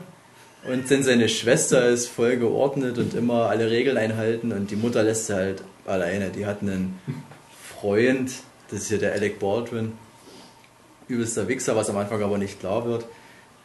und 0.68 0.90
dann 0.90 1.04
seine 1.04 1.30
Schwester 1.30 1.88
ist 1.88 2.08
voll 2.08 2.38
geordnet 2.38 2.98
und 2.98 3.14
immer 3.14 3.50
alle 3.50 3.70
Regeln 3.70 3.98
einhalten 3.98 4.52
und 4.52 4.72
die 4.72 4.76
Mutter 4.76 5.04
lässt 5.04 5.28
sie 5.28 5.36
halt 5.36 5.64
alleine. 5.86 6.30
Die 6.32 6.46
hat 6.48 6.62
einen 6.64 7.00
Freund, 7.80 8.32
das 8.72 8.80
ist 8.82 8.88
hier 8.90 8.98
der 8.98 9.14
Alec 9.14 9.38
Baldwin, 9.40 9.94
übelster 11.08 11.48
Wichser, 11.48 11.76
was 11.76 11.90
am 11.90 11.98
Anfang 11.98 12.22
aber 12.24 12.38
nicht 12.40 12.60
klar 12.60 12.86
wird. 12.86 13.06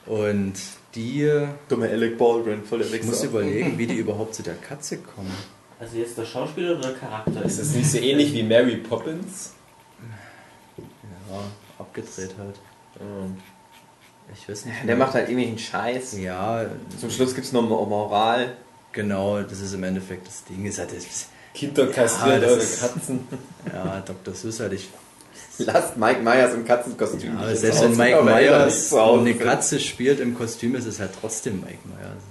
Und 0.06 0.52
die, 0.94 1.30
Dumme 1.68 1.88
Alec 1.88 2.18
Baldwin, 2.18 2.62
voll 2.64 2.80
der 2.80 2.92
ich 2.92 3.02
muss 3.04 3.24
überlegen, 3.24 3.78
wie 3.78 3.86
die 3.86 3.96
überhaupt 3.96 4.34
zu 4.34 4.42
der 4.42 4.54
Katze 4.54 4.98
kommen. 4.98 5.32
Also 5.84 5.98
jetzt 5.98 6.16
der 6.16 6.24
Schauspieler 6.24 6.72
oder 6.78 6.80
der 6.88 6.94
Charakter? 6.94 7.42
Ist 7.44 7.60
das 7.60 7.74
nicht 7.74 7.90
so 7.90 7.98
ähnlich 7.98 8.32
wie 8.32 8.42
Mary 8.42 8.76
Poppins? 8.76 9.52
Ja, 10.78 11.40
abgedreht 11.78 12.34
halt. 12.38 12.56
Ich 14.34 14.48
weiß 14.48 14.64
nicht. 14.64 14.76
Der 14.88 14.96
macht 14.96 15.12
halt 15.12 15.28
irgendwelchen 15.28 15.58
Scheiß. 15.58 16.16
Ja, 16.18 16.64
Zum 16.98 17.10
Schluss 17.10 17.34
gibt 17.34 17.46
es 17.46 17.52
noch 17.52 17.60
Mo- 17.62 17.84
Moral. 17.84 18.54
genau, 18.92 19.42
das 19.42 19.60
ist 19.60 19.74
im 19.74 19.84
Endeffekt 19.84 20.26
das 20.26 20.44
Ding. 20.44 20.64
Ist 20.64 20.78
halt, 20.78 20.96
das, 20.96 21.26
Kinder 21.52 21.86
kastriert 21.88 22.42
das 22.42 22.50
eure 22.50 22.60
ist- 22.60 22.80
Katzen. 22.80 23.28
ja, 23.70 24.00
Dr. 24.00 24.32
Seuss 24.34 24.60
halt, 24.60 24.72
ich 24.72 24.88
Lasst 25.58 25.96
Mike 25.96 26.20
Myers 26.22 26.54
im 26.54 26.64
Katzenkostüm. 26.64 27.36
Aber 27.36 27.50
nicht 27.50 27.60
selbst 27.60 27.82
wenn 27.82 27.96
Mike 27.96 28.16
er 28.16 28.22
Myers 28.22 28.92
eine. 28.94 29.34
Katze 29.34 29.78
spielt 29.80 30.18
im 30.20 30.34
Kostüm, 30.36 30.74
ist 30.76 30.86
es 30.86 30.98
halt 30.98 31.10
trotzdem 31.20 31.60
Mike 31.60 31.78
Myers. 31.84 32.22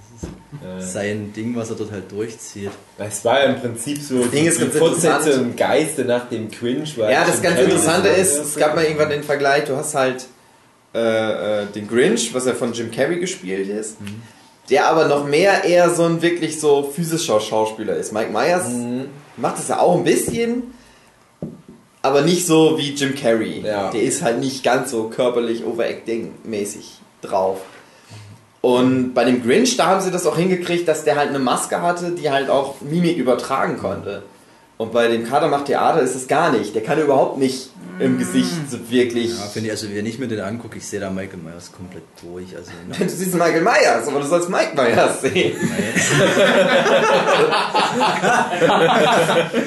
Das 0.61 0.86
ist 0.86 0.93
sein 0.93 1.34
Ding, 1.36 1.55
was 1.55 1.69
er 1.69 1.76
dort 1.76 1.91
halt 1.91 2.11
durchzieht. 2.11 2.69
Das 2.97 3.24
war 3.26 3.39
ja 3.39 3.45
im 3.47 3.59
Prinzip 3.59 3.99
so 4.01 4.24
Ding 4.26 4.45
ist 4.45 4.61
die 4.61 4.65
Fortsetzung 4.65 5.43
im 5.45 5.55
Geiste 5.55 6.05
nach 6.05 6.30
dem 6.30 6.49
Cringe. 6.51 6.84
weil 6.97 7.11
Ja, 7.11 7.26
das 7.26 7.41
ganz 7.41 7.59
Interessante 7.59 8.09
das- 8.09 8.17
ist, 8.19 8.38
es 8.39 8.55
gab 8.55 8.76
mal 8.76 8.84
irgendwann 8.84 9.09
den 9.09 9.24
Vergleich, 9.24 9.65
du 9.65 9.76
hast 9.76 9.95
halt 9.95 10.26
äh, 10.95 11.63
äh, 11.63 11.65
den 11.74 11.88
Grinch, 11.88 12.34
was 12.36 12.45
ja 12.45 12.53
von 12.53 12.71
Jim 12.74 12.91
Carrey 12.91 13.19
gespielt 13.19 13.67
ist, 13.67 13.97
der 14.69 14.88
aber 14.88 15.07
noch 15.07 15.26
mehr 15.26 15.63
eher 15.63 15.89
so 15.89 16.03
ein 16.03 16.21
wirklich 16.21 16.59
so 16.59 16.84
physischer 16.95 17.39
Schauspieler 17.39 17.95
ist. 17.95 18.13
Mike 18.13 18.32
Myers 18.32 18.69
Mhm. 18.69 19.05
macht 19.38 19.57
es 19.57 19.67
ja 19.69 19.80
auch 19.80 19.97
ein 19.97 20.03
bisschen, 20.03 20.74
aber 22.03 22.21
nicht 22.21 22.45
so 22.45 22.78
wie 22.78 22.91
Jim 22.93 23.15
Carrey. 23.15 23.61
Ja. 23.65 23.89
Der 23.89 24.03
ist 24.03 24.21
halt 24.21 24.39
nicht 24.39 24.63
ganz 24.63 24.91
so 24.91 25.05
körperlich 25.09 25.63
Overacting-mäßig 25.65 26.99
drauf. 27.21 27.61
Und 28.66 29.14
bei 29.14 29.26
dem 29.26 29.43
Grinch, 29.43 29.76
da 29.76 29.88
haben 29.88 29.99
sie 29.99 30.09
das 30.09 30.26
auch 30.26 30.38
hingekriegt, 30.38 30.88
dass 30.88 31.03
der 31.03 31.18
halt 31.18 31.28
eine 31.28 31.39
Maske 31.39 31.82
hatte, 31.82 32.11
die 32.11 32.32
halt 32.32 32.49
auch 32.49 32.76
Mimik 32.80 33.18
übertragen 33.18 33.78
konnte. 33.78 34.24
Und 34.78 34.93
bei 34.93 35.09
dem 35.09 35.28
Kader 35.28 35.49
macht 35.49 35.66
Theater 35.66 35.99
ist 35.99 36.16
es 36.16 36.30
gar 36.30 36.49
nicht. 36.49 36.74
Der 36.74 36.82
kann 36.82 36.97
überhaupt 36.97 37.38
nicht 37.38 37.72
im 37.99 38.18
Gesicht 38.18 38.53
so 38.72 38.89
wirklich. 38.89 39.38
Ja, 39.38 39.47
finde 39.47 39.68
ich, 39.68 39.72
also 39.72 39.93
wenn 39.93 40.05
ich 40.05 40.18
mir 40.18 40.30
den 40.30 40.39
angucke, 40.39 40.78
ich 40.78 40.88
sehe 40.88 41.01
da 41.01 41.09
Michael 41.09 41.39
Myers 41.39 41.74
komplett 41.74 42.03
durch. 42.22 42.55
Also, 42.55 42.72
Du 42.97 43.09
siehst 43.09 43.34
Michael 43.34 43.64
Myers, 43.64 44.07
aber 44.07 44.22
du 44.22 44.28
sollst 44.28 44.47
Mike 44.49 44.72
Myers 44.76 45.22
sehen. 45.22 45.57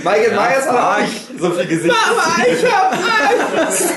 Michael 0.04 0.32
Myers 0.32 0.66
hat 0.70 0.74
auch 0.74 1.00
nicht 1.02 1.38
so 1.38 1.50
viel 1.50 1.66
Gesicht. 1.66 1.94
Mama, 1.94 2.46
ich 2.50 2.64
hab 2.72 2.92
Angst! 3.60 3.92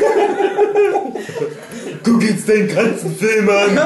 Guck 2.04 2.22
jetzt 2.22 2.50
den 2.50 2.68
ganzen 2.68 3.16
Film 3.16 3.50
an. 3.50 3.80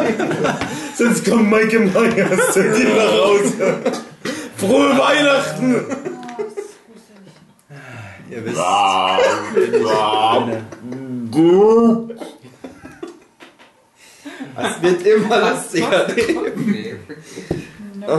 Sonst 0.96 1.26
kommt 1.26 1.50
Myers 1.50 2.54
zu 2.54 2.62
dir 2.62 2.96
nach 2.96 3.12
Hause. 3.12 3.82
Frohe 4.58 4.98
Weihnachten! 4.98 5.86
ihr 8.34 8.46
wisst, 8.46 8.58
Es 14.56 14.82
wird 14.82 15.06
immer 15.06 15.52
lustiger. 15.52 16.08
Nee. 16.56 16.96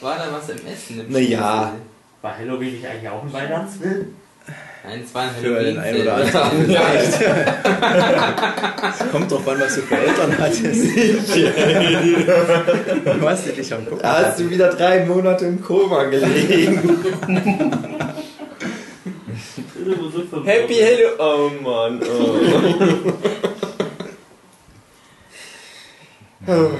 War 0.00 0.18
da 0.18 0.32
was 0.32 0.48
im 0.50 0.66
Essen? 0.66 1.00
Im 1.00 1.12
Naja. 1.12 1.74
War 2.22 2.38
Halloween 2.38 2.72
nicht 2.72 2.86
eigentlich 2.86 3.08
auch 3.08 3.22
ein 3.22 3.32
Weihnachtsfilm? 3.32 4.14
Nein, 4.88 5.02
es 5.04 5.12
war 5.14 5.22
ein 5.22 5.30
für 5.40 5.60
den 5.64 5.78
einen 5.78 6.02
oder 6.02 6.14
anderen 6.14 6.64
vielleicht. 6.66 7.20
Es 9.00 9.10
kommt 9.10 9.32
drauf 9.32 9.48
an, 9.48 9.60
was 9.60 9.74
du 9.74 9.80
für 9.82 9.96
Eltern 9.96 10.38
hattest. 10.38 10.64
was 13.20 13.44
die 13.44 13.50
dich 13.52 13.74
am 13.74 13.84
gucken. 13.84 13.98
Da 14.02 14.26
hast 14.26 14.38
du 14.38 14.48
wieder 14.48 14.68
drei 14.70 15.04
Monate 15.04 15.46
im 15.46 15.60
Koma 15.60 16.04
gelegen. 16.04 16.98
Happy 20.44 20.74
Hello. 20.74 21.08
Oh 21.18 21.50
Mann. 21.62 22.00
Oh. 26.46 26.70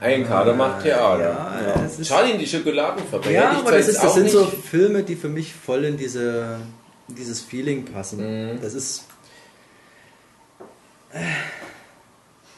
Ein 0.00 0.26
Kader 0.26 0.54
macht 0.54 0.82
Theater. 0.82 1.52
Ja, 1.66 1.82
ist- 1.84 2.02
Charlie 2.04 2.32
in 2.32 2.38
die 2.38 2.46
Schokoladenfabrik. 2.46 3.32
Ja, 3.34 3.50
aber 3.58 3.72
das, 3.72 3.88
ist, 3.88 4.02
das 4.02 4.14
sind 4.14 4.30
so 4.30 4.44
Filme, 4.44 5.02
die 5.02 5.16
für 5.16 5.28
mich 5.28 5.52
voll 5.54 5.84
in 5.84 5.96
diese, 5.96 6.58
dieses 7.08 7.40
Feeling 7.40 7.84
passen. 7.84 8.54
Mhm. 8.54 8.60
Das 8.60 8.74
ist 8.74 9.04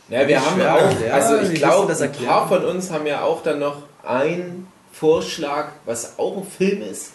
Ja, 0.09 0.27
wir 0.27 0.45
haben 0.45 0.57
schwer. 0.57 0.75
auch, 0.75 1.01
Ja, 1.01 1.13
also 1.15 1.49
wie 1.49 1.53
ich 1.55 1.61
glaube, 1.61 1.95
ein 1.95 2.13
paar 2.27 2.49
von 2.49 2.65
uns 2.65 2.91
haben 2.91 3.07
ja 3.07 3.23
auch 3.23 3.43
dann 3.43 3.59
noch 3.59 3.83
einen 4.03 4.67
Vorschlag, 4.93 5.69
was 5.85 6.19
auch 6.19 6.39
ein 6.39 6.47
Film 6.47 6.83
ist, 6.83 7.13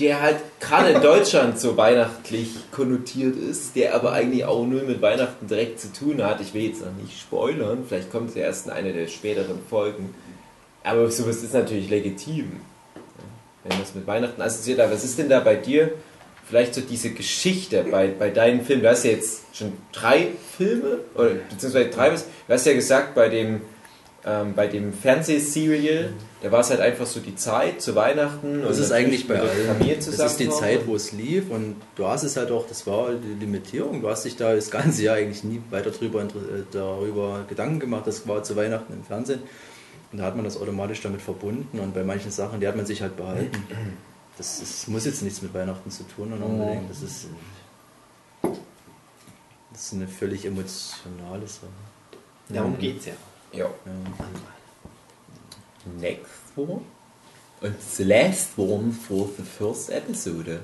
der 0.00 0.20
halt 0.20 0.38
gerade 0.60 0.90
in 0.90 1.02
Deutschland 1.02 1.58
so 1.60 1.76
weihnachtlich 1.76 2.56
konnotiert 2.72 3.36
ist, 3.36 3.76
der 3.76 3.94
aber 3.94 4.12
eigentlich 4.12 4.44
auch 4.44 4.66
nur 4.66 4.82
mit 4.82 5.00
Weihnachten 5.00 5.46
direkt 5.46 5.80
zu 5.80 5.92
tun 5.92 6.22
hat. 6.22 6.40
Ich 6.40 6.54
will 6.54 6.62
jetzt 6.62 6.84
noch 6.84 6.92
nicht 6.92 7.18
spoilern, 7.18 7.84
vielleicht 7.86 8.10
kommt 8.10 8.30
es 8.30 8.34
ja 8.34 8.42
erst 8.42 8.66
in 8.66 8.72
einer 8.72 8.92
der 8.92 9.06
späteren 9.06 9.60
Folgen. 9.70 10.14
Aber 10.82 11.10
sowas 11.10 11.42
ist 11.42 11.54
natürlich 11.54 11.88
legitim. 11.88 12.60
Wenn 13.64 13.78
das 13.78 13.94
mit 13.94 14.06
Weihnachten 14.06 14.40
assoziiert, 14.40 14.80
aber 14.80 14.92
was 14.92 15.04
ist 15.04 15.18
denn 15.18 15.28
da 15.28 15.40
bei 15.40 15.54
dir? 15.56 15.92
Vielleicht 16.48 16.74
so 16.74 16.80
diese 16.80 17.10
Geschichte 17.10 17.84
bei, 17.90 18.08
bei 18.08 18.30
deinen 18.30 18.62
Filmen. 18.62 18.82
Du 18.82 18.88
hast 18.88 19.04
ja 19.04 19.10
jetzt 19.10 19.42
schon 19.52 19.74
drei 19.92 20.28
Filme, 20.56 21.00
oder 21.14 21.30
beziehungsweise 21.50 21.90
drei, 21.90 22.08
du 22.10 22.16
hast 22.48 22.66
ja 22.66 22.72
gesagt, 22.72 23.14
bei 23.14 23.28
dem, 23.28 23.60
ähm, 24.24 24.54
bei 24.54 24.66
dem 24.66 24.94
Fernsehserial, 24.94 26.10
da 26.42 26.50
war 26.50 26.60
es 26.60 26.70
halt 26.70 26.80
einfach 26.80 27.04
so 27.04 27.20
die 27.20 27.36
Zeit 27.36 27.82
zu 27.82 27.94
Weihnachten. 27.94 28.62
Das 28.62 28.78
ist 28.78 28.92
eigentlich 28.92 29.28
bei 29.28 29.34
der 29.34 29.42
allen. 29.42 29.66
Familie 29.66 29.96
Das 29.96 30.06
zusammen 30.06 30.30
ist 30.30 30.40
die 30.40 30.48
Zeit, 30.48 30.86
wo 30.86 30.94
es 30.94 31.12
lief 31.12 31.50
und 31.50 31.76
du 31.96 32.06
hast 32.06 32.24
es 32.24 32.36
halt 32.38 32.50
auch, 32.50 32.66
das 32.66 32.86
war 32.86 33.10
die 33.12 33.44
Limitierung. 33.44 34.00
Du 34.00 34.08
hast 34.08 34.24
dich 34.24 34.36
da 34.36 34.54
das 34.54 34.70
ganze 34.70 35.02
Jahr 35.02 35.16
eigentlich 35.16 35.44
nie 35.44 35.60
weiter 35.68 35.90
drüber, 35.90 36.22
äh, 36.22 36.26
darüber 36.70 37.44
Gedanken 37.46 37.78
gemacht. 37.78 38.06
Das 38.06 38.26
war 38.26 38.42
zu 38.42 38.56
Weihnachten 38.56 38.94
im 38.94 39.04
Fernsehen 39.04 39.40
und 40.12 40.18
da 40.18 40.24
hat 40.24 40.34
man 40.34 40.46
das 40.46 40.58
automatisch 40.58 41.02
damit 41.02 41.20
verbunden 41.20 41.78
und 41.78 41.92
bei 41.92 42.04
manchen 42.04 42.30
Sachen, 42.30 42.60
die 42.60 42.66
hat 42.66 42.76
man 42.76 42.86
sich 42.86 43.02
halt 43.02 43.16
behalten. 43.18 43.62
Das, 44.38 44.60
ist, 44.60 44.88
muss 44.88 45.04
jetzt 45.04 45.20
nichts 45.22 45.42
mit 45.42 45.52
Weihnachten 45.52 45.90
zu 45.90 46.04
tun 46.04 46.32
und 46.32 46.40
unbedingt. 46.42 46.88
Das 46.88 47.02
ist, 47.02 47.26
das 49.72 49.82
ist 49.82 49.92
eine 49.94 50.06
völlig 50.08 50.44
emotionale 50.44 51.46
Sache. 51.46 51.66
Darum 52.48 52.78
geht's 52.78 53.06
ja. 53.06 53.12
Ja. 53.52 53.64
Ja. 53.66 53.70
Next 56.00 56.28
one. 56.56 56.80
Und 57.60 57.74
the 57.96 58.04
last 58.04 58.50
one 58.56 58.92
for 58.92 59.28
the 59.36 59.42
first 59.42 59.90
episode. 59.90 60.60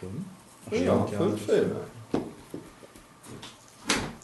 Schon? 0.00 0.24
Ach, 0.68 0.72
Ja, 0.72 1.06
fünf 1.06 1.46
das- 1.46 1.56
Filme. 1.56 1.80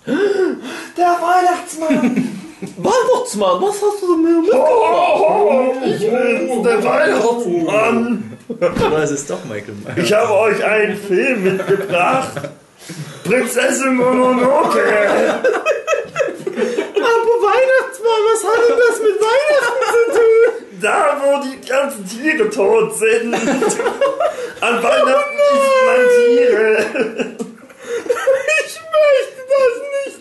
Der 0.96 1.06
Weihnachtsmann! 1.06 2.38
Weihnachtsmann, 2.76 3.60
was 3.62 3.82
hast 3.82 4.02
du 4.02 4.16
mir 4.16 4.40
mitgebracht? 4.40 5.86
Ich 5.86 6.00
bin's, 6.00 6.62
der 6.62 6.84
Weihnachtsmann. 6.84 8.31
Aber 8.48 9.02
es 9.02 9.10
ist 9.10 9.28
doch 9.30 9.44
Michael 9.44 9.74
Myers. 9.74 9.96
Ich 9.96 10.12
habe 10.12 10.32
euch 10.32 10.64
einen 10.64 10.96
Film 10.96 11.42
mitgebracht. 11.44 12.32
Prinzessin 13.24 13.96
Mononoke. 13.96 14.82
Aber 14.82 15.42
Weihnachtsmann, 17.48 18.22
was 18.32 18.44
hat 18.44 18.60
denn 18.68 18.78
das 18.78 18.96
mit 19.00 19.16
Weihnachten 19.20 19.86
zu 19.92 20.02
tun? 20.12 20.52
Da, 20.80 21.20
wo 21.22 21.30
die 21.42 21.58
ganzen 21.66 22.04
Tiere 22.08 22.48
tot 22.50 22.96
sind. 22.98 23.34
An 23.34 24.82
Weihnachten 24.82 25.38
isst 25.54 25.76
man 25.86 26.02
Tiere. 26.16 26.68
Ich 28.64 28.74
möchte 28.92 29.40
das 29.52 29.74
nicht, 29.94 30.20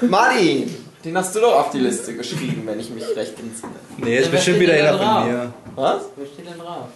Weihnachtsmann. 0.00 0.10
Martin! 0.10 0.79
Den 1.04 1.16
hast 1.16 1.34
du 1.34 1.40
doch 1.40 1.54
auf 1.60 1.70
die 1.70 1.78
Liste 1.78 2.14
geschrieben, 2.14 2.62
wenn 2.66 2.78
ich 2.78 2.90
mich 2.90 3.04
recht 3.16 3.38
entsinne. 3.38 3.72
Nee, 3.96 4.18
ist 4.18 4.30
bestimmt 4.30 4.60
wieder 4.60 4.74
einer 4.74 4.98
von 4.98 5.28
mir. 5.28 5.52
Was? 5.74 6.02
Wer 6.16 6.26
steht 6.26 6.46
denn 6.50 6.58
drauf? 6.58 6.88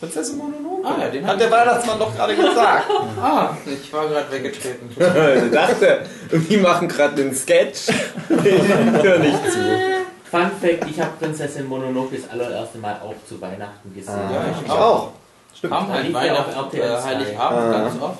Prinzessin 0.00 0.38
Mononoke? 0.38 0.86
Ah, 0.86 0.96
ja, 1.02 1.08
den 1.10 1.26
hat 1.26 1.40
der 1.40 1.50
Weihnachtsmann 1.50 1.98
doch 1.98 2.14
gerade 2.14 2.34
gesagt. 2.36 2.84
Ah, 3.20 3.50
ich 3.66 3.92
war 3.92 4.08
gerade 4.08 4.30
weggetreten. 4.30 4.88
Ich 5.46 5.52
dachte, 5.52 6.06
die 6.32 6.56
machen 6.58 6.88
gerade 6.88 7.20
einen 7.20 7.34
Sketch. 7.34 7.88
Ich 8.28 9.02
höre 9.02 9.18
nicht 9.18 9.50
zu. 9.52 9.58
Fun 10.30 10.50
Fact, 10.60 10.88
ich 10.88 11.00
habe 11.00 11.10
Prinzessin 11.18 11.66
Mononoke 11.66 12.16
das 12.16 12.30
allererste 12.30 12.78
Mal 12.78 13.00
auch 13.02 13.14
zu 13.28 13.40
Weihnachten 13.40 13.92
gesehen. 13.94 14.14
Ja, 14.32 14.44
ich 14.64 14.70
auch. 14.70 15.10
Stimmt. 15.56 15.72
Kam 15.72 15.88
halt 15.92 16.14
Weihnachten, 16.14 16.54
auf 16.54 16.72
äh, 16.72 16.78
RTL 16.78 17.00
2. 17.00 17.08
Heiligabend 17.08 17.60
Ah. 17.60 17.72
ganz 17.72 18.00
oft. 18.00 18.18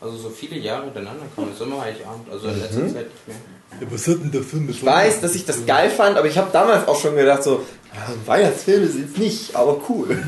Also 0.00 0.16
so 0.16 0.30
viele 0.30 0.56
Jahre 0.56 0.84
hintereinander 0.84 1.24
kam 1.36 1.48
es 1.54 1.60
immer 1.60 1.80
Heiligabend. 1.82 2.28
Also 2.32 2.48
in 2.48 2.58
letzter 2.60 2.80
Zeit 2.88 3.06
nicht 3.10 3.28
mehr. 3.28 3.36
Was 3.80 4.06
hat 4.06 4.22
denn 4.22 4.30
der 4.30 4.42
Film 4.42 4.68
Ich 4.68 4.84
weiß, 4.84 5.20
dass 5.20 5.34
ich 5.34 5.44
das 5.44 5.66
geil 5.66 5.90
fand, 5.90 6.16
aber 6.16 6.28
ich 6.28 6.38
habe 6.38 6.50
damals 6.52 6.86
auch 6.86 7.00
schon 7.00 7.16
gedacht, 7.16 7.42
so, 7.42 7.64
ja, 7.94 8.14
Weihnachtsfilme 8.26 8.86
sind 8.86 9.08
jetzt 9.08 9.18
nicht, 9.18 9.56
aber 9.56 9.80
cool. 9.88 10.22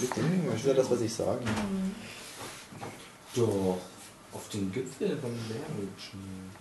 Das 0.00 0.60
ist 0.60 0.66
ja 0.66 0.74
das, 0.74 0.90
was 0.90 1.00
ich 1.00 1.12
sage. 1.12 1.40
Doch. 3.36 3.78
Auf 4.32 4.48
den 4.48 4.72
Gipfel 4.72 5.18
von 5.20 5.30
Bergen. 5.48 5.88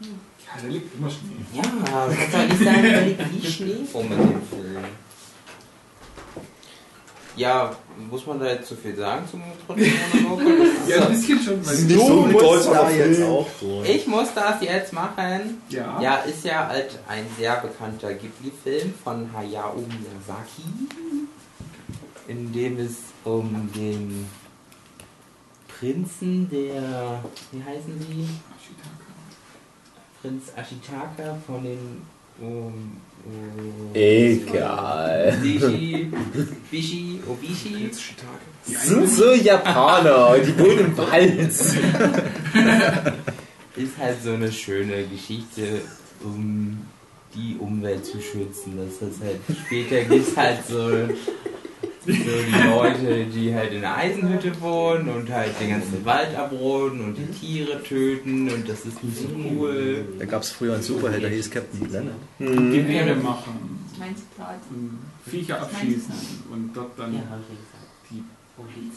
Ja, 0.02 0.62
da 0.62 0.68
liegt 0.68 0.94
immer 0.94 1.10
Schnee. 1.10 1.46
Ja, 1.54 2.08
das 2.08 2.32
soll 2.32 2.48
nicht 2.48 2.64
sagen, 2.64 2.84
da 2.84 3.00
liegt 3.00 3.34
wie 3.34 3.48
Schnee 3.50 3.86
vor 3.90 4.04
mit 4.04 4.20
dem 4.20 4.42
Film. 4.50 4.86
Ja, 7.36 7.76
muss 8.10 8.26
man 8.26 8.40
da 8.40 8.48
jetzt 8.48 8.68
zu 8.68 8.76
viel 8.76 8.96
sagen 8.96 9.26
zum 9.30 9.42
Mononoke? 9.68 10.58
Das 10.58 10.68
ist 10.88 10.90
Ja, 10.90 11.06
ein 11.06 11.12
bisschen 11.12 11.40
schon, 11.40 11.66
weil 11.66 11.76
Nicht 11.78 12.08
so 12.08 12.24
ein 12.24 12.34
deutscher 12.34 12.72
da 12.72 12.90
jetzt 12.90 13.24
auch 13.24 13.48
durch. 13.60 13.90
Ich 13.90 14.08
muss 14.08 14.34
das 14.34 14.62
jetzt 14.62 14.94
machen. 14.94 15.62
Ja. 15.70 16.02
Ja, 16.02 16.16
ist 16.18 16.44
ja 16.44 16.68
halt 16.68 17.00
ein 17.08 17.26
sehr 17.38 17.56
bekannter 17.58 18.14
Ghibli-Film 18.14 18.94
von 19.04 19.30
Hayao 19.34 19.76
Miyazaki, 19.78 20.64
in 22.28 22.52
dem 22.52 22.80
es 22.80 22.96
um 23.24 23.70
den 23.76 24.28
Prinzen 25.68 26.50
der, 26.50 27.24
wie 27.52 27.64
heißen 27.64 28.00
sie? 28.00 28.28
Prinz 30.22 30.52
Ashitaka 30.56 31.38
von 31.48 31.64
den 31.64 32.04
um, 32.40 32.48
um, 32.48 33.02
Egal. 33.94 35.38
Bishi, 35.42 36.12
Bishi, 36.70 37.20
Obishi. 37.28 37.92
Das 38.68 38.88
sind 38.88 39.10
so 39.10 39.34
Japaner, 39.34 40.38
die 40.40 40.58
wohnen 40.58 40.80
im 40.80 40.98
Wald. 40.98 41.52
ist 43.76 43.98
halt 43.98 44.24
so 44.24 44.34
eine 44.34 44.52
schöne 44.52 45.04
Geschichte, 45.08 45.82
um 46.24 46.86
die 47.34 47.58
Umwelt 47.60 48.06
zu 48.06 48.22
schützen. 48.22 48.78
Das 48.78 49.10
ist 49.10 49.22
halt 49.22 49.40
später 49.66 50.04
gibt 50.04 50.28
es 50.28 50.38
halt 50.38 50.60
so, 50.68 51.10
so 52.06 52.12
die 52.12 52.68
Leute, 52.68 53.26
die 53.26 53.54
halt 53.54 53.74
in 53.74 53.82
der 53.82 53.96
Eisenhütte 53.96 54.60
wohnen 54.60 55.10
und 55.10 55.30
halt 55.30 55.60
den 55.60 55.70
ganzen 55.70 56.04
Wald 56.04 56.36
abroden 56.36 57.02
und 57.02 57.16
die 57.16 57.28
Tiere 57.28 57.82
töten 57.84 58.50
und 58.50 58.68
das 58.68 58.86
ist 58.86 59.04
nicht 59.04 59.18
so 59.18 59.28
cool. 59.36 60.06
Da 60.18 60.26
gab 60.26 60.42
es 60.42 60.50
früher 60.50 60.74
einen 60.74 60.84
Superheld, 60.84 61.24
der 61.24 61.30
hieß 61.30 61.52
Captain 61.52 61.88
Planet. 61.88 62.14
Gewehre 62.40 63.16
machen, 63.16 63.86
Viecher 65.26 65.62
abschießen 65.62 66.14
und 66.52 66.72
dort 66.74 66.98
dann 66.98 67.12
gesagt. 67.12 67.44
die 68.10 68.24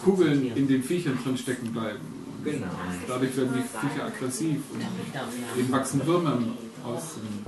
Kugeln 0.03 0.53
in 0.57 0.67
den 0.67 0.83
Viechern 0.83 1.19
drin 1.23 1.37
stecken 1.37 1.73
bleiben. 1.73 2.01
Genau. 2.45 2.67
Dadurch 3.09 3.37
werden 3.37 3.55
die 3.55 3.63
Viecher 3.63 4.07
aggressiv 4.07 4.61
und 4.73 4.81
ihnen 5.61 5.73
wachsen 5.73 6.07
Würmer 6.07 6.39
aus 6.85 7.15
dem 7.15 7.45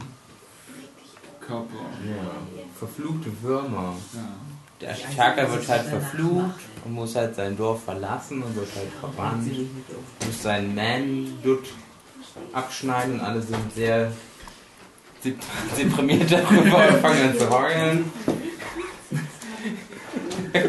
Körper. 1.46 1.84
Ja. 2.04 2.32
Verfluchte 2.78 3.30
Würmer. 3.42 3.96
Ja. 4.14 4.45
Der 4.80 4.90
Ashitaka 4.90 5.50
wird 5.50 5.68
halt 5.68 5.86
verflucht 5.86 6.60
und 6.84 6.92
muss 6.92 7.14
halt 7.16 7.34
sein 7.34 7.56
Dorf 7.56 7.82
verlassen 7.84 8.42
und 8.42 8.54
wird 8.56 8.68
halt 8.76 8.88
verbannt. 9.00 9.50
muss 10.26 10.42
seinen 10.42 10.74
Man-Dutt 10.74 11.64
abschneiden 12.52 13.14
und 13.14 13.20
alle 13.20 13.40
sind 13.40 13.72
sehr 13.74 14.12
dep- 15.24 15.38
deprimiert 15.78 16.30
darüber 16.30 16.88
und 16.88 17.00
fangen 17.00 17.30
an 17.30 17.38
zu 17.38 17.48
heulen. 17.50 18.12
Dann 20.52 20.62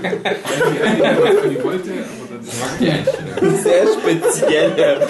Ich 2.43 2.59
mag 2.59 2.79
die 2.79 2.89
Einstellung. 2.91 3.57
Sehr 3.63 3.85
spezielle 3.87 5.07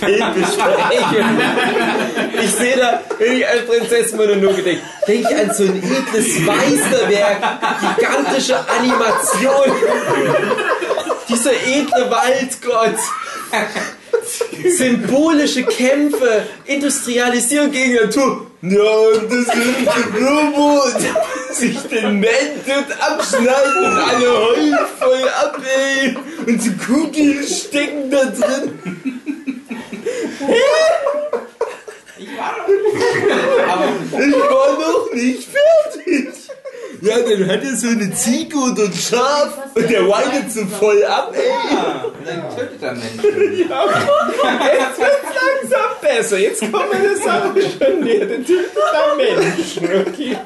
Filmbesprechung. 0.00 1.38
Ich 2.42 2.50
sehe 2.50 2.76
da, 2.76 3.02
wenn 3.18 3.36
ich 3.36 3.46
an 3.46 3.66
Prinzessin 3.66 4.16
Mononoke 4.16 4.62
denke, 4.62 4.82
denke 5.06 5.28
ich 5.30 5.36
an 5.36 5.54
so 5.54 5.64
ein 5.64 5.82
edles 5.82 6.40
Meisterwerk, 6.40 7.42
gigantische 7.96 8.56
Animation. 8.68 9.76
Dieser 11.28 11.52
edle 11.52 12.10
Waldgott. 12.10 12.98
Symbolische 14.76 15.64
Kämpfe, 15.64 16.44
Industrialisierung 16.66 17.70
gegen 17.70 17.94
Natur. 17.94 18.46
Ja, 18.62 18.80
das 19.22 19.32
ist 19.32 19.54
der 19.54 20.28
Robot. 20.28 21.00
Sich 21.52 21.78
den 21.88 22.20
Mäntel 22.20 22.84
abschneiden 23.00 23.84
und 23.84 23.98
alle 23.98 24.30
heulen 24.30 24.78
voll 24.98 25.28
ab, 25.40 25.58
ey. 25.64 26.16
Und 26.46 26.64
die 26.64 26.76
Kugeln 26.76 27.44
stecken 27.46 28.10
da 28.10 28.24
drin. 28.24 29.19
Ich 32.18 32.28
war 34.38 34.78
noch 34.78 35.12
nicht 35.12 35.48
fertig. 35.48 36.28
Ja, 37.02 37.18
dann 37.18 37.48
hat 37.48 37.64
er 37.64 37.76
so 37.76 37.88
eine 37.88 38.12
Ziege 38.12 38.58
und 38.58 38.78
ein 38.78 38.92
Schaf 38.92 39.56
und 39.74 39.88
der 39.88 40.06
weidet 40.06 40.52
so 40.52 40.66
voll 40.66 41.02
ab, 41.04 41.32
ey. 41.34 41.48
Ja, 41.48 42.04
dann 42.26 42.54
tötet 42.54 42.82
er 42.82 42.92
Menschen. 42.92 43.22
Jetzt 43.22 44.98
wird's 44.98 45.32
langsam 45.40 45.90
besser. 46.02 46.36
Jetzt 46.38 46.60
kommen 46.60 46.90
wir 46.92 47.00
der 47.00 47.16
Sache 47.16 47.54
schon 47.78 48.00
näher. 48.00 48.26
Der 48.26 48.44
Typ 48.44 48.66
ist 48.66 48.76
ein 48.92 49.16
Mensch. 49.16 49.78
Okay. 50.08 50.36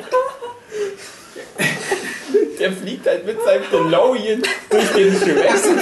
Der 2.60 2.70
fliegt 2.72 3.04
halt 3.06 3.26
mit 3.26 3.38
seinem 3.44 3.64
DeLorean 3.72 4.42
durch 4.70 4.92
den 4.92 5.12
Jurassic 5.12 5.76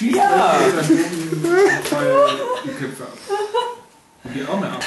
Ja. 0.00 0.56
die 2.64 2.70
Köpfe 2.70 3.02
ab. 3.04 3.18
Und 4.24 4.34
die 4.34 4.42
Arme 4.42 4.66
ab. 4.66 4.84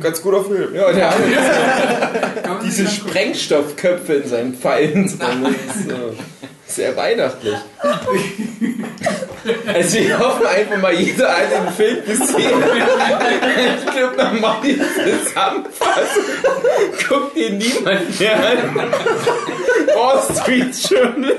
Ganz 0.00 0.22
guter 0.22 0.44
Film. 0.44 0.74
Ja, 0.74 0.92
der 0.92 1.10
hat 1.10 2.48
man 2.48 2.64
diese. 2.64 2.86
Sprengstoffköpfe 2.88 4.14
in 4.14 4.28
seinen 4.28 4.54
Pfeilen 4.54 5.06
drin. 5.18 5.54
So 5.86 6.14
sehr 6.66 6.96
weihnachtlich. 6.96 7.54
Also 9.72 9.98
wir 9.98 10.18
hoffen 10.18 10.46
einfach 10.46 10.78
mal, 10.78 10.92
jeder 10.92 11.28
hat 11.30 11.52
den 11.52 11.72
Film 11.74 12.04
gesehen. 12.04 12.50
Ich 13.86 13.92
glaube, 13.92 14.16
nochmal 14.16 14.56
die 14.64 14.76
Zusammenfassung. 14.76 16.24
Guckt 17.08 17.36
ihn 17.36 17.58
niemand 17.58 18.18
mehr 18.18 18.34
an. 18.36 18.76
Wall 19.94 20.22
Street 20.36 20.74
Journal. 20.90 21.36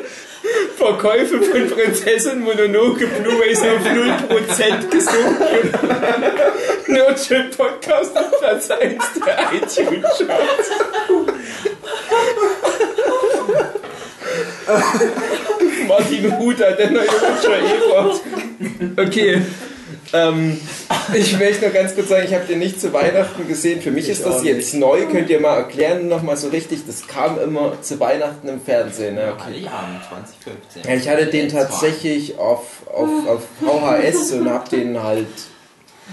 Verkäufe 0.77 1.41
von 1.41 1.69
Prinzessin 1.69 2.41
Mononoke 2.41 3.07
Blu-rays 3.07 3.61
auf 3.61 3.85
0% 3.85 4.89
gesunken. 4.89 5.73
Nerdship 6.87 7.57
Podcast 7.57 8.17
auf 8.17 8.39
Platz 8.39 8.69
1 8.69 9.03
der 9.25 9.37
iTunes-Charts. 9.53 10.69
Martin 15.87 16.37
Huter, 16.37 16.71
der 16.73 16.91
neue 16.91 17.07
Roger 17.07 17.59
Ebert. 17.59 18.21
Okay. 18.97 19.41
Ähm, 20.13 20.59
ich 21.13 21.37
möchte 21.39 21.65
noch 21.65 21.73
ganz 21.73 21.95
kurz 21.95 22.09
sagen, 22.09 22.25
ich 22.25 22.33
habe 22.33 22.45
den 22.45 22.59
nicht 22.59 22.79
zu 22.79 22.91
Weihnachten 22.93 23.47
gesehen. 23.47 23.81
Für 23.81 23.91
mich 23.91 24.09
ist 24.09 24.25
das 24.25 24.43
jetzt 24.43 24.73
neu. 24.73 25.05
Könnt 25.05 25.29
ihr 25.29 25.39
mal 25.39 25.57
erklären 25.57 26.07
nochmal 26.07 26.37
so 26.37 26.49
richtig? 26.49 26.85
Das 26.85 27.07
kam 27.07 27.39
immer 27.39 27.81
zu 27.81 27.99
Weihnachten 27.99 28.47
im 28.47 28.61
Fernsehen. 28.61 29.15
Ne? 29.15 29.33
Okay. 29.33 29.59
Jahren 29.59 30.01
2015. 30.09 30.83
Ja, 30.83 30.95
ich 30.95 31.09
hatte 31.09 31.25
den 31.27 31.49
tatsächlich 31.49 32.37
auf, 32.37 32.83
auf, 32.87 33.09
auf 33.27 33.41
VHS 33.61 34.31
und 34.33 34.49
habe 34.49 34.69
den 34.69 35.01
halt 35.03 35.27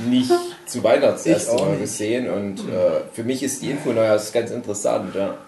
nicht 0.08 0.32
zu 0.66 0.82
Weihnachtsessen 0.82 1.54
Ich 1.54 1.60
auch 1.60 1.66
mal 1.66 1.70
nicht. 1.72 1.82
gesehen. 1.82 2.30
Und 2.30 2.60
äh, 2.60 3.02
für 3.12 3.24
mich 3.24 3.42
ist 3.42 3.62
die 3.62 3.70
Info 3.70 3.92
neu, 3.92 4.06
das 4.06 4.24
ist 4.24 4.32
ganz 4.32 4.50
interessant. 4.50 5.14
Ja. 5.14 5.38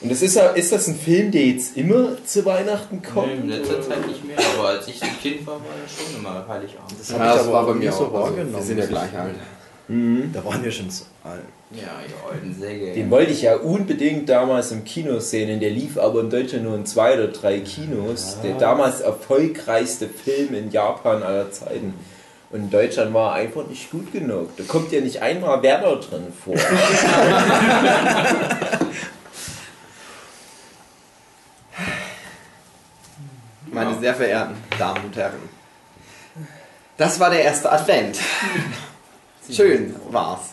Und 0.00 0.10
das 0.12 0.22
ist, 0.22 0.36
ja- 0.36 0.50
ist 0.50 0.70
das 0.70 0.86
ein 0.86 0.94
Film, 0.96 1.32
der 1.32 1.44
jetzt 1.46 1.76
immer 1.76 2.10
zu 2.24 2.44
Weihnachten 2.44 3.00
Nee, 3.02 3.08
kommt? 3.12 3.32
in 3.32 3.48
letzter 3.48 3.80
Zeit 3.82 4.06
nicht 4.06 4.24
mehr, 4.24 4.36
aber 4.56 4.68
als 4.68 4.86
ich 4.86 5.02
ein 5.02 5.18
Kind 5.20 5.44
war, 5.46 5.54
war 5.56 5.62
das 5.82 5.92
schon 5.96 6.20
immer 6.20 6.44
Heiligabend. 6.48 6.94
Das 6.98 7.08
Ja, 7.10 7.18
das 7.34 7.42
aber 7.44 7.52
war 7.52 7.66
bei 7.66 7.74
mir 7.74 7.90
so 7.90 8.04
auch. 8.04 8.14
Also, 8.14 8.14
wahrgenommen. 8.14 8.54
wir 8.54 8.62
sind 8.62 8.78
ja 8.78 8.86
gleich 8.86 9.18
alt. 9.18 9.34
Da 10.34 10.44
waren 10.44 10.62
wir 10.62 10.70
schon 10.70 10.90
so 10.90 11.04
alt. 11.24 11.40
Ja, 11.70 11.82
ihr 12.06 12.32
alten 12.32 12.54
Säge. 12.58 12.92
Den 12.92 13.10
wollte 13.10 13.32
ich 13.32 13.42
ja 13.42 13.56
unbedingt 13.56 14.28
damals 14.28 14.70
im 14.70 14.84
Kino 14.84 15.18
sehen, 15.18 15.58
der 15.60 15.70
lief 15.70 15.98
aber 15.98 16.20
in 16.20 16.30
Deutschland 16.30 16.64
nur 16.64 16.74
in 16.76 16.86
zwei 16.86 17.14
oder 17.14 17.28
drei 17.28 17.58
Kinos. 17.60 18.36
Der 18.44 18.54
damals 18.56 19.00
erfolgreichste 19.00 20.08
Film 20.08 20.54
in 20.54 20.70
Japan 20.70 21.22
aller 21.22 21.50
Zeiten. 21.50 21.94
Und 22.50 22.60
in 22.60 22.70
Deutschland 22.70 23.12
war 23.14 23.32
er 23.36 23.42
einfach 23.44 23.66
nicht 23.66 23.90
gut 23.90 24.12
genug. 24.12 24.56
Da 24.56 24.64
kommt 24.64 24.92
ja 24.92 25.00
nicht 25.00 25.20
einmal 25.20 25.62
Werner 25.62 25.96
drin 25.96 26.28
vor. 26.44 26.54
Meine 33.78 33.98
sehr 34.00 34.14
verehrten 34.14 34.56
Damen 34.78 35.04
und 35.04 35.16
Herren. 35.16 35.48
Das 36.96 37.20
war 37.20 37.30
der 37.30 37.42
erste 37.42 37.70
Advent. 37.70 38.18
Schön 39.50 39.94
war's. 40.10 40.50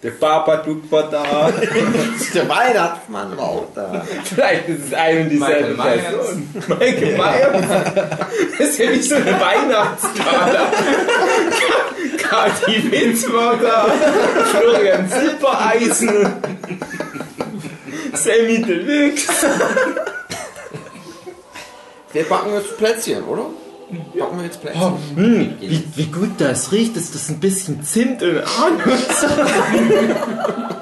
Der 0.00 0.10
Babadook 0.12 0.90
war 0.92 1.10
da. 1.10 1.50
Der 2.34 2.48
Weihnachtsmann 2.48 3.36
war 3.36 3.44
auch 3.44 3.66
da. 3.74 4.06
Vielleicht 4.22 4.68
ist 4.68 4.86
es 4.86 4.94
eine 4.94 5.22
und 5.22 5.28
dieselbe 5.30 5.74
Michael 5.74 5.96
Myers. 5.96 6.04
Person. 6.04 6.48
Michael 6.68 7.16
Myers. 7.16 7.66
Das 8.58 8.68
ist 8.68 8.78
ja 8.78 8.92
wie 8.92 9.02
so 9.02 9.14
eine 9.16 9.40
Weihnachtskarte. 9.40 10.58
Kati 12.22 12.92
Witz 12.92 13.32
war 13.32 13.56
da. 13.56 13.86
Florian 14.44 15.08
Silbereisen. 15.08 16.32
Sammy 18.12 18.62
Deluxe. 18.62 19.46
Wir 22.12 22.24
backen 22.24 22.54
jetzt 22.54 22.76
Plätzchen, 22.78 23.24
oder? 23.24 23.46
Backen 24.18 24.38
wir 24.38 24.44
jetzt 24.44 24.60
Plätzchen. 24.62 24.82
Oh, 24.82 24.98
hm, 25.14 25.56
wie, 25.60 25.84
wie 25.94 26.06
gut 26.06 26.32
das 26.38 26.72
riecht, 26.72 26.96
ist 26.96 27.14
das 27.14 27.28
ein 27.28 27.38
bisschen 27.40 27.82
Zimt 27.84 28.22
und 28.22 28.38
Anus. 28.38 29.26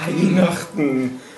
Weihnachten. 0.00 1.20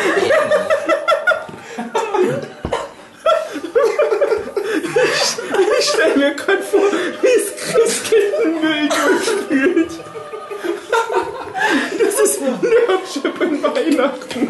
Bären. 1.93 2.47
Ich 5.79 5.87
stell 5.89 6.17
mir 6.17 6.35
gerade 6.35 6.63
vor, 6.63 6.81
wie 7.23 7.27
es 7.27 7.47
Christkindlmüll 7.73 8.89
durchspült. 8.89 9.91
Das 11.99 12.21
ist 12.21 12.41
Nerdship 12.41 13.41
in 13.41 13.63
Weihnachten. 13.63 14.49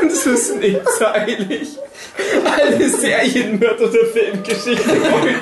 Und 0.00 0.12
es 0.12 0.26
ist 0.26 0.56
nicht 0.56 0.88
zeilig. 0.98 1.78
Alle 2.44 2.88
Serienmörder 2.88 3.88
der 4.46 4.56
Filmgeschichte 4.56 5.41